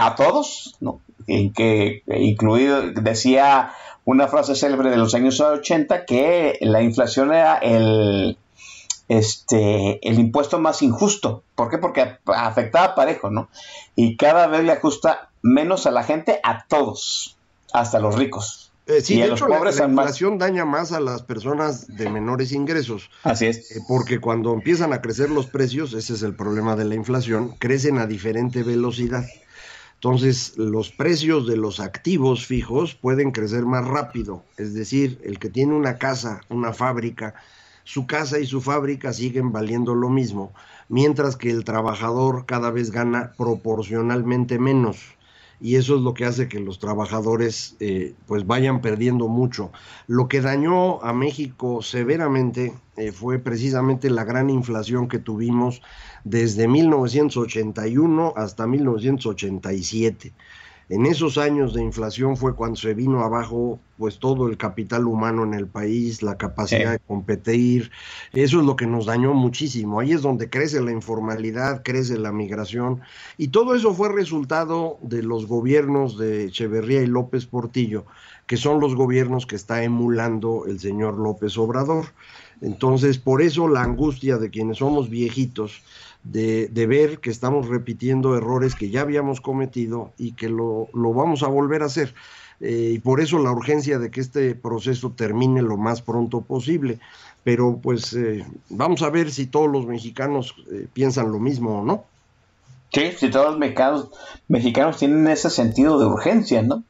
a 0.00 0.14
todos, 0.14 0.76
¿no? 0.80 1.00
En 1.26 1.52
que 1.52 2.02
incluido, 2.06 2.90
decía 2.92 3.72
una 4.04 4.28
frase 4.28 4.54
célebre 4.54 4.90
de 4.90 4.96
los 4.96 5.14
años 5.14 5.40
80 5.40 6.04
que 6.06 6.58
la 6.60 6.82
inflación 6.82 7.32
era 7.32 7.56
el, 7.58 8.36
este, 9.08 10.06
el 10.08 10.18
impuesto 10.18 10.58
más 10.58 10.82
injusto. 10.82 11.44
¿Por 11.54 11.70
qué? 11.70 11.78
Porque 11.78 12.18
afectaba 12.26 12.94
parejo, 12.94 13.30
¿no? 13.30 13.48
Y 13.94 14.16
cada 14.16 14.46
vez 14.46 14.64
le 14.64 14.72
ajusta 14.72 15.30
menos 15.42 15.86
a 15.86 15.90
la 15.90 16.02
gente, 16.02 16.40
a 16.42 16.66
todos, 16.66 17.36
hasta 17.72 17.98
los 17.98 18.16
ricos. 18.16 18.71
Eh, 18.86 19.00
sí, 19.00 19.20
de 19.20 19.28
hecho, 19.28 19.46
la, 19.46 19.60
más. 19.60 19.78
inflación 19.78 20.38
daña 20.38 20.64
más 20.64 20.92
a 20.92 21.00
las 21.00 21.22
personas 21.22 21.86
de 21.86 22.10
menores 22.10 22.52
ingresos. 22.52 23.10
Así 23.22 23.46
es. 23.46 23.70
Eh, 23.70 23.80
Porque 23.86 24.18
cuando 24.18 24.52
empiezan 24.52 24.92
a 24.92 25.00
crecer 25.00 25.30
los 25.30 25.46
precios, 25.46 25.94
ese 25.94 26.14
es 26.14 26.22
el 26.22 26.34
problema 26.34 26.74
de 26.74 26.84
la 26.84 26.96
inflación, 26.96 27.54
crecen 27.58 27.98
a 27.98 28.06
diferente 28.06 28.62
velocidad. 28.62 29.24
Entonces, 29.94 30.54
los 30.56 30.90
precios 30.90 31.46
de 31.46 31.56
los 31.56 31.78
activos 31.78 32.44
fijos 32.44 32.96
pueden 32.96 33.30
crecer 33.30 33.64
más 33.64 33.86
rápido. 33.86 34.42
Es 34.56 34.74
decir, 34.74 35.20
el 35.22 35.38
que 35.38 35.48
tiene 35.48 35.74
una 35.74 35.96
casa, 35.96 36.40
una 36.48 36.72
fábrica, 36.72 37.34
su 37.84 38.06
casa 38.08 38.40
y 38.40 38.46
su 38.46 38.60
fábrica 38.60 39.12
siguen 39.12 39.52
valiendo 39.52 39.94
lo 39.94 40.08
mismo, 40.08 40.52
mientras 40.88 41.36
que 41.36 41.50
el 41.50 41.62
trabajador 41.62 42.46
cada 42.46 42.72
vez 42.72 42.90
gana 42.90 43.32
proporcionalmente 43.38 44.58
menos. 44.58 44.98
Y 45.62 45.76
eso 45.76 45.94
es 45.94 46.02
lo 46.02 46.12
que 46.12 46.24
hace 46.24 46.48
que 46.48 46.58
los 46.58 46.80
trabajadores 46.80 47.76
eh, 47.78 48.14
pues 48.26 48.44
vayan 48.48 48.80
perdiendo 48.80 49.28
mucho. 49.28 49.70
Lo 50.08 50.26
que 50.26 50.40
dañó 50.40 51.00
a 51.04 51.12
México 51.12 51.82
severamente 51.82 52.74
eh, 52.96 53.12
fue 53.12 53.38
precisamente 53.38 54.10
la 54.10 54.24
gran 54.24 54.50
inflación 54.50 55.06
que 55.06 55.20
tuvimos 55.20 55.80
desde 56.24 56.66
1981 56.66 58.32
hasta 58.36 58.66
1987. 58.66 60.32
En 60.88 61.06
esos 61.06 61.38
años 61.38 61.72
de 61.74 61.82
inflación 61.82 62.36
fue 62.36 62.54
cuando 62.54 62.76
se 62.76 62.92
vino 62.94 63.20
abajo 63.22 63.80
pues 63.96 64.18
todo 64.18 64.48
el 64.48 64.56
capital 64.56 65.06
humano 65.06 65.44
en 65.44 65.54
el 65.54 65.66
país, 65.68 66.22
la 66.22 66.36
capacidad 66.36 66.86
Sí. 66.86 66.92
de 66.92 66.98
competir. 66.98 67.90
Eso 68.32 68.58
es 68.60 68.66
lo 68.66 68.74
que 68.74 68.86
nos 68.86 69.06
dañó 69.06 69.32
muchísimo. 69.32 70.00
Ahí 70.00 70.12
es 70.12 70.22
donde 70.22 70.50
crece 70.50 70.80
la 70.80 70.90
informalidad, 70.90 71.82
crece 71.84 72.18
la 72.18 72.32
migración 72.32 73.00
y 73.38 73.48
todo 73.48 73.74
eso 73.74 73.94
fue 73.94 74.08
resultado 74.12 74.98
de 75.02 75.22
los 75.22 75.46
gobiernos 75.46 76.18
de 76.18 76.46
Echeverría 76.46 77.02
y 77.02 77.06
López 77.06 77.46
Portillo, 77.46 78.04
que 78.46 78.56
son 78.56 78.80
los 78.80 78.94
gobiernos 78.96 79.46
que 79.46 79.56
está 79.56 79.84
emulando 79.84 80.64
el 80.66 80.80
señor 80.80 81.16
López 81.16 81.56
Obrador. 81.56 82.06
Entonces, 82.60 83.18
por 83.18 83.40
eso 83.42 83.68
la 83.68 83.82
angustia 83.82 84.36
de 84.38 84.50
quienes 84.50 84.78
somos 84.78 85.08
viejitos, 85.10 85.82
de, 86.24 86.86
ver 86.86 87.18
que 87.18 87.30
estamos 87.30 87.68
repitiendo 87.68 88.36
errores 88.36 88.74
que 88.74 88.90
ya 88.90 89.00
habíamos 89.00 89.40
cometido 89.40 90.12
y 90.18 90.32
que 90.32 90.48
lo, 90.48 90.88
lo 90.94 91.12
vamos 91.12 91.42
a 91.42 91.48
volver 91.48 91.82
a 91.82 91.86
hacer. 91.86 92.14
Eh, 92.60 92.92
y 92.94 92.98
por 93.00 93.20
eso 93.20 93.38
la 93.38 93.50
urgencia 93.50 93.98
de 93.98 94.10
que 94.10 94.20
este 94.20 94.54
proceso 94.54 95.10
termine 95.10 95.62
lo 95.62 95.76
más 95.76 96.00
pronto 96.00 96.42
posible. 96.42 97.00
Pero 97.44 97.80
pues 97.82 98.12
eh, 98.14 98.46
vamos 98.68 99.02
a 99.02 99.10
ver 99.10 99.32
si 99.32 99.46
todos 99.46 99.70
los 99.70 99.86
mexicanos 99.86 100.54
eh, 100.70 100.86
piensan 100.92 101.32
lo 101.32 101.40
mismo 101.40 101.80
o 101.80 101.84
no. 101.84 102.04
Sí, 102.92 103.12
si 103.18 103.30
todos 103.30 103.50
los 103.50 103.58
mexicanos, 103.58 104.10
mexicanos 104.48 104.98
tienen 104.98 105.26
ese 105.26 105.50
sentido 105.50 105.98
de 105.98 106.06
urgencia, 106.06 106.62
¿no? 106.62 106.84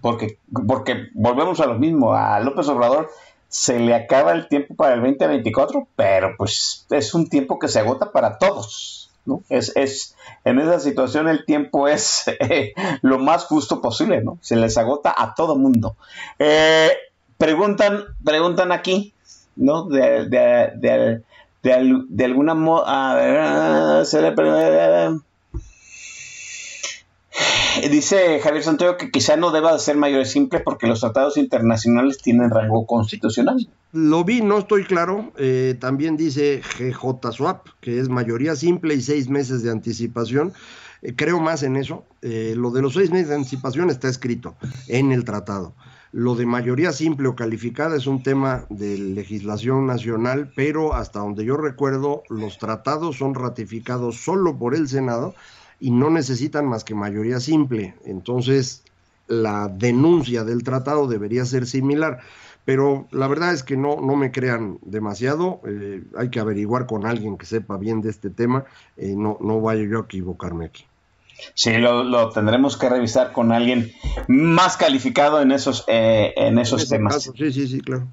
Porque, 0.00 0.38
porque 0.66 1.08
volvemos 1.14 1.60
a 1.60 1.66
lo 1.66 1.78
mismo, 1.78 2.12
a 2.14 2.40
López 2.40 2.66
Obrador 2.68 3.08
se 3.56 3.78
le 3.78 3.94
acaba 3.94 4.32
el 4.32 4.48
tiempo 4.48 4.74
para 4.74 4.94
el 4.94 5.00
2024, 5.00 5.86
pero 5.94 6.34
pues 6.36 6.86
es 6.90 7.14
un 7.14 7.28
tiempo 7.28 7.60
que 7.60 7.68
se 7.68 7.78
agota 7.78 8.10
para 8.10 8.36
todos, 8.38 9.12
¿no? 9.26 9.42
Es, 9.48 9.70
es, 9.76 10.16
en 10.44 10.58
esa 10.58 10.80
situación 10.80 11.28
el 11.28 11.44
tiempo 11.44 11.86
es 11.86 12.24
lo 13.02 13.20
más 13.20 13.44
justo 13.44 13.80
posible, 13.80 14.22
¿no? 14.24 14.38
Se 14.40 14.56
les 14.56 14.76
agota 14.76 15.14
a 15.16 15.36
todo 15.36 15.54
mundo. 15.54 15.94
Eh, 16.40 16.90
preguntan, 17.38 18.02
preguntan 18.24 18.72
aquí, 18.72 19.14
¿no? 19.54 19.84
De, 19.84 20.24
de, 20.28 20.72
de, 20.74 21.22
de, 21.62 21.72
al- 21.72 22.06
de 22.08 22.24
alguna 22.24 22.54
modo, 22.54 22.84
a 22.88 23.14
ver, 23.14 24.04
se 24.04 24.20
le 24.20 24.32
Dice 27.90 28.40
Javier 28.40 28.62
Santiago 28.62 28.96
que 28.96 29.10
quizá 29.10 29.36
no 29.36 29.50
deba 29.50 29.72
de 29.72 29.78
ser 29.78 29.96
mayor 29.96 30.26
simple 30.26 30.60
porque 30.60 30.86
los 30.86 31.00
tratados 31.00 31.36
internacionales 31.36 32.18
tienen 32.18 32.50
rango 32.50 32.86
constitucional. 32.86 33.68
Lo 33.92 34.24
vi, 34.24 34.42
no 34.42 34.58
estoy 34.58 34.84
claro. 34.84 35.32
Eh, 35.36 35.76
también 35.80 36.16
dice 36.16 36.62
GJ 36.78 37.32
Swap, 37.32 37.68
que 37.80 37.98
es 37.98 38.08
mayoría 38.08 38.56
simple 38.56 38.94
y 38.94 39.00
seis 39.00 39.28
meses 39.28 39.62
de 39.62 39.70
anticipación. 39.70 40.52
Eh, 41.02 41.14
creo 41.16 41.40
más 41.40 41.62
en 41.62 41.76
eso. 41.76 42.04
Eh, 42.22 42.54
lo 42.56 42.70
de 42.70 42.82
los 42.82 42.94
seis 42.94 43.10
meses 43.10 43.28
de 43.28 43.36
anticipación 43.36 43.90
está 43.90 44.08
escrito 44.08 44.54
en 44.88 45.12
el 45.12 45.24
tratado. 45.24 45.74
Lo 46.12 46.36
de 46.36 46.46
mayoría 46.46 46.92
simple 46.92 47.26
o 47.26 47.34
calificada 47.34 47.96
es 47.96 48.06
un 48.06 48.22
tema 48.22 48.66
de 48.68 48.96
legislación 48.98 49.86
nacional, 49.86 50.52
pero 50.54 50.94
hasta 50.94 51.18
donde 51.18 51.44
yo 51.44 51.56
recuerdo, 51.56 52.22
los 52.28 52.58
tratados 52.58 53.16
son 53.16 53.34
ratificados 53.34 54.22
solo 54.22 54.56
por 54.56 54.76
el 54.76 54.88
Senado 54.88 55.34
y 55.80 55.90
no 55.90 56.10
necesitan 56.10 56.66
más 56.66 56.84
que 56.84 56.94
mayoría 56.94 57.40
simple. 57.40 57.94
Entonces, 58.04 58.82
la 59.26 59.68
denuncia 59.68 60.44
del 60.44 60.62
tratado 60.62 61.06
debería 61.06 61.44
ser 61.44 61.66
similar. 61.66 62.20
Pero 62.64 63.06
la 63.10 63.26
verdad 63.28 63.52
es 63.52 63.62
que 63.62 63.76
no, 63.76 64.00
no 64.00 64.16
me 64.16 64.32
crean 64.32 64.78
demasiado. 64.82 65.60
eh, 65.66 66.02
hay 66.16 66.30
que 66.30 66.40
averiguar 66.40 66.86
con 66.86 67.04
alguien 67.04 67.36
que 67.36 67.44
sepa 67.46 67.76
bien 67.76 68.00
de 68.00 68.08
este 68.10 68.30
tema. 68.30 68.64
eh, 68.96 69.14
no, 69.16 69.36
no 69.40 69.60
vaya 69.60 69.82
yo 69.84 69.98
a 69.98 70.02
equivocarme 70.04 70.64
aquí. 70.66 70.86
Sí, 71.54 71.76
lo, 71.76 72.04
lo 72.04 72.30
tendremos 72.30 72.76
que 72.78 72.88
revisar 72.88 73.32
con 73.32 73.52
alguien 73.52 73.92
más 74.28 74.76
calificado 74.78 75.42
en 75.42 75.52
esos, 75.52 75.84
eh, 75.88 76.32
en 76.36 76.58
esos 76.58 76.84
En 76.84 76.88
temas. 76.88 77.14
caso, 77.14 77.32
sí, 77.36 77.52
sí, 77.52 77.66
sí, 77.68 77.80
claro. 77.80 78.06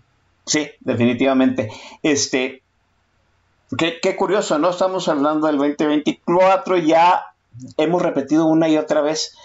Sí, 0.45 0.67
definitivamente. 0.81 1.69
Este, 2.03 2.61
qué, 3.77 3.99
qué 4.01 4.15
curioso, 4.15 4.57
¿no? 4.59 4.71
Estamos 4.71 5.07
hablando 5.07 5.47
del 5.47 5.57
2024 5.57 6.77
y 6.79 6.87
ya 6.87 7.21
hemos 7.77 8.01
repetido 8.01 8.45
una 8.45 8.67
y 8.69 8.77
otra 8.77 9.01
vez, 9.01 9.35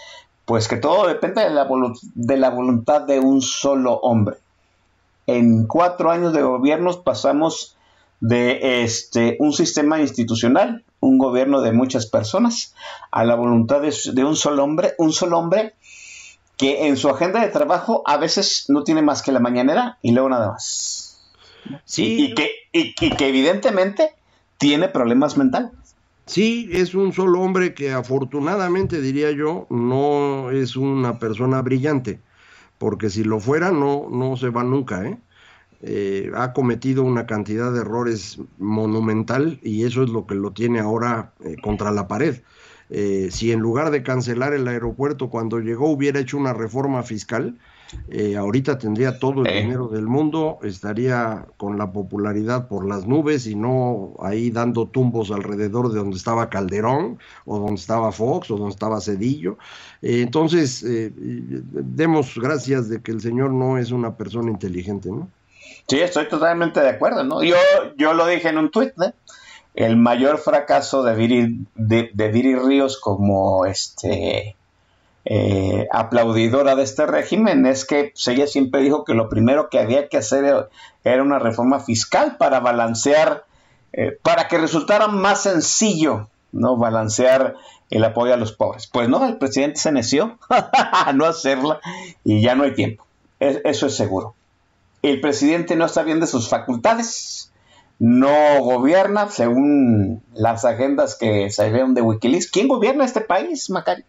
pues 0.45 0.67
que 0.67 0.77
todo 0.77 1.07
depende 1.07 1.43
de 1.43 1.49
la, 1.49 1.67
de 2.15 2.37
la 2.37 2.49
voluntad 2.49 3.01
de 3.01 3.19
un 3.19 3.41
solo 3.41 3.95
hombre. 4.01 4.37
En 5.25 5.67
cuatro 5.67 6.11
años 6.11 6.33
de 6.33 6.41
gobiernos 6.41 6.97
pasamos 6.97 7.75
de 8.19 8.83
este 8.83 9.35
un 9.39 9.53
sistema 9.53 9.99
institucional, 9.99 10.83
un 10.99 11.17
gobierno 11.17 11.61
de 11.61 11.71
muchas 11.73 12.05
personas, 12.07 12.73
a 13.11 13.23
la 13.25 13.35
voluntad 13.35 13.81
de, 13.81 13.93
de 14.13 14.23
un 14.23 14.35
solo 14.35 14.63
hombre, 14.63 14.93
un 14.97 15.11
solo 15.11 15.37
hombre 15.37 15.73
que 16.55 16.87
en 16.87 16.97
su 16.97 17.09
agenda 17.09 17.41
de 17.41 17.49
trabajo 17.49 18.01
a 18.07 18.17
veces 18.17 18.65
no 18.69 18.83
tiene 18.83 19.03
más 19.03 19.21
que 19.21 19.31
la 19.31 19.39
mañanera 19.39 19.97
y 20.01 20.11
luego 20.11 20.29
nada 20.29 20.53
más. 20.53 21.19
Sí, 21.85 22.15
Y, 22.31 22.33
que, 22.33 22.49
y- 22.71 22.95
y 22.99 23.09
que 23.15 23.27
evidentemente 23.27 24.15
tiene 24.57 24.87
problemas 24.87 25.37
mentales. 25.37 25.71
Sí, 26.27 26.69
es 26.73 26.93
un 26.93 27.13
solo 27.13 27.41
hombre 27.41 27.73
que 27.73 27.91
afortunadamente, 27.93 29.01
diría 29.01 29.31
yo, 29.31 29.65
no 29.69 30.51
es 30.51 30.75
una 30.75 31.19
persona 31.19 31.61
brillante, 31.61 32.21
porque 32.77 33.09
si 33.09 33.23
lo 33.23 33.39
fuera 33.39 33.71
no, 33.71 34.09
no 34.09 34.35
se 34.35 34.49
va 34.49 34.63
nunca, 34.63 35.05
¿eh? 35.07 35.17
Eh, 35.81 36.31
ha 36.35 36.53
cometido 36.53 37.03
una 37.03 37.27
cantidad 37.27 37.71
de 37.71 37.81
errores 37.81 38.39
monumental 38.57 39.59
y 39.61 39.85
eso 39.85 40.03
es 40.03 40.09
lo 40.09 40.25
que 40.25 40.35
lo 40.35 40.51
tiene 40.51 40.79
ahora 40.79 41.33
eh, 41.45 41.55
contra 41.61 41.91
la 41.91 42.07
pared. 42.07 42.41
Eh, 42.89 43.29
si 43.31 43.51
en 43.51 43.59
lugar 43.59 43.91
de 43.91 44.03
cancelar 44.03 44.53
el 44.53 44.67
aeropuerto 44.67 45.29
cuando 45.29 45.59
llegó 45.59 45.89
hubiera 45.89 46.19
hecho 46.19 46.37
una 46.37 46.53
reforma 46.53 47.03
fiscal, 47.03 47.57
eh, 48.09 48.35
ahorita 48.35 48.77
tendría 48.77 49.19
todo 49.19 49.45
el 49.45 49.53
dinero 49.53 49.87
del 49.87 50.07
mundo, 50.07 50.59
estaría 50.63 51.45
con 51.57 51.77
la 51.77 51.91
popularidad 51.91 52.67
por 52.67 52.87
las 52.87 53.05
nubes 53.05 53.47
y 53.47 53.55
no 53.55 54.13
ahí 54.19 54.49
dando 54.49 54.87
tumbos 54.87 55.31
alrededor 55.31 55.91
de 55.91 55.99
donde 55.99 56.17
estaba 56.17 56.49
Calderón 56.49 57.19
o 57.45 57.59
donde 57.59 57.75
estaba 57.75 58.11
Fox 58.11 58.51
o 58.51 58.57
donde 58.57 58.73
estaba 58.73 59.01
Cedillo. 59.01 59.57
Eh, 60.01 60.21
entonces, 60.21 60.83
eh, 60.83 61.11
demos 61.15 62.35
gracias 62.35 62.89
de 62.89 63.01
que 63.01 63.11
el 63.11 63.21
señor 63.21 63.51
no 63.51 63.77
es 63.77 63.91
una 63.91 64.15
persona 64.15 64.51
inteligente, 64.51 65.09
¿no? 65.09 65.29
Sí, 65.87 65.99
estoy 65.99 66.27
totalmente 66.27 66.81
de 66.81 66.89
acuerdo, 66.89 67.23
¿no? 67.23 67.43
Yo, 67.43 67.55
yo 67.97 68.13
lo 68.13 68.27
dije 68.27 68.49
en 68.49 68.57
un 68.57 68.71
tuit, 68.71 68.91
¿no? 68.97 69.13
El 69.73 69.95
mayor 69.95 70.39
fracaso 70.39 71.03
de 71.03 71.15
Viri, 71.15 71.65
de, 71.75 72.09
de 72.13 72.27
Viri 72.29 72.55
Ríos 72.55 72.99
como 72.99 73.65
este 73.65 74.56
eh, 75.29 75.87
aplaudidora 75.91 76.75
de 76.75 76.83
este 76.83 77.05
régimen 77.05 77.65
es 77.65 77.83
que 77.85 78.11
pues, 78.13 78.27
ella 78.29 78.47
siempre 78.47 78.81
dijo 78.81 79.03
que 79.03 79.13
lo 79.13 79.27
primero 79.27 79.69
que 79.69 79.79
había 79.79 80.07
que 80.07 80.17
hacer 80.17 80.69
era, 81.03 81.23
una 81.23 81.39
reforma 81.39 81.79
fiscal 81.81 82.37
para 82.37 82.59
balancear, 82.61 83.43
eh, 83.93 84.17
para 84.23 84.47
que 84.47 84.57
resultara 84.57 85.07
más 85.07 85.41
sencillo, 85.43 86.29
¿no? 86.53 86.77
Balancear 86.77 87.55
el 87.89 88.03
apoyo 88.05 88.33
a 88.33 88.37
los 88.37 88.53
pobres. 88.53 88.87
Pues 88.87 89.09
no, 89.09 89.25
el 89.27 89.37
presidente 89.37 89.79
se 89.79 89.91
neció 89.91 90.37
a 90.49 91.11
no 91.13 91.25
hacerla 91.25 91.81
y 92.23 92.41
ya 92.41 92.55
no 92.55 92.63
hay 92.63 92.73
tiempo. 92.73 93.05
Es- 93.39 93.61
eso 93.65 93.87
es 93.87 93.95
seguro. 93.97 94.33
el 95.01 95.19
presidente 95.21 95.75
no 95.75 95.85
está 95.85 96.03
bien 96.03 96.19
de 96.19 96.27
sus 96.27 96.49
facultades, 96.49 97.51
no 97.99 98.61
gobierna 98.61 99.29
según 99.29 100.21
las 100.33 100.65
agendas 100.65 101.15
que 101.15 101.49
salieron 101.49 101.93
de 101.95 102.01
Wikileaks. 102.01 102.49
¿Quién 102.51 102.67
gobierna 102.67 103.05
este 103.05 103.21
país, 103.21 103.69
Macario? 103.69 104.05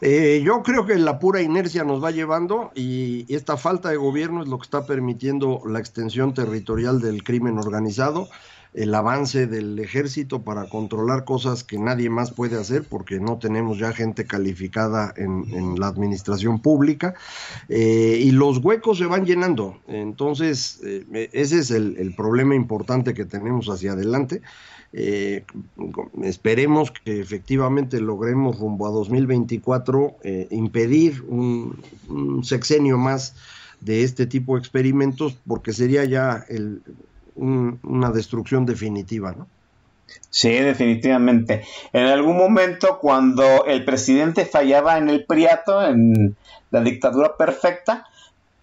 Eh, 0.00 0.42
yo 0.44 0.62
creo 0.62 0.84
que 0.84 0.96
la 0.96 1.18
pura 1.18 1.40
inercia 1.40 1.84
nos 1.84 2.02
va 2.02 2.10
llevando 2.10 2.70
y 2.74 3.32
esta 3.34 3.56
falta 3.56 3.88
de 3.88 3.96
gobierno 3.96 4.42
es 4.42 4.48
lo 4.48 4.58
que 4.58 4.64
está 4.64 4.84
permitiendo 4.84 5.62
la 5.66 5.78
extensión 5.78 6.34
territorial 6.34 7.00
del 7.00 7.24
crimen 7.24 7.58
organizado, 7.58 8.28
el 8.74 8.94
avance 8.94 9.46
del 9.46 9.78
ejército 9.78 10.42
para 10.42 10.68
controlar 10.68 11.24
cosas 11.24 11.64
que 11.64 11.78
nadie 11.78 12.10
más 12.10 12.30
puede 12.30 12.60
hacer 12.60 12.84
porque 12.84 13.20
no 13.20 13.38
tenemos 13.38 13.78
ya 13.78 13.94
gente 13.94 14.26
calificada 14.26 15.14
en, 15.16 15.80
la 15.80 15.86
administración 15.86 16.60
pública 16.60 17.14
eh, 17.70 18.20
y 18.22 18.32
los 18.32 18.58
huecos 18.58 18.98
se 18.98 19.06
van 19.06 19.24
llenando. 19.24 19.78
Entonces, 19.88 20.80
eh, 20.84 21.30
ese 21.32 21.58
es 21.58 21.70
el 21.70 22.14
problema 22.14 22.54
importante 22.54 23.14
que 23.14 23.24
tenemos 23.24 23.68
hacia 23.68 23.92
adelante. 23.92 24.42
Eh, 24.98 25.44
esperemos 26.22 26.90
que 26.90 27.20
efectivamente 27.20 28.00
logremos 28.00 28.58
rumbo 28.58 28.86
a 28.86 28.90
2024 28.90 30.16
eh, 30.22 30.48
impedir 30.50 31.22
un, 31.28 31.82
sexenio 32.42 32.96
más 32.96 33.34
de 33.82 34.04
este 34.04 34.26
tipo 34.26 34.54
de 34.54 34.60
experimentos 34.60 35.36
porque 35.46 35.74
sería 35.74 36.04
ya 36.06 36.46
el, 36.48 36.80
un, 37.34 37.78
una 37.82 38.10
destrucción 38.10 38.64
definitiva. 38.64 39.36
Sí, 40.30 40.48
definitivamente. 40.48 41.66
En 41.92 42.06
algún 42.06 42.38
momento, 42.38 42.98
cuando 42.98 43.66
el 43.66 43.84
presidente 43.84 44.46
fallaba 44.46 44.96
en 44.96 45.10
el 45.10 45.26
priato, 45.26 45.86
en 45.86 46.36
la 46.70 46.80
dictadura 46.80 47.36
perfecta, 47.36 48.06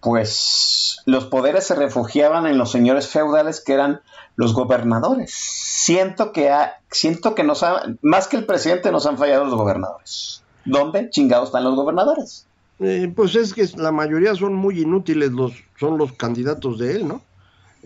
pues 0.04 0.98
los 1.06 1.24
poderes 1.24 1.66
se 1.66 1.74
refugiaban 1.74 2.46
en 2.46 2.58
los 2.58 2.70
señores 2.70 3.08
feudales 3.08 3.62
que 3.64 3.72
eran 3.72 4.02
los 4.36 4.52
gobernadores. 4.52 5.32
Siento 5.32 6.32
que 6.32 6.50
ha, 6.50 6.80
siento 6.90 7.34
que 7.34 7.42
nos 7.42 7.62
ha, 7.62 7.82
más 8.02 8.28
que 8.28 8.36
el 8.36 8.44
presidente 8.44 8.92
nos 8.92 9.06
han 9.06 9.16
fallado 9.16 9.46
los 9.46 9.54
gobernadores. 9.54 10.42
¿Dónde 10.66 11.08
chingados 11.10 11.48
están 11.48 11.64
los 11.64 11.74
gobernadores? 11.74 12.46
Eh, 12.80 13.10
pues 13.14 13.34
es 13.34 13.54
que 13.54 13.66
la 13.76 13.92
mayoría 13.92 14.34
son 14.34 14.54
muy 14.54 14.82
inútiles, 14.82 15.30
los, 15.30 15.52
son 15.78 15.96
los 15.96 16.12
candidatos 16.12 16.78
de 16.78 16.96
él, 16.96 17.08
¿no? 17.08 17.22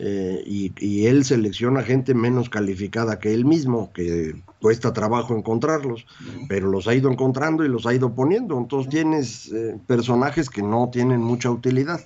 Eh, 0.01 0.45
y, 0.47 0.73
y, 0.79 1.07
él 1.07 1.25
selecciona 1.25 1.83
gente 1.83 2.15
menos 2.15 2.49
calificada 2.49 3.19
que 3.19 3.35
él 3.35 3.45
mismo, 3.45 3.91
que 3.93 4.37
cuesta 4.61 4.93
trabajo 4.93 5.35
encontrarlos, 5.35 6.07
pero 6.49 6.69
los 6.69 6.87
ha 6.87 6.95
ido 6.95 7.11
encontrando 7.11 7.65
y 7.65 7.69
los 7.69 7.85
ha 7.85 7.93
ido 7.93 8.15
poniendo. 8.15 8.57
Entonces 8.59 8.91
tienes 8.91 9.53
eh, 9.53 9.77
personajes 9.89 10.51
que 10.51 10.62
no 10.62 10.89
tienen 10.93 11.20
mucha 11.20 11.51
utilidad. 11.51 12.01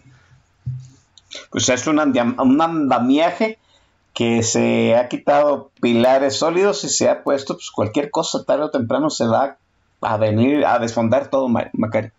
Pues 1.51 1.69
es 1.69 1.87
un, 1.87 1.99
un 1.99 2.63
andamiaje 2.63 3.59
que 4.15 4.43
se 4.43 4.97
ha 4.97 5.09
quitado 5.09 5.71
pilares 5.83 6.37
sólidos 6.37 6.85
y 6.85 6.89
se 6.89 7.11
ha 7.11 7.23
puesto 7.23 7.55
pues, 7.55 7.71
cualquier 7.71 8.11
cosa 8.11 8.43
tarde 8.45 8.65
o 8.65 8.71
temprano 8.71 9.11
se 9.11 9.27
va 9.27 9.59
a 10.01 10.17
venir 10.17 10.65
a 10.65 10.79
desfondar 10.79 11.29
todo, 11.29 11.49
Macari. 11.49 12.11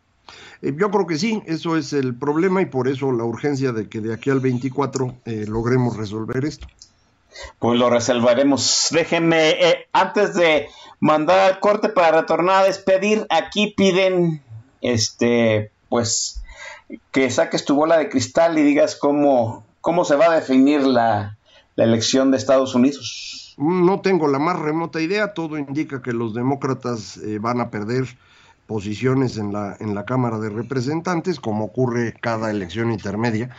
Eh, 0.63 0.73
yo 0.77 0.89
creo 0.89 1.05
que 1.05 1.17
sí, 1.17 1.43
eso 1.45 1.75
es 1.75 1.91
el 1.91 2.15
problema 2.15 2.61
y 2.61 2.65
por 2.65 2.87
eso 2.87 3.11
la 3.11 3.25
urgencia 3.25 3.73
de 3.73 3.89
que 3.89 3.99
de 3.99 4.13
aquí 4.13 4.29
al 4.29 4.39
24 4.39 5.13
eh, 5.25 5.45
logremos 5.47 5.97
resolver 5.97 6.45
esto. 6.45 6.67
Pues 7.59 7.77
lo 7.77 7.89
resolveremos. 7.89 8.87
Déjenme, 8.91 9.49
eh, 9.49 9.87
antes 9.91 10.33
de 10.35 10.69
mandar 10.99 11.51
al 11.51 11.59
corte 11.59 11.89
para 11.89 12.21
retornar 12.21 12.63
a 12.63 12.67
despedir, 12.67 13.27
aquí 13.29 13.73
piden, 13.75 14.41
este, 14.81 15.71
pues, 15.89 16.41
que 17.11 17.29
saques 17.29 17.65
tu 17.65 17.75
bola 17.75 17.97
de 17.97 18.09
cristal 18.09 18.57
y 18.57 18.63
digas 18.63 18.95
cómo, 18.95 19.65
cómo 19.81 20.05
se 20.05 20.15
va 20.15 20.27
a 20.27 20.35
definir 20.35 20.83
la, 20.83 21.37
la 21.75 21.83
elección 21.83 22.31
de 22.31 22.37
Estados 22.37 22.75
Unidos. 22.75 23.55
No 23.57 24.01
tengo 24.01 24.27
la 24.27 24.39
más 24.39 24.59
remota 24.59 25.01
idea, 25.01 25.33
todo 25.33 25.57
indica 25.57 26.01
que 26.01 26.13
los 26.13 26.33
demócratas 26.33 27.17
eh, 27.17 27.39
van 27.39 27.59
a 27.59 27.69
perder 27.69 28.05
posiciones 28.67 29.37
en 29.37 29.53
la, 29.53 29.75
en 29.79 29.93
la 29.95 30.05
Cámara 30.05 30.39
de 30.39 30.49
Representantes, 30.49 31.39
como 31.39 31.65
ocurre 31.65 32.13
cada 32.21 32.49
elección 32.49 32.91
intermedia, 32.91 33.49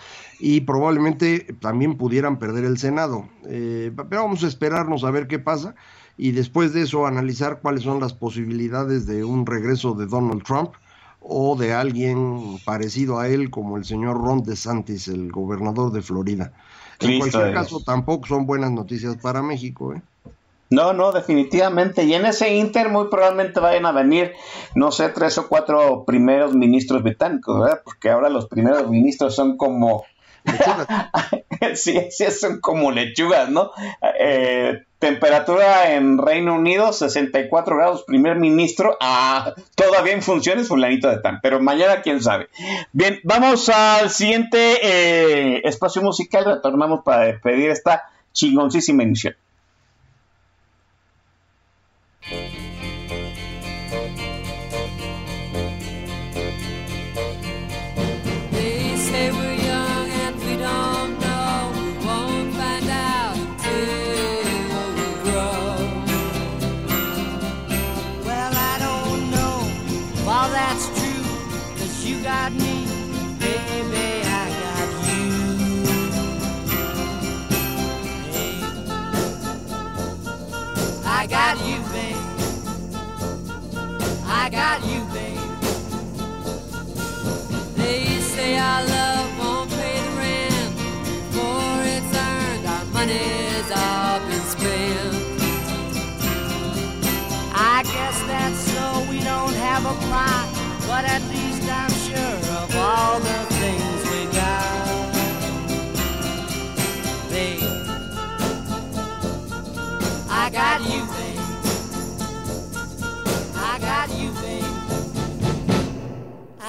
y 0.40 0.62
probablemente 0.62 1.54
también 1.60 1.96
pudieran 1.96 2.38
perder 2.38 2.64
el 2.64 2.78
Senado. 2.78 3.28
Eh, 3.46 3.92
pero 3.94 4.22
vamos 4.22 4.44
a 4.44 4.48
esperarnos 4.48 5.04
a 5.04 5.10
ver 5.10 5.26
qué 5.26 5.38
pasa 5.38 5.74
y 6.16 6.32
después 6.32 6.72
de 6.72 6.82
eso 6.82 7.06
analizar 7.06 7.60
cuáles 7.60 7.82
son 7.82 8.00
las 8.00 8.12
posibilidades 8.12 9.06
de 9.06 9.24
un 9.24 9.46
regreso 9.46 9.94
de 9.94 10.06
Donald 10.06 10.42
Trump 10.44 10.70
o 11.20 11.56
de 11.56 11.72
alguien 11.72 12.58
parecido 12.64 13.18
a 13.18 13.28
él 13.28 13.50
como 13.50 13.76
el 13.76 13.84
señor 13.84 14.18
Ron 14.22 14.42
DeSantis, 14.42 15.08
el 15.08 15.32
gobernador 15.32 15.90
de 15.92 16.02
Florida. 16.02 16.52
En 17.00 17.18
cualquier 17.18 17.52
caso, 17.52 17.80
tampoco 17.80 18.26
son 18.26 18.46
buenas 18.46 18.70
noticias 18.70 19.16
para 19.16 19.42
México. 19.42 19.94
¿eh? 19.94 20.02
No, 20.74 20.92
no, 20.92 21.12
definitivamente. 21.12 22.02
Y 22.02 22.14
en 22.14 22.26
ese 22.26 22.54
Inter 22.54 22.88
muy 22.88 23.08
probablemente 23.08 23.60
vayan 23.60 23.86
a 23.86 23.92
venir, 23.92 24.32
no 24.74 24.90
sé, 24.90 25.08
tres 25.10 25.38
o 25.38 25.48
cuatro 25.48 26.04
primeros 26.04 26.52
ministros 26.54 27.02
británicos, 27.02 27.60
¿verdad? 27.60 27.80
Porque 27.84 28.10
ahora 28.10 28.28
los 28.28 28.48
primeros 28.48 28.90
ministros 28.90 29.36
son 29.36 29.56
como... 29.56 30.04
sí, 31.74 32.08
sí, 32.10 32.30
son 32.30 32.60
como 32.60 32.90
lechugas, 32.90 33.48
¿no? 33.48 33.70
Eh, 34.18 34.82
temperatura 34.98 35.92
en 35.94 36.18
Reino 36.18 36.54
Unido, 36.54 36.92
64 36.92 37.76
grados, 37.76 38.02
primer 38.04 38.36
ministro, 38.36 38.96
ah, 39.00 39.54
todavía 39.74 40.12
en 40.12 40.22
funciones, 40.22 40.68
fulanito 40.68 41.08
de 41.08 41.18
tan, 41.18 41.40
pero 41.40 41.60
mañana 41.60 42.02
quién 42.02 42.20
sabe. 42.20 42.48
Bien, 42.92 43.20
vamos 43.22 43.68
al 43.68 44.10
siguiente 44.10 44.78
eh, 44.82 45.62
espacio 45.64 46.02
musical, 46.02 46.44
retornamos 46.44 47.04
para 47.04 47.26
despedir 47.26 47.70
esta 47.70 48.04
chingoncísima 48.32 49.04
emisión. 49.04 49.34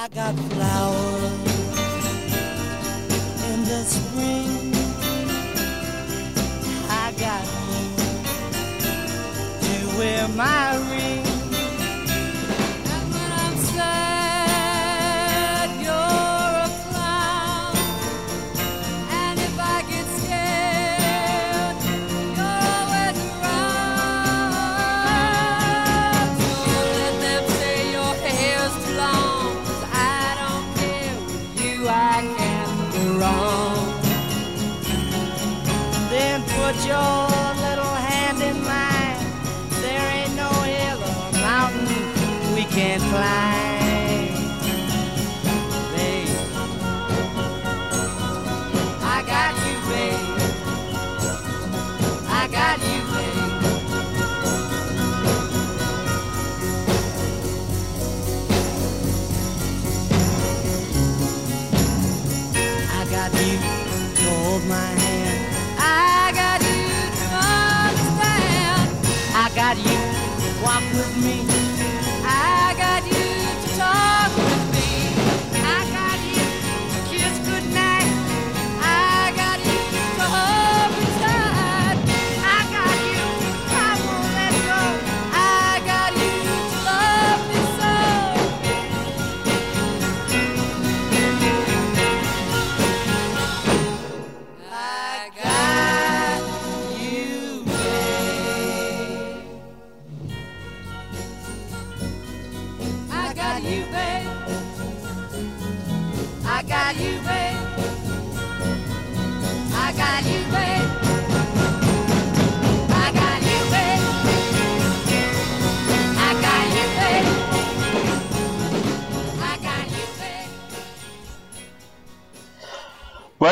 I 0.06 0.08
got 0.08 0.34
flowers 0.36 1.32
in 3.50 3.64
the 3.64 3.82
spring. 3.84 4.72
I 6.88 7.12
got 7.18 7.44
to 9.62 9.98
wear 9.98 10.28
my 10.28 10.76
ring. 10.90 11.15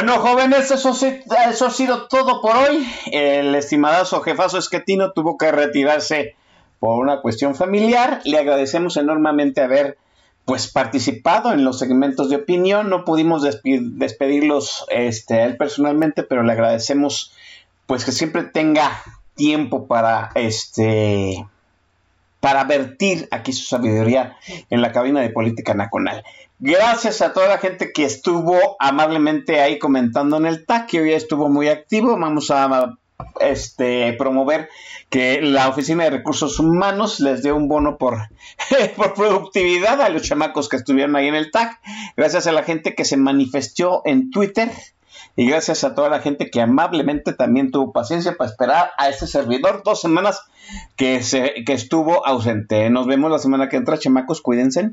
Bueno, 0.04 0.20
jóvenes, 0.20 0.70
eso, 0.70 0.90
eso 0.90 1.66
ha 1.66 1.70
sido 1.70 2.08
todo 2.08 2.42
por 2.42 2.54
hoy. 2.54 2.86
El 3.10 3.54
estimadazo 3.54 4.20
jefazo 4.20 4.58
Esquetino 4.58 5.12
tuvo 5.12 5.38
que 5.38 5.50
retirarse 5.50 6.36
por 6.78 6.98
una 6.98 7.22
cuestión 7.22 7.54
familiar. 7.54 8.20
Le 8.26 8.38
agradecemos 8.38 8.98
enormemente 8.98 9.62
haber 9.62 9.96
pues 10.44 10.70
participado 10.70 11.54
en 11.54 11.64
los 11.64 11.78
segmentos 11.78 12.28
de 12.28 12.36
opinión. 12.36 12.90
No 12.90 13.06
pudimos 13.06 13.48
despedirlos 13.64 14.84
este, 14.90 15.40
a 15.40 15.46
él 15.46 15.56
personalmente, 15.56 16.22
pero 16.22 16.42
le 16.42 16.52
agradecemos 16.52 17.32
pues 17.86 18.04
que 18.04 18.12
siempre 18.12 18.42
tenga 18.42 18.90
tiempo 19.36 19.86
para 19.86 20.32
este 20.34 21.46
para 22.40 22.64
vertir 22.64 23.26
aquí 23.30 23.54
su 23.54 23.64
sabiduría 23.64 24.36
en 24.68 24.82
la 24.82 24.92
cabina 24.92 25.22
de 25.22 25.30
política 25.30 25.72
nacional. 25.72 26.22
Gracias 26.60 27.20
a 27.20 27.32
toda 27.32 27.48
la 27.48 27.58
gente 27.58 27.92
que 27.92 28.04
estuvo 28.04 28.76
amablemente 28.78 29.60
ahí 29.60 29.78
comentando 29.78 30.36
en 30.36 30.46
el 30.46 30.64
TAC, 30.64 30.88
que 30.88 31.00
hoy 31.00 31.12
estuvo 31.12 31.48
muy 31.48 31.68
activo. 31.68 32.16
Vamos 32.16 32.50
a 32.50 32.96
este, 33.40 34.12
promover 34.14 34.68
que 35.10 35.40
la 35.42 35.68
Oficina 35.68 36.04
de 36.04 36.10
Recursos 36.10 36.58
Humanos 36.58 37.20
les 37.20 37.42
dé 37.42 37.52
un 37.52 37.68
bono 37.68 37.98
por, 37.98 38.28
por 38.96 39.14
productividad 39.14 40.00
a 40.00 40.08
los 40.08 40.22
chamacos 40.22 40.68
que 40.68 40.76
estuvieron 40.76 41.16
ahí 41.16 41.26
en 41.26 41.34
el 41.34 41.50
TAC. 41.50 41.80
Gracias 42.16 42.46
a 42.46 42.52
la 42.52 42.62
gente 42.62 42.94
que 42.94 43.04
se 43.04 43.16
manifestó 43.16 44.02
en 44.04 44.30
Twitter. 44.30 44.70
Y 45.36 45.48
gracias 45.48 45.82
a 45.82 45.96
toda 45.96 46.08
la 46.08 46.20
gente 46.20 46.48
que 46.48 46.60
amablemente 46.60 47.32
también 47.32 47.72
tuvo 47.72 47.92
paciencia 47.92 48.36
para 48.36 48.50
esperar 48.50 48.90
a 48.98 49.08
este 49.08 49.26
servidor 49.26 49.82
dos 49.84 50.00
semanas 50.00 50.40
que, 50.94 51.24
se, 51.24 51.64
que 51.66 51.72
estuvo 51.72 52.24
ausente. 52.24 52.88
Nos 52.90 53.06
vemos 53.06 53.32
la 53.32 53.40
semana 53.40 53.68
que 53.68 53.76
entra, 53.76 53.98
chamacos. 53.98 54.40
Cuídense. 54.40 54.92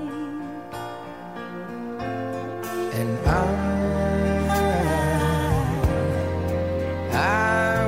I, 3.31 3.35
I 7.13 7.80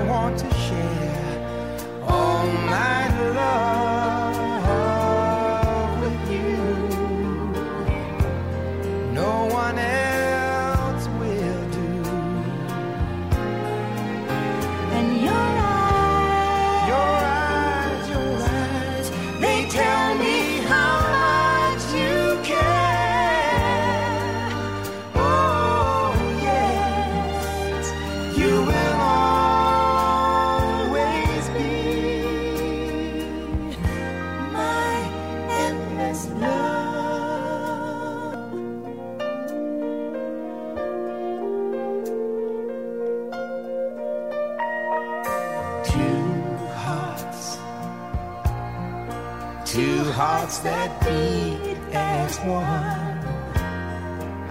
two 49.74 50.04
hearts 50.12 50.60
that 50.60 51.02
beat 51.02 51.78
as 51.94 52.38
one. 52.42 53.18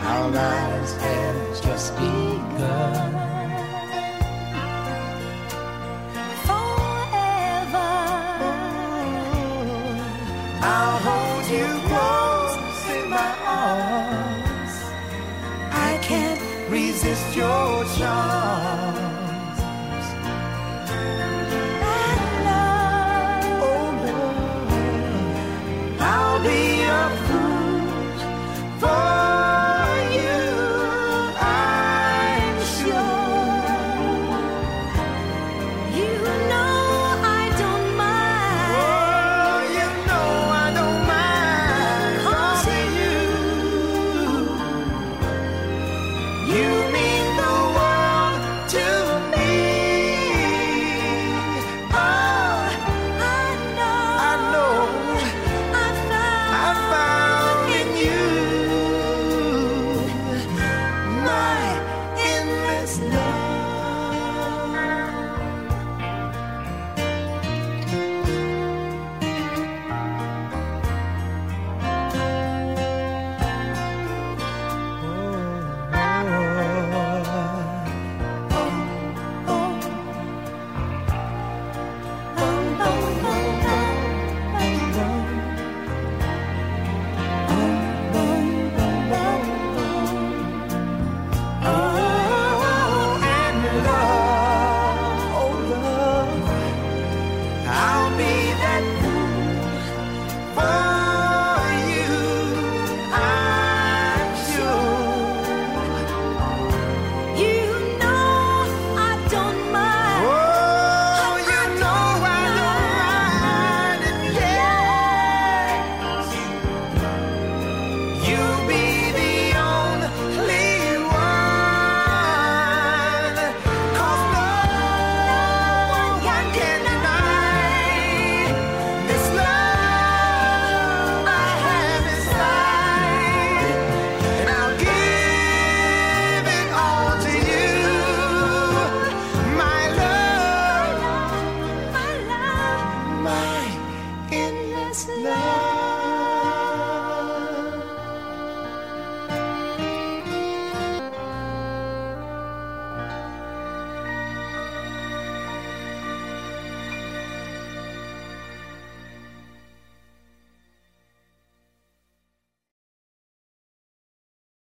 Our 0.01 0.28
lives 0.32 0.93
have 0.97 1.62
just 1.62 1.94
begun. 1.94 3.12
Forever, 6.49 7.93
I'll 10.74 10.99
hold 11.07 11.44
you 11.57 11.69
close 11.90 12.57
in 12.97 13.05
my 13.09 13.32
arms. 13.47 14.74
I 15.70 16.01
can't 16.03 16.43
resist 16.69 17.36
your 17.36 17.85
charm. 17.97 18.81